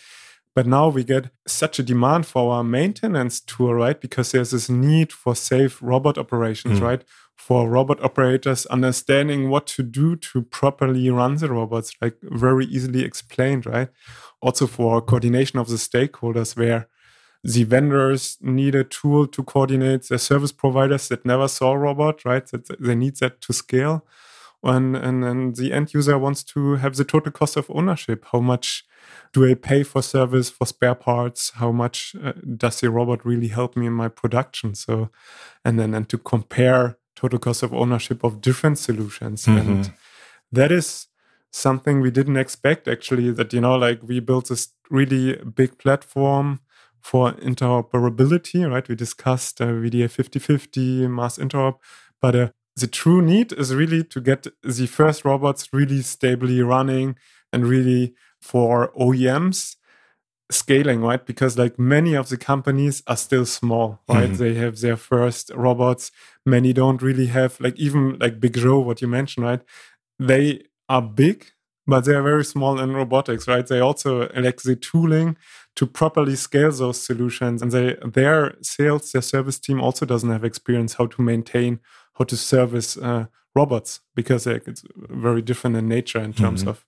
But 0.54 0.66
now 0.66 0.88
we 0.88 1.04
get 1.04 1.30
such 1.46 1.78
a 1.78 1.82
demand 1.82 2.26
for 2.26 2.54
our 2.54 2.64
maintenance 2.64 3.40
tool, 3.40 3.74
right? 3.74 4.00
Because 4.00 4.32
there's 4.32 4.52
this 4.52 4.70
need 4.70 5.12
for 5.12 5.36
safe 5.36 5.82
robot 5.82 6.16
operations, 6.16 6.80
mm. 6.80 6.82
right? 6.82 7.04
for 7.36 7.68
robot 7.68 8.02
operators 8.02 8.66
understanding 8.66 9.50
what 9.50 9.66
to 9.66 9.82
do 9.82 10.16
to 10.16 10.42
properly 10.42 11.10
run 11.10 11.36
the 11.36 11.48
robots, 11.48 11.92
like 12.00 12.16
very 12.22 12.64
easily 12.64 13.04
explained, 13.04 13.66
right? 13.66 13.88
Also 14.46 14.66
for 14.66 15.02
coordination 15.02 15.58
of 15.58 15.68
the 15.68 15.78
stakeholders, 15.78 16.56
where 16.56 16.86
the 17.42 17.64
vendors 17.64 18.38
need 18.40 18.74
a 18.74 18.84
tool 18.84 19.26
to 19.26 19.42
coordinate 19.42 20.02
their 20.08 20.18
service 20.18 20.52
providers 20.52 21.08
that 21.08 21.24
never 21.24 21.48
saw 21.48 21.72
a 21.72 21.78
robot, 21.78 22.24
right? 22.24 22.46
That 22.50 22.64
they 22.80 22.94
need 22.94 23.16
that 23.16 23.40
to 23.40 23.52
scale. 23.52 24.06
And, 24.62 24.96
and, 24.96 25.24
and 25.24 25.56
the 25.56 25.72
end 25.72 25.94
user 25.94 26.18
wants 26.18 26.44
to 26.44 26.76
have 26.76 26.94
the 26.96 27.04
total 27.04 27.32
cost 27.32 27.56
of 27.56 27.70
ownership. 27.70 28.24
How 28.32 28.40
much 28.40 28.84
do 29.32 29.44
I 29.50 29.54
pay 29.54 29.82
for 29.84 30.02
service, 30.02 30.48
for 30.50 30.66
spare 30.66 30.94
parts? 30.94 31.52
How 31.54 31.72
much 31.72 32.16
uh, 32.24 32.32
does 32.56 32.80
the 32.80 32.90
robot 32.90 33.24
really 33.24 33.48
help 33.48 33.76
me 33.76 33.86
in 33.86 33.92
my 33.92 34.08
production? 34.08 34.74
So, 34.74 35.10
and 35.64 35.78
then 35.78 35.94
and 35.94 36.08
to 36.08 36.18
compare 36.18 36.98
total 37.14 37.38
cost 37.38 37.62
of 37.62 37.72
ownership 37.72 38.24
of 38.24 38.40
different 38.40 38.78
solutions. 38.78 39.46
Mm-hmm. 39.46 39.58
And 39.58 39.92
that 40.52 40.70
is 40.72 41.08
something 41.56 42.00
we 42.00 42.10
didn't 42.10 42.36
expect 42.36 42.86
actually 42.86 43.30
that, 43.30 43.52
you 43.52 43.60
know, 43.60 43.76
like 43.76 44.00
we 44.02 44.20
built 44.20 44.48
this 44.48 44.68
really 44.90 45.36
big 45.36 45.78
platform 45.78 46.60
for 47.00 47.32
interoperability, 47.32 48.70
right? 48.70 48.86
We 48.86 48.94
discussed 48.94 49.60
uh, 49.60 49.66
VDA 49.66 50.10
5050, 50.10 51.08
mass 51.08 51.38
interop, 51.38 51.78
but 52.20 52.34
uh, 52.34 52.48
the 52.76 52.86
true 52.86 53.22
need 53.22 53.52
is 53.52 53.74
really 53.74 54.04
to 54.04 54.20
get 54.20 54.46
the 54.62 54.86
first 54.86 55.24
robots 55.24 55.72
really 55.72 56.02
stably 56.02 56.60
running 56.60 57.16
and 57.52 57.66
really 57.66 58.14
for 58.40 58.92
OEMs 58.92 59.76
scaling, 60.50 61.00
right? 61.00 61.24
Because 61.24 61.56
like 61.56 61.78
many 61.78 62.14
of 62.14 62.28
the 62.28 62.36
companies 62.36 63.02
are 63.06 63.16
still 63.16 63.46
small, 63.46 64.00
right? 64.08 64.30
Mm-hmm. 64.30 64.36
They 64.36 64.54
have 64.54 64.80
their 64.80 64.96
first 64.96 65.50
robots. 65.54 66.12
Many 66.44 66.72
don't 66.74 67.00
really 67.00 67.26
have 67.26 67.58
like 67.60 67.76
even 67.78 68.18
like 68.18 68.40
Big 68.40 68.54
Joe, 68.54 68.78
what 68.78 69.00
you 69.00 69.08
mentioned, 69.08 69.46
right? 69.46 69.62
They 70.18 70.64
are 70.88 71.02
big, 71.02 71.46
but 71.86 72.04
they 72.04 72.14
are 72.14 72.22
very 72.22 72.44
small 72.44 72.80
in 72.80 72.92
robotics, 72.92 73.46
right? 73.46 73.66
They 73.66 73.80
also 73.80 74.28
lack 74.34 74.58
the 74.62 74.76
tooling 74.76 75.36
to 75.76 75.86
properly 75.86 76.36
scale 76.36 76.72
those 76.72 77.00
solutions. 77.00 77.62
And 77.62 77.70
they, 77.70 77.96
their 78.04 78.54
sales, 78.62 79.12
their 79.12 79.22
service 79.22 79.58
team 79.58 79.80
also 79.80 80.06
doesn't 80.06 80.30
have 80.30 80.44
experience 80.44 80.94
how 80.94 81.06
to 81.06 81.22
maintain, 81.22 81.80
how 82.14 82.24
to 82.24 82.36
service 82.36 82.96
uh, 82.96 83.26
robots 83.54 84.00
because 84.14 84.46
it's 84.46 84.84
very 84.94 85.42
different 85.42 85.76
in 85.76 85.88
nature 85.88 86.20
in 86.20 86.32
terms 86.32 86.60
mm-hmm. 86.60 86.70
of, 86.70 86.84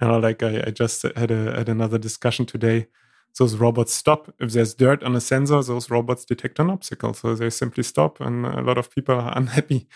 you 0.00 0.08
know, 0.08 0.18
like 0.18 0.42
I, 0.42 0.64
I 0.66 0.70
just 0.70 1.02
had 1.02 1.30
a 1.30 1.56
had 1.56 1.68
another 1.68 1.98
discussion 1.98 2.46
today. 2.46 2.88
Those 3.38 3.56
robots 3.56 3.92
stop 3.92 4.34
if 4.40 4.52
there's 4.52 4.74
dirt 4.74 5.02
on 5.02 5.14
a 5.14 5.20
sensor. 5.20 5.62
Those 5.62 5.90
robots 5.90 6.24
detect 6.24 6.58
an 6.58 6.70
obstacle, 6.70 7.14
so 7.14 7.34
they 7.34 7.50
simply 7.50 7.82
stop, 7.82 8.20
and 8.20 8.46
a 8.46 8.62
lot 8.62 8.78
of 8.78 8.90
people 8.90 9.14
are 9.14 9.32
unhappy. 9.36 9.86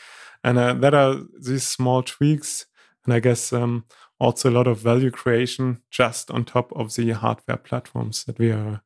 And 0.44 0.58
uh, 0.58 0.74
that 0.74 0.94
are 0.94 1.16
these 1.40 1.66
small 1.66 2.02
tweaks, 2.02 2.66
and 3.04 3.14
I 3.14 3.20
guess 3.20 3.52
um, 3.52 3.84
also 4.18 4.50
a 4.50 4.52
lot 4.52 4.66
of 4.66 4.78
value 4.78 5.10
creation 5.10 5.82
just 5.90 6.30
on 6.30 6.44
top 6.44 6.72
of 6.72 6.94
the 6.94 7.10
hardware 7.10 7.56
platforms 7.56 8.24
that 8.24 8.38
we 8.38 8.50
are 8.50 8.82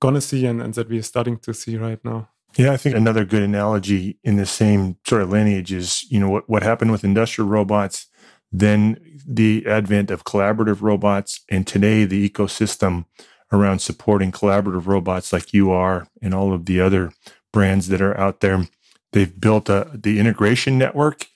going 0.00 0.14
to 0.14 0.20
see 0.20 0.46
and, 0.46 0.62
and 0.62 0.74
that 0.74 0.88
we 0.88 0.98
are 0.98 1.02
starting 1.02 1.38
to 1.38 1.52
see 1.52 1.76
right 1.76 2.02
now. 2.04 2.28
Yeah, 2.56 2.72
I 2.72 2.76
think 2.78 2.96
another 2.96 3.24
good 3.24 3.42
analogy 3.42 4.18
in 4.24 4.36
the 4.36 4.46
same 4.46 4.96
sort 5.06 5.22
of 5.22 5.30
lineage 5.30 5.72
is, 5.72 6.10
you 6.10 6.18
know, 6.18 6.30
what, 6.30 6.48
what 6.48 6.62
happened 6.62 6.92
with 6.92 7.04
industrial 7.04 7.48
robots, 7.48 8.06
then 8.50 8.98
the 9.26 9.66
advent 9.66 10.10
of 10.10 10.24
collaborative 10.24 10.80
robots, 10.80 11.40
and 11.50 11.66
today 11.66 12.04
the 12.04 12.28
ecosystem 12.28 13.04
around 13.52 13.80
supporting 13.80 14.32
collaborative 14.32 14.86
robots 14.86 15.32
like 15.32 15.54
UR 15.54 16.08
and 16.22 16.34
all 16.34 16.52
of 16.52 16.64
the 16.64 16.80
other 16.80 17.12
brands 17.52 17.88
that 17.88 18.00
are 18.00 18.18
out 18.18 18.40
there. 18.40 18.66
They've 19.12 19.38
built 19.38 19.68
a, 19.68 19.90
the 19.94 20.18
integration 20.18 20.78
network 20.78 21.26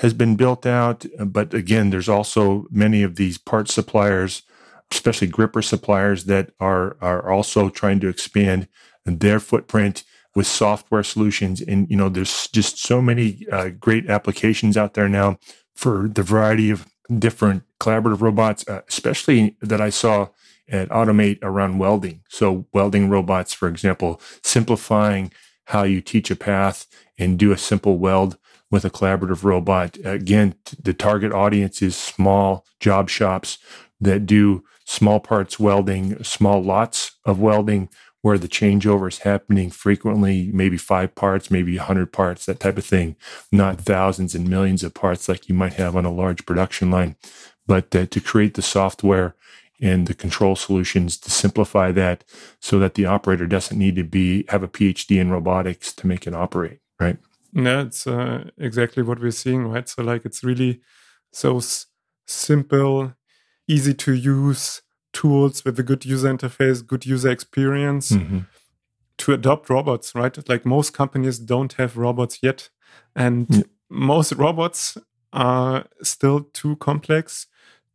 has 0.00 0.12
been 0.12 0.36
built 0.36 0.66
out. 0.66 1.06
But 1.18 1.54
again, 1.54 1.90
there's 1.90 2.08
also 2.08 2.66
many 2.70 3.02
of 3.02 3.16
these 3.16 3.38
part 3.38 3.68
suppliers, 3.68 4.42
especially 4.90 5.28
gripper 5.28 5.62
suppliers, 5.62 6.24
that 6.24 6.52
are 6.60 6.96
are 7.00 7.30
also 7.30 7.68
trying 7.68 8.00
to 8.00 8.08
expand 8.08 8.68
their 9.04 9.40
footprint 9.40 10.04
with 10.34 10.46
software 10.46 11.02
solutions. 11.02 11.60
And 11.60 11.90
you 11.90 11.96
know, 11.96 12.08
there's 12.08 12.48
just 12.48 12.78
so 12.78 13.00
many 13.00 13.46
uh, 13.50 13.70
great 13.70 14.08
applications 14.08 14.76
out 14.76 14.94
there 14.94 15.08
now 15.08 15.38
for 15.74 16.08
the 16.08 16.22
variety 16.22 16.70
of 16.70 16.86
different 17.18 17.62
collaborative 17.80 18.20
robots, 18.20 18.66
uh, 18.68 18.82
especially 18.88 19.56
that 19.60 19.80
I 19.80 19.90
saw 19.90 20.28
at 20.68 20.88
Automate 20.88 21.38
around 21.42 21.78
welding. 21.78 22.22
So 22.28 22.66
welding 22.72 23.08
robots, 23.08 23.52
for 23.54 23.68
example, 23.68 24.20
simplifying 24.42 25.32
how 25.66 25.84
you 25.84 26.00
teach 26.00 26.30
a 26.30 26.36
path 26.36 26.86
and 27.18 27.38
do 27.38 27.52
a 27.52 27.58
simple 27.58 27.98
weld 27.98 28.36
with 28.70 28.84
a 28.84 28.90
collaborative 28.90 29.44
robot. 29.44 29.96
Again, 30.04 30.54
the 30.82 30.94
target 30.94 31.32
audience 31.32 31.82
is 31.82 31.96
small 31.96 32.64
job 32.80 33.08
shops 33.08 33.58
that 34.00 34.26
do 34.26 34.64
small 34.84 35.20
parts 35.20 35.58
welding, 35.58 36.22
small 36.22 36.62
lots 36.62 37.12
of 37.24 37.40
welding, 37.40 37.88
where 38.22 38.38
the 38.38 38.48
changeover 38.48 39.08
is 39.08 39.18
happening 39.18 39.70
frequently, 39.70 40.50
maybe 40.52 40.76
five 40.76 41.14
parts, 41.14 41.50
maybe 41.50 41.76
100 41.76 42.12
parts, 42.12 42.46
that 42.46 42.58
type 42.58 42.76
of 42.76 42.84
thing, 42.84 43.14
not 43.52 43.80
thousands 43.80 44.34
and 44.34 44.48
millions 44.48 44.82
of 44.82 44.94
parts 44.94 45.28
like 45.28 45.48
you 45.48 45.54
might 45.54 45.74
have 45.74 45.94
on 45.94 46.04
a 46.04 46.12
large 46.12 46.44
production 46.44 46.90
line. 46.90 47.14
But 47.66 47.94
uh, 47.94 48.06
to 48.06 48.20
create 48.20 48.54
the 48.54 48.62
software 48.62 49.36
and 49.80 50.06
the 50.06 50.14
control 50.14 50.56
solutions 50.56 51.16
to 51.18 51.30
simplify 51.30 51.92
that 51.92 52.24
so 52.60 52.78
that 52.78 52.94
the 52.94 53.06
operator 53.06 53.46
doesn't 53.46 53.78
need 53.78 53.96
to 53.96 54.04
be 54.04 54.44
have 54.48 54.62
a 54.62 54.68
PhD 54.68 55.20
in 55.20 55.30
robotics 55.30 55.92
to 55.94 56.06
make 56.06 56.26
it 56.26 56.34
operate, 56.34 56.80
right? 56.98 57.18
Yeah, 57.56 57.82
it's 57.82 58.06
uh, 58.06 58.50
exactly 58.58 59.02
what 59.02 59.18
we're 59.18 59.30
seeing, 59.30 59.66
right? 59.66 59.88
So, 59.88 60.02
like, 60.02 60.26
it's 60.26 60.44
really 60.44 60.82
so 61.32 61.60
simple, 62.26 63.14
easy 63.66 63.94
to 63.94 64.12
use 64.12 64.82
tools 65.14 65.64
with 65.64 65.78
a 65.78 65.82
good 65.82 66.04
user 66.04 66.28
interface, 66.28 66.86
good 66.86 67.06
user 67.06 67.30
experience 67.30 68.12
mm-hmm. 68.12 68.40
to 69.18 69.32
adopt 69.32 69.70
robots, 69.70 70.14
right? 70.14 70.36
Like, 70.48 70.66
most 70.66 70.92
companies 70.92 71.38
don't 71.38 71.72
have 71.74 71.96
robots 71.96 72.40
yet. 72.42 72.68
And 73.14 73.46
yeah. 73.48 73.62
most 73.88 74.32
robots 74.34 74.98
are 75.32 75.86
still 76.02 76.40
too 76.52 76.76
complex 76.76 77.46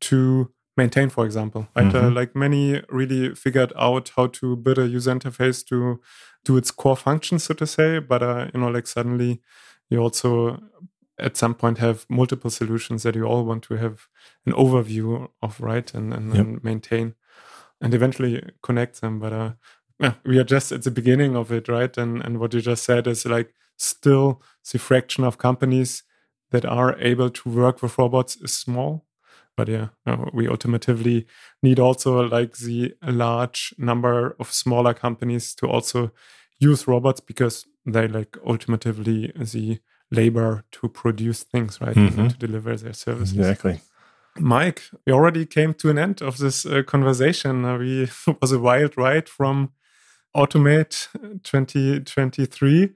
to 0.01 0.51
maintain, 0.75 1.09
for 1.09 1.23
example, 1.23 1.67
right? 1.75 1.85
Uh, 1.85 1.91
mm-hmm. 1.91 2.07
Uh, 2.07 2.09
like, 2.09 2.35
many 2.35 2.81
really 2.89 3.35
figured 3.35 3.73
out 3.77 4.11
how 4.15 4.25
to 4.25 4.55
build 4.55 4.79
a 4.79 4.87
user 4.87 5.13
interface 5.13 5.63
to 5.67 6.01
do 6.43 6.57
its 6.57 6.71
core 6.71 6.97
function, 6.97 7.39
so 7.39 7.53
to 7.53 7.67
say. 7.67 7.99
But 7.99 8.23
uh, 8.23 8.47
you 8.53 8.59
know, 8.59 8.69
like 8.69 8.87
suddenly 8.87 9.41
you 9.89 9.99
also 9.99 10.61
at 11.19 11.37
some 11.37 11.53
point 11.53 11.77
have 11.77 12.05
multiple 12.09 12.49
solutions 12.49 13.03
that 13.03 13.15
you 13.15 13.25
all 13.25 13.45
want 13.45 13.63
to 13.63 13.75
have 13.75 14.07
an 14.45 14.53
overview 14.53 15.27
of, 15.41 15.59
right, 15.61 15.93
and 15.93 16.13
and, 16.13 16.33
yep. 16.33 16.45
and 16.45 16.63
maintain, 16.63 17.15
and 17.79 17.93
eventually 17.93 18.43
connect 18.63 19.01
them. 19.01 19.19
But 19.19 19.33
uh, 19.33 19.51
yeah, 19.99 20.13
we 20.25 20.39
are 20.39 20.43
just 20.43 20.71
at 20.71 20.83
the 20.83 20.91
beginning 20.91 21.35
of 21.35 21.51
it, 21.51 21.67
right? 21.67 21.95
And 21.97 22.21
and 22.23 22.39
what 22.39 22.53
you 22.53 22.61
just 22.61 22.83
said 22.83 23.07
is 23.07 23.25
like 23.25 23.53
still 23.77 24.41
the 24.71 24.79
fraction 24.79 25.23
of 25.23 25.37
companies 25.37 26.03
that 26.51 26.65
are 26.65 26.99
able 26.99 27.29
to 27.29 27.49
work 27.49 27.81
with 27.81 27.97
robots 27.97 28.35
is 28.35 28.53
small 28.53 29.05
but 29.57 29.67
yeah 29.67 29.87
we 30.33 30.47
ultimately 30.47 31.25
need 31.61 31.79
also 31.79 32.21
like 32.27 32.57
the 32.57 32.93
large 33.03 33.73
number 33.77 34.35
of 34.39 34.51
smaller 34.51 34.93
companies 34.93 35.53
to 35.55 35.67
also 35.67 36.11
use 36.59 36.87
robots 36.87 37.19
because 37.19 37.65
they 37.85 38.07
like 38.07 38.37
ultimately 38.45 39.31
the 39.35 39.79
labor 40.11 40.63
to 40.71 40.87
produce 40.87 41.43
things 41.43 41.81
right 41.81 41.95
mm-hmm. 41.95 42.27
to 42.27 42.37
deliver 42.37 42.75
their 42.75 42.93
services. 42.93 43.37
Exactly. 43.37 43.81
Mike 44.39 44.83
we 45.05 45.11
already 45.11 45.45
came 45.45 45.73
to 45.73 45.89
an 45.89 45.97
end 45.97 46.21
of 46.21 46.37
this 46.37 46.65
uh, 46.65 46.83
conversation. 46.85 47.65
Uh, 47.65 47.77
we 47.77 48.07
was 48.41 48.51
a 48.51 48.59
wild 48.59 48.97
ride 48.97 49.27
from 49.27 49.71
automate 50.35 51.07
2023 51.43 52.91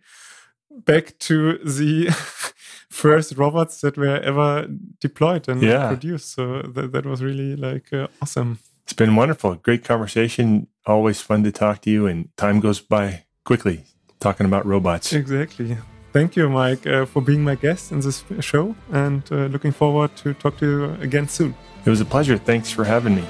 back 0.84 1.18
to 1.20 1.58
the 1.60 2.10
first 2.90 3.38
robots 3.38 3.82
that 3.82 3.98
were 3.98 4.20
ever 4.20 4.68
deployed 5.00 5.48
and 5.48 5.62
yeah. 5.62 5.88
produced. 5.88 6.34
So 6.34 6.62
that, 6.62 6.92
that 6.92 7.06
was 7.06 7.22
really 7.24 7.56
like 7.56 7.92
uh, 7.94 8.08
awesome. 8.22 8.60
It's 8.84 8.94
been 8.94 9.16
wonderful. 9.16 9.56
Great 9.56 9.84
conversation. 9.84 10.68
Always 10.86 11.22
fun 11.22 11.44
to 11.44 11.52
talk 11.52 11.82
to 11.82 11.90
you, 11.90 12.06
and 12.06 12.30
time 12.38 12.60
goes 12.60 12.80
by 12.80 13.26
quickly 13.44 13.84
talking 14.20 14.46
about 14.46 14.66
robots. 14.66 15.12
Exactly. 15.14 15.78
Thank 16.14 16.36
you, 16.36 16.48
Mike, 16.50 16.86
uh, 16.88 17.06
for 17.06 17.22
being 17.22 17.44
my 17.44 17.56
guest 17.56 17.92
in 17.92 18.00
this 18.00 18.24
show, 18.40 18.76
and 18.92 19.24
uh, 19.32 19.48
looking 19.48 19.72
forward 19.72 20.16
to 20.18 20.34
talk 20.34 20.58
to 20.60 20.66
you 20.66 20.84
again 21.02 21.28
soon. 21.28 21.56
It 21.86 21.90
was 21.90 22.00
a 22.00 22.06
pleasure. 22.06 22.38
Thanks 22.38 22.72
for 22.72 22.86
having 22.86 23.16
me. 23.16 23.24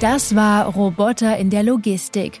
Das 0.00 0.32
war 0.32 0.72
Roboter 0.76 1.36
in 1.38 1.50
der 1.50 1.64
Logistik 1.64 2.40